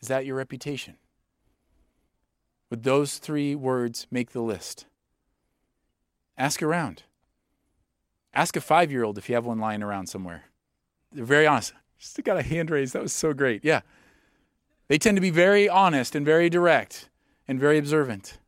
Is 0.00 0.08
that 0.08 0.24
your 0.24 0.36
reputation? 0.36 0.96
Would 2.70 2.84
those 2.84 3.18
three 3.18 3.54
words 3.54 4.06
make 4.10 4.30
the 4.30 4.40
list? 4.40 4.86
Ask 6.38 6.62
around. 6.62 7.02
Ask 8.32 8.56
a 8.56 8.60
five 8.60 8.90
year 8.90 9.04
old 9.04 9.18
if 9.18 9.28
you 9.28 9.34
have 9.34 9.44
one 9.44 9.58
lying 9.58 9.82
around 9.82 10.06
somewhere. 10.06 10.44
They're 11.12 11.24
very 11.24 11.46
honest. 11.46 11.74
Just 11.98 12.22
got 12.24 12.38
a 12.38 12.42
hand 12.42 12.70
raised. 12.70 12.94
That 12.94 13.02
was 13.02 13.12
so 13.12 13.34
great. 13.34 13.64
Yeah. 13.64 13.80
They 14.88 14.98
tend 14.98 15.16
to 15.16 15.20
be 15.20 15.30
very 15.30 15.68
honest 15.68 16.14
and 16.14 16.24
very 16.24 16.48
direct 16.48 17.10
and 17.46 17.60
very 17.60 17.78
observant. 17.78 18.38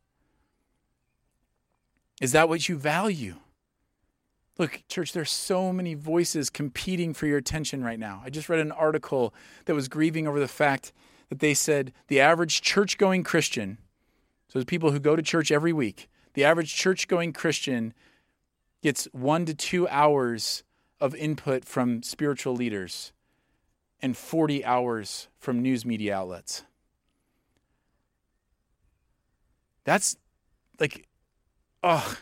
Is 2.21 2.31
that 2.31 2.49
what 2.49 2.67
you 2.67 2.77
value? 2.77 3.35
Look, 4.57 4.83
church, 4.87 5.13
there's 5.13 5.31
so 5.31 5.73
many 5.73 5.93
voices 5.93 6.49
competing 6.49 7.13
for 7.13 7.27
your 7.27 7.37
attention 7.37 7.83
right 7.83 7.99
now. 7.99 8.21
I 8.23 8.29
just 8.29 8.49
read 8.49 8.59
an 8.59 8.71
article 8.71 9.33
that 9.65 9.73
was 9.73 9.87
grieving 9.87 10.27
over 10.27 10.39
the 10.39 10.47
fact 10.47 10.93
that 11.33 11.39
they 11.39 11.55
said 11.55 11.91
the 12.09 12.19
average 12.19 12.61
church 12.61 12.99
going 12.99 13.23
Christian, 13.23 13.79
so 14.47 14.59
the 14.59 14.67
people 14.67 14.91
who 14.91 14.99
go 14.99 15.15
to 15.15 15.23
church 15.23 15.51
every 15.51 15.73
week, 15.73 16.07
the 16.35 16.43
average 16.43 16.75
church 16.75 17.07
going 17.07 17.33
Christian 17.33 17.95
gets 18.83 19.05
one 19.13 19.43
to 19.47 19.55
two 19.55 19.87
hours 19.87 20.63
of 21.01 21.15
input 21.15 21.65
from 21.65 22.03
spiritual 22.03 22.55
leaders 22.55 23.13
and 23.99 24.15
40 24.15 24.63
hours 24.63 25.27
from 25.39 25.59
news 25.59 25.87
media 25.87 26.15
outlets. 26.15 26.65
That's 29.85 30.15
like, 30.79 31.07
oh, 31.81 32.15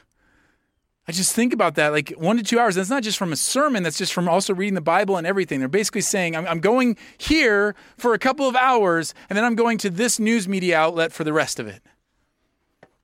I 1.08 1.12
just 1.12 1.36
think 1.36 1.52
about 1.52 1.76
that. 1.76 1.90
Like 1.90 2.12
one 2.12 2.38
to 2.38 2.44
two 2.44 2.60
hours, 2.60 2.76
that's 2.76 2.90
not 2.90 3.04
just 3.04 3.18
from 3.18 3.34
a 3.34 3.36
sermon, 3.36 3.84
that's 3.84 3.98
just 3.98 4.14
from 4.14 4.30
also 4.30 4.54
reading 4.54 4.76
the 4.76 4.82
Bible 4.82 5.18
and 5.18 5.26
everything. 5.26 5.60
They're 5.60 5.68
basically 5.68 6.02
saying, 6.02 6.36
I'm, 6.36 6.46
I'm 6.46 6.60
going 6.60 6.96
here 7.18 7.76
for 7.98 8.14
a 8.14 8.20
couple 8.20 8.48
of 8.48 8.56
hours, 8.56 9.14
and 9.30 9.36
then 9.36 9.44
I'm 9.44 9.56
going 9.56 9.78
to 9.80 9.90
this 9.90 10.20
news 10.20 10.48
media 10.48 10.78
outlet 10.78 11.12
for 11.12 11.24
the 11.24 11.34
rest 11.34 11.60
of 11.60 11.68
it. 11.68 11.82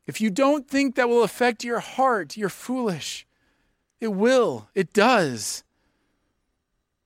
If 0.06 0.22
you 0.22 0.30
don't 0.30 0.70
think 0.70 0.96
that 0.96 1.10
will 1.10 1.24
affect 1.24 1.64
your 1.64 1.80
heart, 1.80 2.38
you're 2.38 2.50
foolish. 2.50 3.26
It 4.00 4.10
will. 4.10 4.70
It 4.76 4.94
does. 4.94 5.64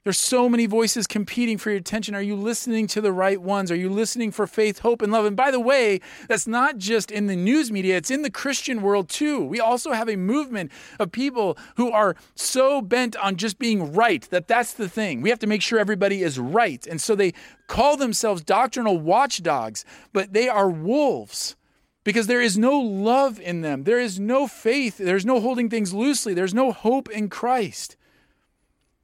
There's 0.04 0.18
so 0.18 0.50
many 0.50 0.66
voices 0.66 1.06
competing 1.06 1.60
for 1.60 1.70
your 1.70 1.78
attention. 1.78 2.16
Are 2.16 2.24
you 2.24 2.36
listening 2.36 2.88
to 2.88 3.02
the 3.02 3.12
right 3.12 3.40
ones? 3.40 3.72
Are 3.72 3.76
you 3.76 3.88
listening 3.88 4.32
for 4.32 4.48
faith, 4.48 4.80
hope, 4.80 5.04
and 5.04 5.12
love? 5.12 5.26
And 5.26 5.38
by 5.38 5.52
the 5.52 5.60
way, 5.60 6.02
that's 6.28 6.48
not 6.48 6.80
just 6.80 7.12
in 7.12 7.28
the 7.28 7.36
news 7.36 7.72
media, 7.72 7.98
it's 7.98 8.10
in 8.10 8.24
the 8.24 8.32
Christian 8.32 8.82
world 8.82 9.10
too. 9.10 9.46
We 9.46 9.60
also 9.60 9.92
have 9.92 10.10
a 10.10 10.16
movement 10.16 10.72
of 11.00 11.12
people 11.12 11.56
who 11.76 11.92
are 11.92 12.16
so 12.34 12.82
bent 12.82 13.16
on 13.18 13.36
just 13.36 13.60
being 13.60 13.94
right 13.94 14.28
that 14.32 14.48
that's 14.48 14.74
the 14.74 14.90
thing. 14.90 15.22
We 15.22 15.30
have 15.30 15.40
to 15.40 15.48
make 15.48 15.62
sure 15.62 15.78
everybody 15.78 16.24
is 16.24 16.40
right. 16.40 16.86
And 16.88 17.00
so 17.00 17.14
they 17.14 17.34
call 17.68 17.96
themselves 17.96 18.44
doctrinal 18.44 18.98
watchdogs, 18.98 19.86
but 20.14 20.34
they 20.34 20.50
are 20.50 20.70
wolves 20.70 21.56
because 22.04 22.26
there 22.26 22.42
is 22.42 22.58
no 22.58 22.80
love 22.80 23.40
in 23.40 23.62
them. 23.62 23.84
There 23.84 24.00
is 24.00 24.20
no 24.20 24.48
faith. 24.48 24.98
There's 24.98 25.28
no 25.28 25.40
holding 25.40 25.70
things 25.70 25.94
loosely. 25.94 26.34
There's 26.34 26.56
no 26.56 26.72
hope 26.72 27.08
in 27.12 27.30
Christ. 27.30 27.98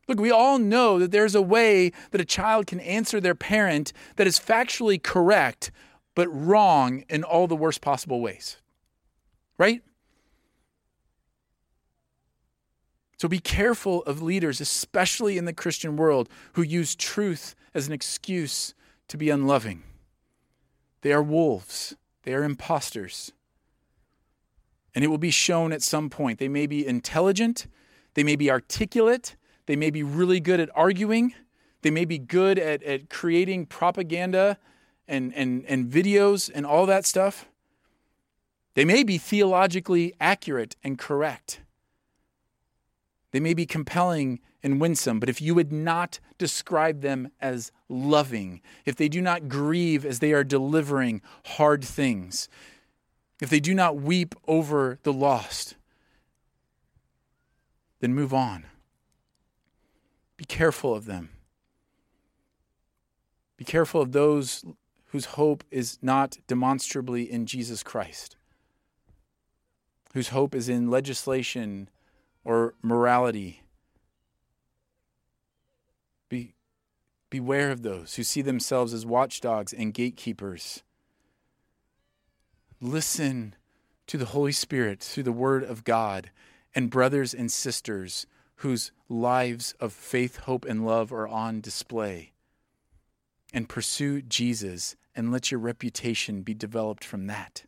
Look, 0.07 0.19
we 0.19 0.31
all 0.31 0.57
know 0.57 0.99
that 0.99 1.11
there's 1.11 1.35
a 1.35 1.41
way 1.41 1.91
that 2.11 2.21
a 2.21 2.25
child 2.25 2.67
can 2.67 2.79
answer 2.79 3.19
their 3.19 3.35
parent 3.35 3.91
that 4.15 4.27
is 4.27 4.39
factually 4.39 5.01
correct, 5.01 5.71
but 6.15 6.27
wrong 6.29 7.03
in 7.09 7.23
all 7.23 7.47
the 7.47 7.55
worst 7.55 7.81
possible 7.81 8.21
ways. 8.21 8.57
Right? 9.57 9.81
So 13.17 13.27
be 13.27 13.39
careful 13.39 14.03
of 14.03 14.21
leaders, 14.21 14.61
especially 14.61 15.37
in 15.37 15.45
the 15.45 15.53
Christian 15.53 15.97
world, 15.97 16.29
who 16.53 16.61
use 16.61 16.95
truth 16.95 17.55
as 17.73 17.87
an 17.87 17.93
excuse 17.93 18.75
to 19.07 19.17
be 19.17 19.29
unloving. 19.29 19.83
They 21.01 21.13
are 21.13 21.23
wolves 21.23 21.95
They 22.23 22.33
are 22.33 22.43
imposters. 22.43 23.31
And 24.93 25.01
it 25.01 25.07
will 25.07 25.17
be 25.17 25.31
shown 25.31 25.71
at 25.71 25.81
some 25.81 26.09
point. 26.09 26.39
They 26.39 26.49
may 26.49 26.67
be 26.67 26.85
intelligent, 26.85 27.67
they 28.15 28.23
may 28.23 28.35
be 28.35 28.51
articulate, 28.51 29.36
they 29.67 29.75
may 29.75 29.91
be 29.91 30.01
really 30.01 30.39
good 30.39 30.59
at 30.59 30.69
arguing, 30.75 31.33
they 31.83 31.91
may 31.91 32.05
be 32.05 32.17
good 32.17 32.57
at, 32.57 32.81
at 32.83 33.09
creating 33.09 33.67
propaganda 33.67 34.57
and, 35.07 35.33
and, 35.35 35.63
and 35.65 35.91
videos 35.91 36.49
and 36.53 36.65
all 36.65 36.85
that 36.87 37.05
stuff. 37.05 37.47
They 38.73 38.85
may 38.85 39.03
be 39.03 39.17
theologically 39.17 40.13
accurate 40.19 40.75
and 40.83 40.97
correct. 40.97 41.61
They 43.31 43.39
may 43.39 43.53
be 43.53 43.65
compelling 43.65 44.39
and 44.63 44.81
winsome, 44.81 45.19
but 45.19 45.29
if 45.29 45.41
you 45.41 45.53
would 45.55 45.71
not 45.71 46.19
describe 46.37 47.01
them 47.01 47.31
as 47.39 47.71
loving, 47.89 48.61
if 48.85 48.95
they 48.95 49.09
do 49.09 49.21
not 49.21 49.47
grieve 49.47 50.05
as 50.05 50.19
they 50.19 50.33
are 50.33 50.43
delivering 50.43 51.21
hard 51.45 51.83
things, 51.83 52.49
if 53.41 53.49
they 53.49 53.59
do 53.59 53.73
not 53.73 53.97
weep 53.97 54.33
over 54.47 54.99
the 55.03 55.13
lost, 55.13 55.75
then 57.99 58.13
move 58.13 58.33
on. 58.33 58.65
Be 60.37 60.45
careful 60.45 60.93
of 60.93 61.05
them. 61.05 61.29
Be 63.57 63.65
careful 63.65 64.01
of 64.01 64.11
those 64.11 64.63
whose 65.07 65.25
hope 65.25 65.63
is 65.71 65.97
not 66.01 66.37
demonstrably 66.47 67.29
in 67.29 67.47
Jesus 67.47 67.81
Christ, 67.81 68.37
whose 70.13 70.29
hope 70.29 70.53
is 70.53 70.69
in 70.69 70.91
legislation 70.91 71.89
or 72.45 72.75
morality. 72.83 73.63
Be, 76.29 76.53
beware 77.31 77.71
of 77.71 77.81
those 77.81 78.15
who 78.15 78.23
see 78.23 78.43
themselves 78.43 78.93
as 78.93 79.05
watchdogs 79.05 79.73
and 79.73 79.93
gatekeepers. 79.93 80.83
Listen 82.79 83.55
to 84.05 84.17
the 84.17 84.25
Holy 84.25 84.51
Spirit 84.51 85.01
through 85.01 85.23
the 85.23 85.31
Word 85.31 85.63
of 85.63 85.83
God 85.83 86.29
and 86.75 86.91
brothers 86.91 87.33
and 87.33 87.51
sisters 87.51 88.27
whose 88.57 88.91
lives 89.09 89.73
of 89.79 89.93
faith, 89.93 90.37
hope, 90.37 90.65
and 90.65 90.85
love 90.85 91.11
are 91.13 91.27
on 91.27 91.61
display 91.61 92.31
and 93.53 93.69
pursue 93.69 94.21
Jesus 94.21 94.95
and 95.15 95.31
let 95.31 95.51
your 95.51 95.59
reputation 95.59 96.41
be 96.41 96.53
developed 96.53 97.03
from 97.03 97.27
that. 97.27 97.65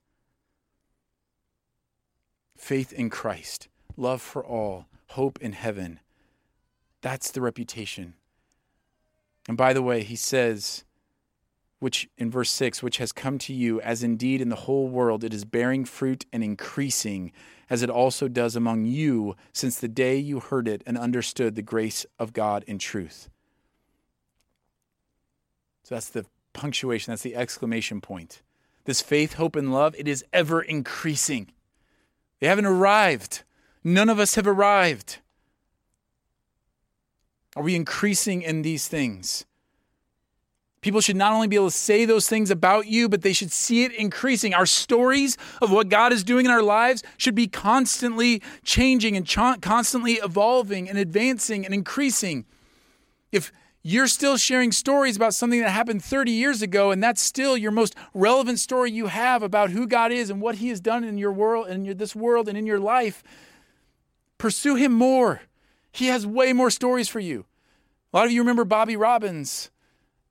Faith 2.57 2.91
in 2.91 3.09
Christ, 3.09 3.67
love 3.95 4.21
for 4.21 4.43
all, 4.45 4.87
hope 5.09 5.39
in 5.41 5.53
heaven. 5.53 5.99
That's 7.01 7.31
the 7.31 7.41
reputation. 7.41 8.15
And 9.47 9.57
by 9.57 9.73
the 9.73 9.81
way, 9.81 10.03
he 10.03 10.15
says, 10.15 10.83
which 11.79 12.09
in 12.17 12.29
verse 12.29 12.49
6, 12.51 12.83
which 12.83 12.97
has 12.97 13.11
come 13.11 13.37
to 13.39 13.53
you, 13.53 13.79
as 13.81 14.03
indeed 14.03 14.41
in 14.41 14.49
the 14.49 14.55
whole 14.55 14.89
world 14.89 15.23
it 15.23 15.33
is 15.33 15.45
bearing 15.45 15.85
fruit 15.85 16.25
and 16.31 16.43
increasing, 16.43 17.31
as 17.69 17.81
it 17.81 17.89
also 17.89 18.27
does 18.27 18.55
among 18.55 18.85
you 18.85 19.35
since 19.53 19.79
the 19.79 19.87
day 19.87 20.17
you 20.17 20.39
heard 20.39 20.67
it 20.67 20.83
and 20.85 20.97
understood 20.97 21.55
the 21.55 21.61
grace 21.61 22.05
of 22.17 22.33
God 22.33 22.63
in 22.67 22.77
truth. 22.77 23.29
So 25.83 25.95
that's 25.95 26.09
the 26.09 26.25
punctuation, 26.53 27.11
that's 27.11 27.23
the 27.23 27.35
exclamation 27.35 28.01
point. 28.01 28.41
This 28.85 29.01
faith, 29.01 29.33
hope, 29.33 29.55
and 29.55 29.71
love, 29.71 29.95
it 29.97 30.07
is 30.07 30.25
ever 30.33 30.61
increasing. 30.61 31.51
They 32.39 32.47
haven't 32.47 32.65
arrived. 32.65 33.43
None 33.83 34.09
of 34.09 34.19
us 34.19 34.35
have 34.35 34.47
arrived. 34.47 35.19
Are 37.55 37.63
we 37.63 37.75
increasing 37.75 38.41
in 38.41 38.61
these 38.61 38.87
things? 38.87 39.45
People 40.81 41.01
should 41.01 41.17
not 41.17 41.33
only 41.33 41.47
be 41.47 41.57
able 41.57 41.69
to 41.69 41.75
say 41.75 42.05
those 42.05 42.29
things 42.29 42.49
about 42.49 42.87
you, 42.87 43.09
but 43.09 43.21
they 43.21 43.33
should 43.33 43.51
see 43.51 43.83
it 43.83 43.91
increasing. 43.93 44.53
Our 44.53 44.65
stories 44.65 45.37
of 45.61 45.71
what 45.71 45.89
God 45.89 46.13
is 46.13 46.23
doing 46.23 46.45
in 46.45 46.51
our 46.51 46.61
lives 46.61 47.03
should 47.17 47.35
be 47.35 47.47
constantly 47.47 48.41
changing 48.63 49.17
and 49.17 49.25
ch- 49.25 49.61
constantly 49.61 50.13
evolving 50.13 50.87
and 50.87 50.97
advancing 50.97 51.65
and 51.65 51.73
increasing. 51.73 52.45
If 53.31 53.51
you're 53.81 54.07
still 54.07 54.37
sharing 54.37 54.71
stories 54.71 55.15
about 55.15 55.33
something 55.33 55.59
that 55.61 55.69
happened 55.69 56.03
30 56.03 56.31
years 56.31 56.61
ago, 56.61 56.91
and 56.91 57.03
that's 57.03 57.21
still 57.21 57.57
your 57.57 57.71
most 57.71 57.95
relevant 58.13 58.59
story 58.59 58.91
you 58.91 59.07
have 59.07 59.43
about 59.43 59.71
who 59.71 59.87
God 59.87 60.11
is 60.11 60.29
and 60.29 60.41
what 60.41 60.55
He 60.55 60.69
has 60.69 60.79
done 60.79 61.03
in 61.03 61.17
your 61.17 61.31
world, 61.31 61.67
in 61.67 61.85
your, 61.85 61.93
this 61.93 62.15
world, 62.15 62.47
and 62.47 62.57
in 62.57 62.65
your 62.65 62.79
life. 62.79 63.23
Pursue 64.37 64.75
Him 64.75 64.93
more. 64.93 65.41
He 65.91 66.07
has 66.07 66.25
way 66.25 66.53
more 66.53 66.69
stories 66.69 67.09
for 67.09 67.19
you. 67.19 67.45
A 68.13 68.17
lot 68.17 68.25
of 68.25 68.31
you 68.31 68.41
remember 68.41 68.65
Bobby 68.65 68.95
Robbins, 68.95 69.71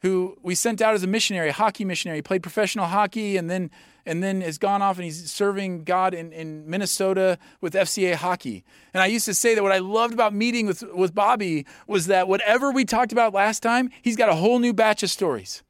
who 0.02 0.36
we 0.42 0.54
sent 0.54 0.80
out 0.80 0.94
as 0.94 1.02
a 1.02 1.06
missionary, 1.06 1.48
a 1.48 1.52
hockey 1.52 1.84
missionary. 1.84 2.18
He 2.18 2.22
played 2.22 2.42
professional 2.42 2.86
hockey 2.86 3.36
and 3.36 3.50
then 3.50 3.70
and 4.06 4.22
then 4.22 4.40
has 4.40 4.56
gone 4.56 4.80
off 4.80 4.96
and 4.96 5.04
he's 5.04 5.30
serving 5.30 5.84
God 5.84 6.14
in, 6.14 6.32
in 6.32 6.68
Minnesota 6.68 7.38
with 7.60 7.74
FCA 7.74 8.14
hockey. 8.14 8.64
And 8.94 9.02
I 9.02 9.06
used 9.06 9.26
to 9.26 9.34
say 9.34 9.54
that 9.54 9.62
what 9.62 9.70
I 9.70 9.78
loved 9.78 10.14
about 10.14 10.32
meeting 10.32 10.66
with, 10.66 10.82
with 10.94 11.14
Bobby 11.14 11.66
was 11.86 12.06
that 12.06 12.26
whatever 12.26 12.70
we 12.70 12.86
talked 12.86 13.12
about 13.12 13.34
last 13.34 13.62
time, 13.62 13.90
he's 14.00 14.16
got 14.16 14.30
a 14.30 14.34
whole 14.34 14.60
new 14.60 14.72
batch 14.72 15.02
of 15.02 15.10
stories. 15.10 15.62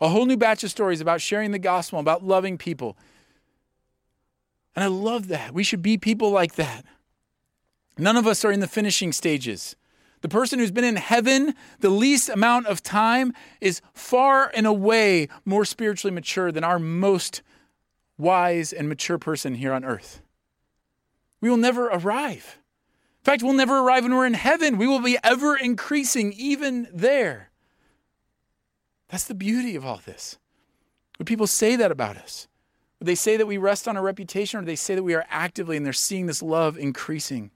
A 0.00 0.08
whole 0.08 0.26
new 0.26 0.36
batch 0.36 0.64
of 0.64 0.70
stories 0.70 1.00
about 1.00 1.20
sharing 1.20 1.52
the 1.52 1.60
gospel, 1.60 2.00
about 2.00 2.24
loving 2.24 2.58
people. 2.58 2.96
And 4.74 4.82
I 4.82 4.88
love 4.88 5.28
that. 5.28 5.54
We 5.54 5.62
should 5.62 5.82
be 5.82 5.96
people 5.96 6.32
like 6.32 6.56
that. 6.56 6.84
None 7.96 8.16
of 8.16 8.26
us 8.26 8.44
are 8.44 8.50
in 8.50 8.60
the 8.60 8.66
finishing 8.66 9.12
stages. 9.12 9.76
The 10.22 10.28
person 10.28 10.58
who's 10.58 10.70
been 10.70 10.84
in 10.84 10.96
heaven 10.96 11.54
the 11.80 11.90
least 11.90 12.28
amount 12.28 12.66
of 12.66 12.82
time 12.82 13.32
is 13.60 13.80
far 13.94 14.50
and 14.54 14.66
away 14.66 15.28
more 15.44 15.64
spiritually 15.64 16.14
mature 16.14 16.52
than 16.52 16.64
our 16.64 16.78
most 16.78 17.42
wise, 18.20 18.72
and 18.72 18.88
mature 18.88 19.18
person 19.18 19.54
here 19.54 19.72
on 19.72 19.84
earth. 19.84 20.22
We 21.40 21.48
will 21.48 21.56
never 21.56 21.86
arrive. 21.86 22.58
In 23.20 23.24
fact, 23.24 23.42
we'll 23.42 23.54
never 23.54 23.78
arrive 23.78 24.04
when 24.04 24.14
we're 24.14 24.26
in 24.26 24.34
heaven. 24.34 24.78
We 24.78 24.86
will 24.86 25.00
be 25.00 25.18
ever 25.24 25.56
increasing 25.56 26.32
even 26.34 26.88
there. 26.92 27.50
That's 29.08 29.24
the 29.24 29.34
beauty 29.34 29.74
of 29.74 29.84
all 29.84 30.00
this. 30.04 30.38
Would 31.18 31.26
people 31.26 31.46
say 31.46 31.76
that 31.76 31.90
about 31.90 32.16
us? 32.16 32.46
Would 32.98 33.06
they 33.06 33.14
say 33.14 33.36
that 33.36 33.46
we 33.46 33.58
rest 33.58 33.88
on 33.88 33.96
our 33.96 34.02
reputation, 34.02 34.60
or 34.60 34.64
they 34.64 34.76
say 34.76 34.94
that 34.94 35.02
we 35.02 35.14
are 35.14 35.26
actively 35.30 35.76
and 35.76 35.84
they're 35.84 35.92
seeing 35.92 36.26
this 36.26 36.42
love 36.42 36.78
increasing? 36.78 37.50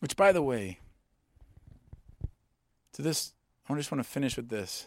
Which, 0.00 0.16
by 0.16 0.32
the 0.32 0.42
way, 0.42 0.78
to 2.92 3.02
this, 3.02 3.34
I 3.68 3.74
just 3.74 3.90
want 3.90 4.02
to 4.02 4.08
finish 4.08 4.36
with 4.36 4.48
this. 4.48 4.86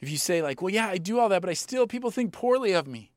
If 0.00 0.10
you 0.10 0.16
say, 0.16 0.42
like, 0.42 0.60
well, 0.60 0.72
yeah, 0.72 0.88
I 0.88 0.98
do 0.98 1.18
all 1.18 1.28
that, 1.28 1.40
but 1.40 1.50
I 1.50 1.54
still, 1.54 1.86
people 1.86 2.10
think 2.10 2.32
poorly 2.32 2.72
of 2.72 2.86
me. 2.86 3.12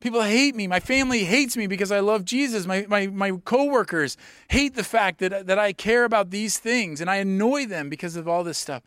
People 0.00 0.22
hate 0.22 0.54
me. 0.54 0.66
My 0.66 0.80
family 0.80 1.24
hates 1.24 1.56
me 1.56 1.66
because 1.66 1.90
I 1.90 2.00
love 2.00 2.24
Jesus. 2.24 2.66
My, 2.66 2.84
my, 2.88 3.06
my 3.06 3.30
coworkers 3.44 4.16
hate 4.48 4.74
the 4.74 4.84
fact 4.84 5.18
that, 5.20 5.46
that 5.46 5.58
I 5.58 5.72
care 5.72 6.04
about 6.04 6.30
these 6.30 6.58
things 6.58 7.00
and 7.00 7.08
I 7.08 7.16
annoy 7.16 7.66
them 7.66 7.88
because 7.88 8.14
of 8.14 8.28
all 8.28 8.44
this 8.44 8.58
stuff. 8.58 8.82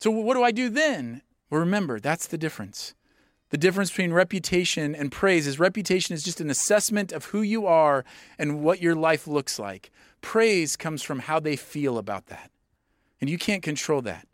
So, 0.00 0.12
what 0.12 0.34
do 0.34 0.44
I 0.44 0.52
do 0.52 0.68
then? 0.68 1.22
Well, 1.50 1.60
remember, 1.60 1.98
that's 1.98 2.28
the 2.28 2.38
difference. 2.38 2.94
The 3.50 3.58
difference 3.58 3.90
between 3.90 4.12
reputation 4.12 4.94
and 4.94 5.10
praise 5.10 5.46
is 5.46 5.58
reputation 5.58 6.14
is 6.14 6.22
just 6.22 6.40
an 6.40 6.50
assessment 6.50 7.12
of 7.12 7.26
who 7.26 7.40
you 7.42 7.66
are 7.66 8.04
and 8.38 8.62
what 8.62 8.82
your 8.82 8.94
life 8.94 9.26
looks 9.26 9.58
like. 9.58 9.90
Praise 10.20 10.76
comes 10.76 11.02
from 11.02 11.20
how 11.20 11.40
they 11.40 11.56
feel 11.56 11.96
about 11.96 12.26
that. 12.26 12.50
And 13.20 13.30
you 13.30 13.38
can't 13.38 13.62
control 13.62 14.02
that. 14.02 14.26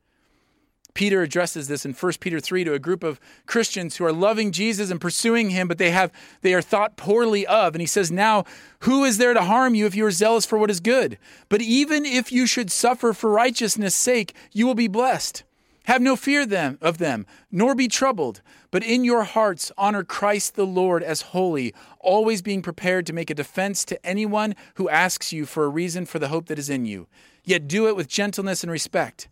Peter 0.95 1.23
addresses 1.23 1.67
this 1.67 1.85
in 1.85 1.93
1 1.93 2.13
Peter 2.21 2.39
3 2.39 2.65
to 2.65 2.73
a 2.73 2.79
group 2.79 3.03
of 3.03 3.19
Christians 3.47 3.97
who 3.97 4.05
are 4.05 4.13
loving 4.13 4.53
Jesus 4.53 4.93
and 4.93 5.01
pursuing 5.01 5.51
him, 5.51 5.67
but 5.67 5.79
they 5.79 5.91
have 5.91 6.13
they 6.43 6.55
are 6.55 6.63
thought 6.63 6.97
poorly 6.97 7.45
of. 7.47 7.75
And 7.75 7.81
he 7.81 7.87
says, 7.87 8.13
Now, 8.13 8.45
who 8.81 9.05
is 9.05 9.19
there 9.19 9.35
to 9.35 9.43
harm 9.43 9.75
you 9.75 9.87
if 9.87 9.97
you 9.97 10.07
are 10.07 10.13
zealous 10.13 10.47
for 10.47 10.57
what 10.57 10.71
is 10.71 10.79
good? 10.79 11.19
But 11.49 11.61
even 11.61 12.07
if 12.07 12.31
you 12.31 12.47
should 12.47 12.71
suffer 12.71 13.13
for 13.13 13.31
righteousness' 13.31 13.97
sake, 13.97 14.35
you 14.53 14.67
will 14.67 14.77
be 14.77 14.87
blessed. 14.87 15.43
Have 15.87 16.01
no 16.01 16.15
fear 16.17 16.47
them 16.47 16.79
of 16.81 16.99
them, 16.99 17.27
nor 17.51 17.75
be 17.75 17.89
troubled, 17.89 18.41
but 18.75 18.83
in 18.83 19.05
your 19.05 19.23
hearts 19.23 19.71
honor 19.79 20.03
Christ 20.03 20.57
the 20.57 20.67
Lord 20.67 21.05
as 21.05 21.23
holy, 21.23 21.73
always 22.01 22.43
being 22.43 22.61
prepared 22.61 23.07
to 23.07 23.13
make 23.13 23.31
a 23.31 23.35
defense 23.35 23.85
to 23.85 24.05
anyone 24.05 24.57
who 24.75 24.89
asks 24.89 25.33
you 25.33 25.47
for 25.47 25.65
a 25.65 25.69
reason 25.69 26.07
for 26.07 26.19
the 26.19 26.27
hope 26.27 26.47
that 26.47 26.59
is 26.59 26.69
in 26.69 26.85
you. 26.85 27.07
Yet 27.45 27.69
do 27.69 27.87
it 27.87 27.95
with 27.95 28.09
gentleness 28.09 28.65
and 28.65 28.73
respect 28.73 29.29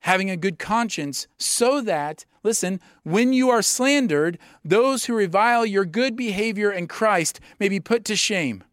having 0.00 0.30
a 0.30 0.38
good 0.38 0.58
conscience, 0.58 1.26
so 1.36 1.82
that, 1.82 2.24
listen, 2.42 2.80
when 3.02 3.34
you 3.34 3.50
are 3.50 3.60
slandered, 3.60 4.38
those 4.64 5.04
who 5.04 5.14
revile 5.14 5.66
your 5.66 5.84
good 5.84 6.16
behavior 6.16 6.72
in 6.72 6.86
Christ 6.86 7.40
may 7.60 7.68
be 7.68 7.80
put 7.80 8.06
to 8.06 8.16
shame. 8.16 8.64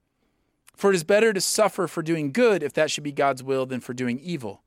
For 0.77 0.91
it 0.91 0.95
is 0.95 1.03
better 1.03 1.33
to 1.33 1.41
suffer 1.41 1.87
for 1.87 2.01
doing 2.01 2.31
good, 2.31 2.63
if 2.63 2.71
that 2.71 2.89
should 2.89 3.03
be 3.03 3.11
God's 3.11 3.43
will, 3.43 3.65
than 3.65 3.81
for 3.81 3.93
doing 3.93 4.21
evil. 4.21 4.61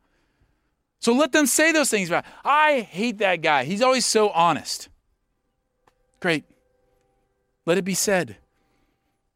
So 1.00 1.14
let 1.14 1.32
them 1.32 1.46
say 1.46 1.72
those 1.72 1.88
things 1.88 2.10
about, 2.10 2.26
I 2.44 2.80
hate 2.80 3.16
that 3.16 3.40
guy. 3.40 3.64
He's 3.64 3.80
always 3.80 4.04
so 4.04 4.28
honest. 4.28 4.90
Great. 6.20 6.44
Let 7.66 7.78
it 7.78 7.84
be 7.84 7.94
said. 7.94 8.36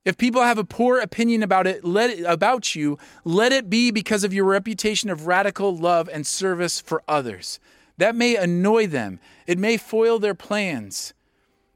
If 0.05 0.17
people 0.17 0.43
have 0.43 0.59
a 0.59 0.65
poor 0.65 0.99
opinion 0.99 1.43
about 1.43 1.67
it, 1.67 1.85
let 1.85 2.11
it, 2.11 2.25
about 2.25 2.75
you, 2.75 2.99
let 3.25 3.53
it 3.53 3.71
be 3.71 3.91
because 3.93 4.25
of 4.25 4.35
your 4.35 4.45
reputation 4.45 5.11
of 5.11 5.27
radical 5.27 5.77
love 5.77 6.09
and 6.13 6.27
service 6.27 6.81
for 6.81 7.03
others. 7.07 7.61
That 7.99 8.17
may 8.17 8.35
annoy 8.35 8.89
them. 8.89 9.21
It 9.47 9.59
may 9.59 9.77
foil 9.77 10.19
their 10.19 10.35
plans. 10.35 11.15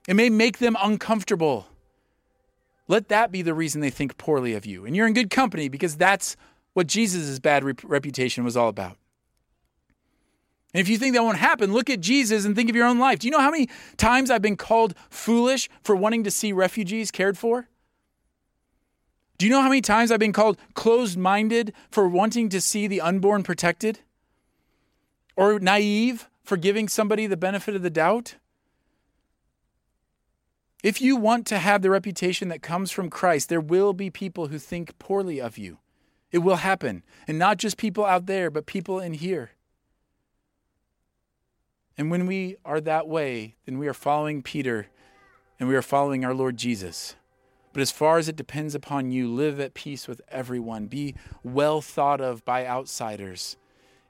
It 0.08 0.14
may 0.14 0.28
make 0.28 0.58
them 0.58 0.76
uncomfortable. 0.82 1.68
Let 2.88 3.08
that 3.08 3.30
be 3.30 3.42
the 3.42 3.54
reason 3.54 3.80
they 3.80 3.90
think 3.90 4.18
poorly 4.18 4.54
of 4.54 4.66
you. 4.66 4.84
And 4.84 4.96
you're 4.96 5.06
in 5.06 5.14
good 5.14 5.30
company 5.30 5.68
because 5.68 5.96
that's 5.96 6.36
what 6.72 6.86
Jesus' 6.86 7.38
bad 7.38 7.84
reputation 7.84 8.44
was 8.44 8.56
all 8.56 8.68
about. 8.68 8.96
And 10.76 10.82
if 10.82 10.90
you 10.90 10.98
think 10.98 11.14
that 11.14 11.22
won't 11.22 11.38
happen, 11.38 11.72
look 11.72 11.88
at 11.88 12.02
Jesus 12.02 12.44
and 12.44 12.54
think 12.54 12.68
of 12.68 12.76
your 12.76 12.86
own 12.86 12.98
life. 12.98 13.20
Do 13.20 13.26
you 13.26 13.30
know 13.30 13.40
how 13.40 13.50
many 13.50 13.66
times 13.96 14.30
I've 14.30 14.42
been 14.42 14.58
called 14.58 14.94
foolish 15.08 15.70
for 15.82 15.96
wanting 15.96 16.22
to 16.24 16.30
see 16.30 16.52
refugees 16.52 17.10
cared 17.10 17.38
for? 17.38 17.70
Do 19.38 19.46
you 19.46 19.52
know 19.52 19.62
how 19.62 19.70
many 19.70 19.80
times 19.80 20.12
I've 20.12 20.20
been 20.20 20.34
called 20.34 20.58
closed 20.74 21.16
minded 21.16 21.72
for 21.90 22.06
wanting 22.06 22.50
to 22.50 22.60
see 22.60 22.86
the 22.86 23.00
unborn 23.00 23.42
protected? 23.42 24.00
Or 25.34 25.58
naive 25.58 26.28
for 26.44 26.58
giving 26.58 26.88
somebody 26.88 27.26
the 27.26 27.38
benefit 27.38 27.74
of 27.74 27.80
the 27.80 27.88
doubt? 27.88 28.34
If 30.82 31.00
you 31.00 31.16
want 31.16 31.46
to 31.46 31.58
have 31.58 31.80
the 31.80 31.88
reputation 31.88 32.48
that 32.48 32.60
comes 32.60 32.90
from 32.90 33.08
Christ, 33.08 33.48
there 33.48 33.62
will 33.62 33.94
be 33.94 34.10
people 34.10 34.48
who 34.48 34.58
think 34.58 34.98
poorly 34.98 35.40
of 35.40 35.56
you. 35.56 35.78
It 36.32 36.40
will 36.40 36.56
happen. 36.56 37.02
And 37.26 37.38
not 37.38 37.56
just 37.56 37.78
people 37.78 38.04
out 38.04 38.26
there, 38.26 38.50
but 38.50 38.66
people 38.66 39.00
in 39.00 39.14
here. 39.14 39.52
And 41.98 42.10
when 42.10 42.26
we 42.26 42.56
are 42.64 42.80
that 42.80 43.08
way, 43.08 43.56
then 43.64 43.78
we 43.78 43.88
are 43.88 43.94
following 43.94 44.42
Peter 44.42 44.88
and 45.58 45.68
we 45.68 45.76
are 45.76 45.82
following 45.82 46.24
our 46.24 46.34
Lord 46.34 46.56
Jesus. 46.56 47.16
But 47.72 47.82
as 47.82 47.90
far 47.90 48.18
as 48.18 48.28
it 48.28 48.36
depends 48.36 48.74
upon 48.74 49.10
you, 49.10 49.28
live 49.28 49.60
at 49.60 49.74
peace 49.74 50.08
with 50.08 50.20
everyone. 50.28 50.86
Be 50.86 51.14
well 51.42 51.80
thought 51.80 52.20
of 52.20 52.44
by 52.44 52.66
outsiders. 52.66 53.56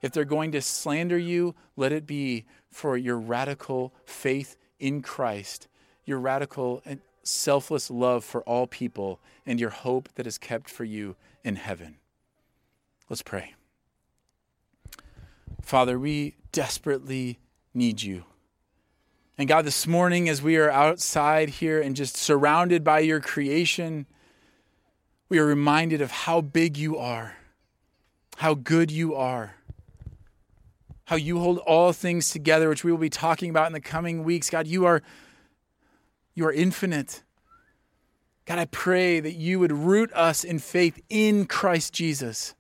If 0.03 0.13
they're 0.13 0.25
going 0.25 0.53
to 0.53 0.63
slander 0.63 1.19
you, 1.19 1.55
let 1.77 1.93
it 1.93 2.07
be 2.07 2.45
for 2.71 2.97
your 2.97 3.19
radical 3.19 3.93
faith 4.05 4.57
in 4.79 5.03
Christ, 5.03 5.69
your 6.05 6.19
radical 6.19 6.83
and 6.85 7.01
selfless 7.23 7.91
love 7.91 8.25
for 8.25 8.43
all 8.43 8.67
people, 8.67 9.21
and 9.45 9.59
your 9.59 9.71
hope 9.71 10.09
that 10.15 10.27
is 10.27 10.39
kept 10.39 10.71
for 10.71 10.85
you 10.85 11.17
in 11.43 11.57
heaven. 11.57 11.97
Let's 13.09 13.23
pray. 13.23 13.55
Father, 15.63 15.99
we 15.99 16.37
desperately 16.53 17.39
need 17.77 18.03
you. 18.03 18.25
And 19.39 19.47
God, 19.47 19.67
this 19.67 19.87
morning, 19.87 20.29
as 20.29 20.41
we 20.41 20.57
are 20.57 20.71
outside 20.71 21.51
here 21.51 21.81
and 21.81 21.95
just 21.95 22.17
surrounded 22.17 22.83
by 22.83 23.01
your 23.01 23.21
creation, 23.21 24.07
we 25.29 25.39
are 25.39 25.47
reminded 25.47 26.01
of 26.01 26.11
how 26.11 26.41
big 26.41 26.79
you 26.79 26.97
are, 26.97 27.37
how 28.39 28.55
good 28.55 28.91
you 28.91 29.15
are, 29.15 29.57
how 31.05 31.17
you 31.17 31.39
hold 31.39 31.59
all 31.59 31.93
things 31.93 32.31
together, 32.31 32.69
which 32.69 32.83
we 32.83 32.91
will 32.91 32.99
be 32.99 33.11
talking 33.11 33.51
about 33.51 33.67
in 33.67 33.73
the 33.73 33.81
coming 33.81 34.25
weeks. 34.25 34.49
God, 34.51 34.67
you 34.67 34.87
are, 34.87 35.03
you 36.35 36.47
are 36.47 36.53
infinite. 36.53 37.23
God, 38.47 38.59
I 38.59 38.65
pray 38.65 39.21
that 39.21 39.35
you 39.35 39.61
would 39.61 39.73
root 39.73 40.11
us 40.15 40.45
in 40.45 40.59
faith 40.59 41.01
in 41.09 41.47
Christ 41.47 41.93
Jesus. 41.93 42.56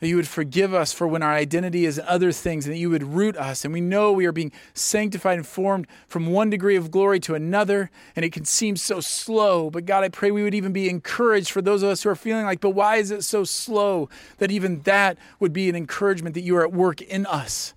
That 0.00 0.08
you 0.08 0.16
would 0.16 0.28
forgive 0.28 0.74
us 0.74 0.92
for 0.92 1.08
when 1.08 1.22
our 1.22 1.32
identity 1.32 1.86
is 1.86 2.00
other 2.06 2.30
things, 2.30 2.66
and 2.66 2.74
that 2.74 2.78
you 2.78 2.90
would 2.90 3.02
root 3.02 3.34
us. 3.36 3.64
And 3.64 3.72
we 3.72 3.80
know 3.80 4.12
we 4.12 4.26
are 4.26 4.32
being 4.32 4.52
sanctified 4.74 5.38
and 5.38 5.46
formed 5.46 5.86
from 6.06 6.26
one 6.26 6.50
degree 6.50 6.76
of 6.76 6.90
glory 6.90 7.18
to 7.20 7.34
another, 7.34 7.90
and 8.14 8.22
it 8.24 8.32
can 8.32 8.44
seem 8.44 8.76
so 8.76 9.00
slow. 9.00 9.70
But 9.70 9.86
God, 9.86 10.04
I 10.04 10.10
pray 10.10 10.30
we 10.30 10.42
would 10.42 10.54
even 10.54 10.72
be 10.72 10.90
encouraged 10.90 11.50
for 11.50 11.62
those 11.62 11.82
of 11.82 11.88
us 11.88 12.02
who 12.02 12.10
are 12.10 12.16
feeling 12.16 12.44
like, 12.44 12.60
but 12.60 12.70
why 12.70 12.96
is 12.96 13.10
it 13.10 13.24
so 13.24 13.44
slow? 13.44 14.10
That 14.36 14.50
even 14.50 14.82
that 14.82 15.16
would 15.40 15.54
be 15.54 15.70
an 15.70 15.76
encouragement 15.76 16.34
that 16.34 16.42
you 16.42 16.56
are 16.56 16.64
at 16.64 16.72
work 16.72 17.00
in 17.00 17.24
us. 17.24 17.72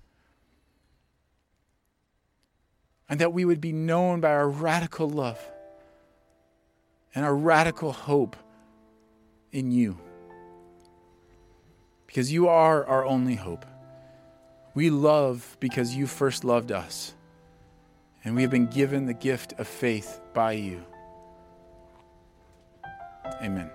And 3.08 3.18
that 3.18 3.32
we 3.32 3.46
would 3.46 3.62
be 3.62 3.72
known 3.72 4.20
by 4.20 4.30
our 4.30 4.48
radical 4.48 5.08
love 5.08 5.40
and 7.14 7.24
our 7.24 7.34
radical 7.34 7.92
hope 7.92 8.36
in 9.52 9.72
you 9.72 9.98
because 12.10 12.32
you 12.32 12.48
are 12.48 12.84
our 12.86 13.04
only 13.06 13.36
hope. 13.36 13.64
We 14.74 14.90
love 14.90 15.56
because 15.60 15.94
you 15.94 16.08
first 16.08 16.42
loved 16.42 16.72
us, 16.72 17.14
and 18.24 18.34
we 18.34 18.42
have 18.42 18.50
been 18.50 18.66
given 18.66 19.06
the 19.06 19.14
gift 19.14 19.52
of 19.58 19.68
faith 19.68 20.20
by 20.34 20.52
you. 20.52 20.84
Amen. 23.40 23.70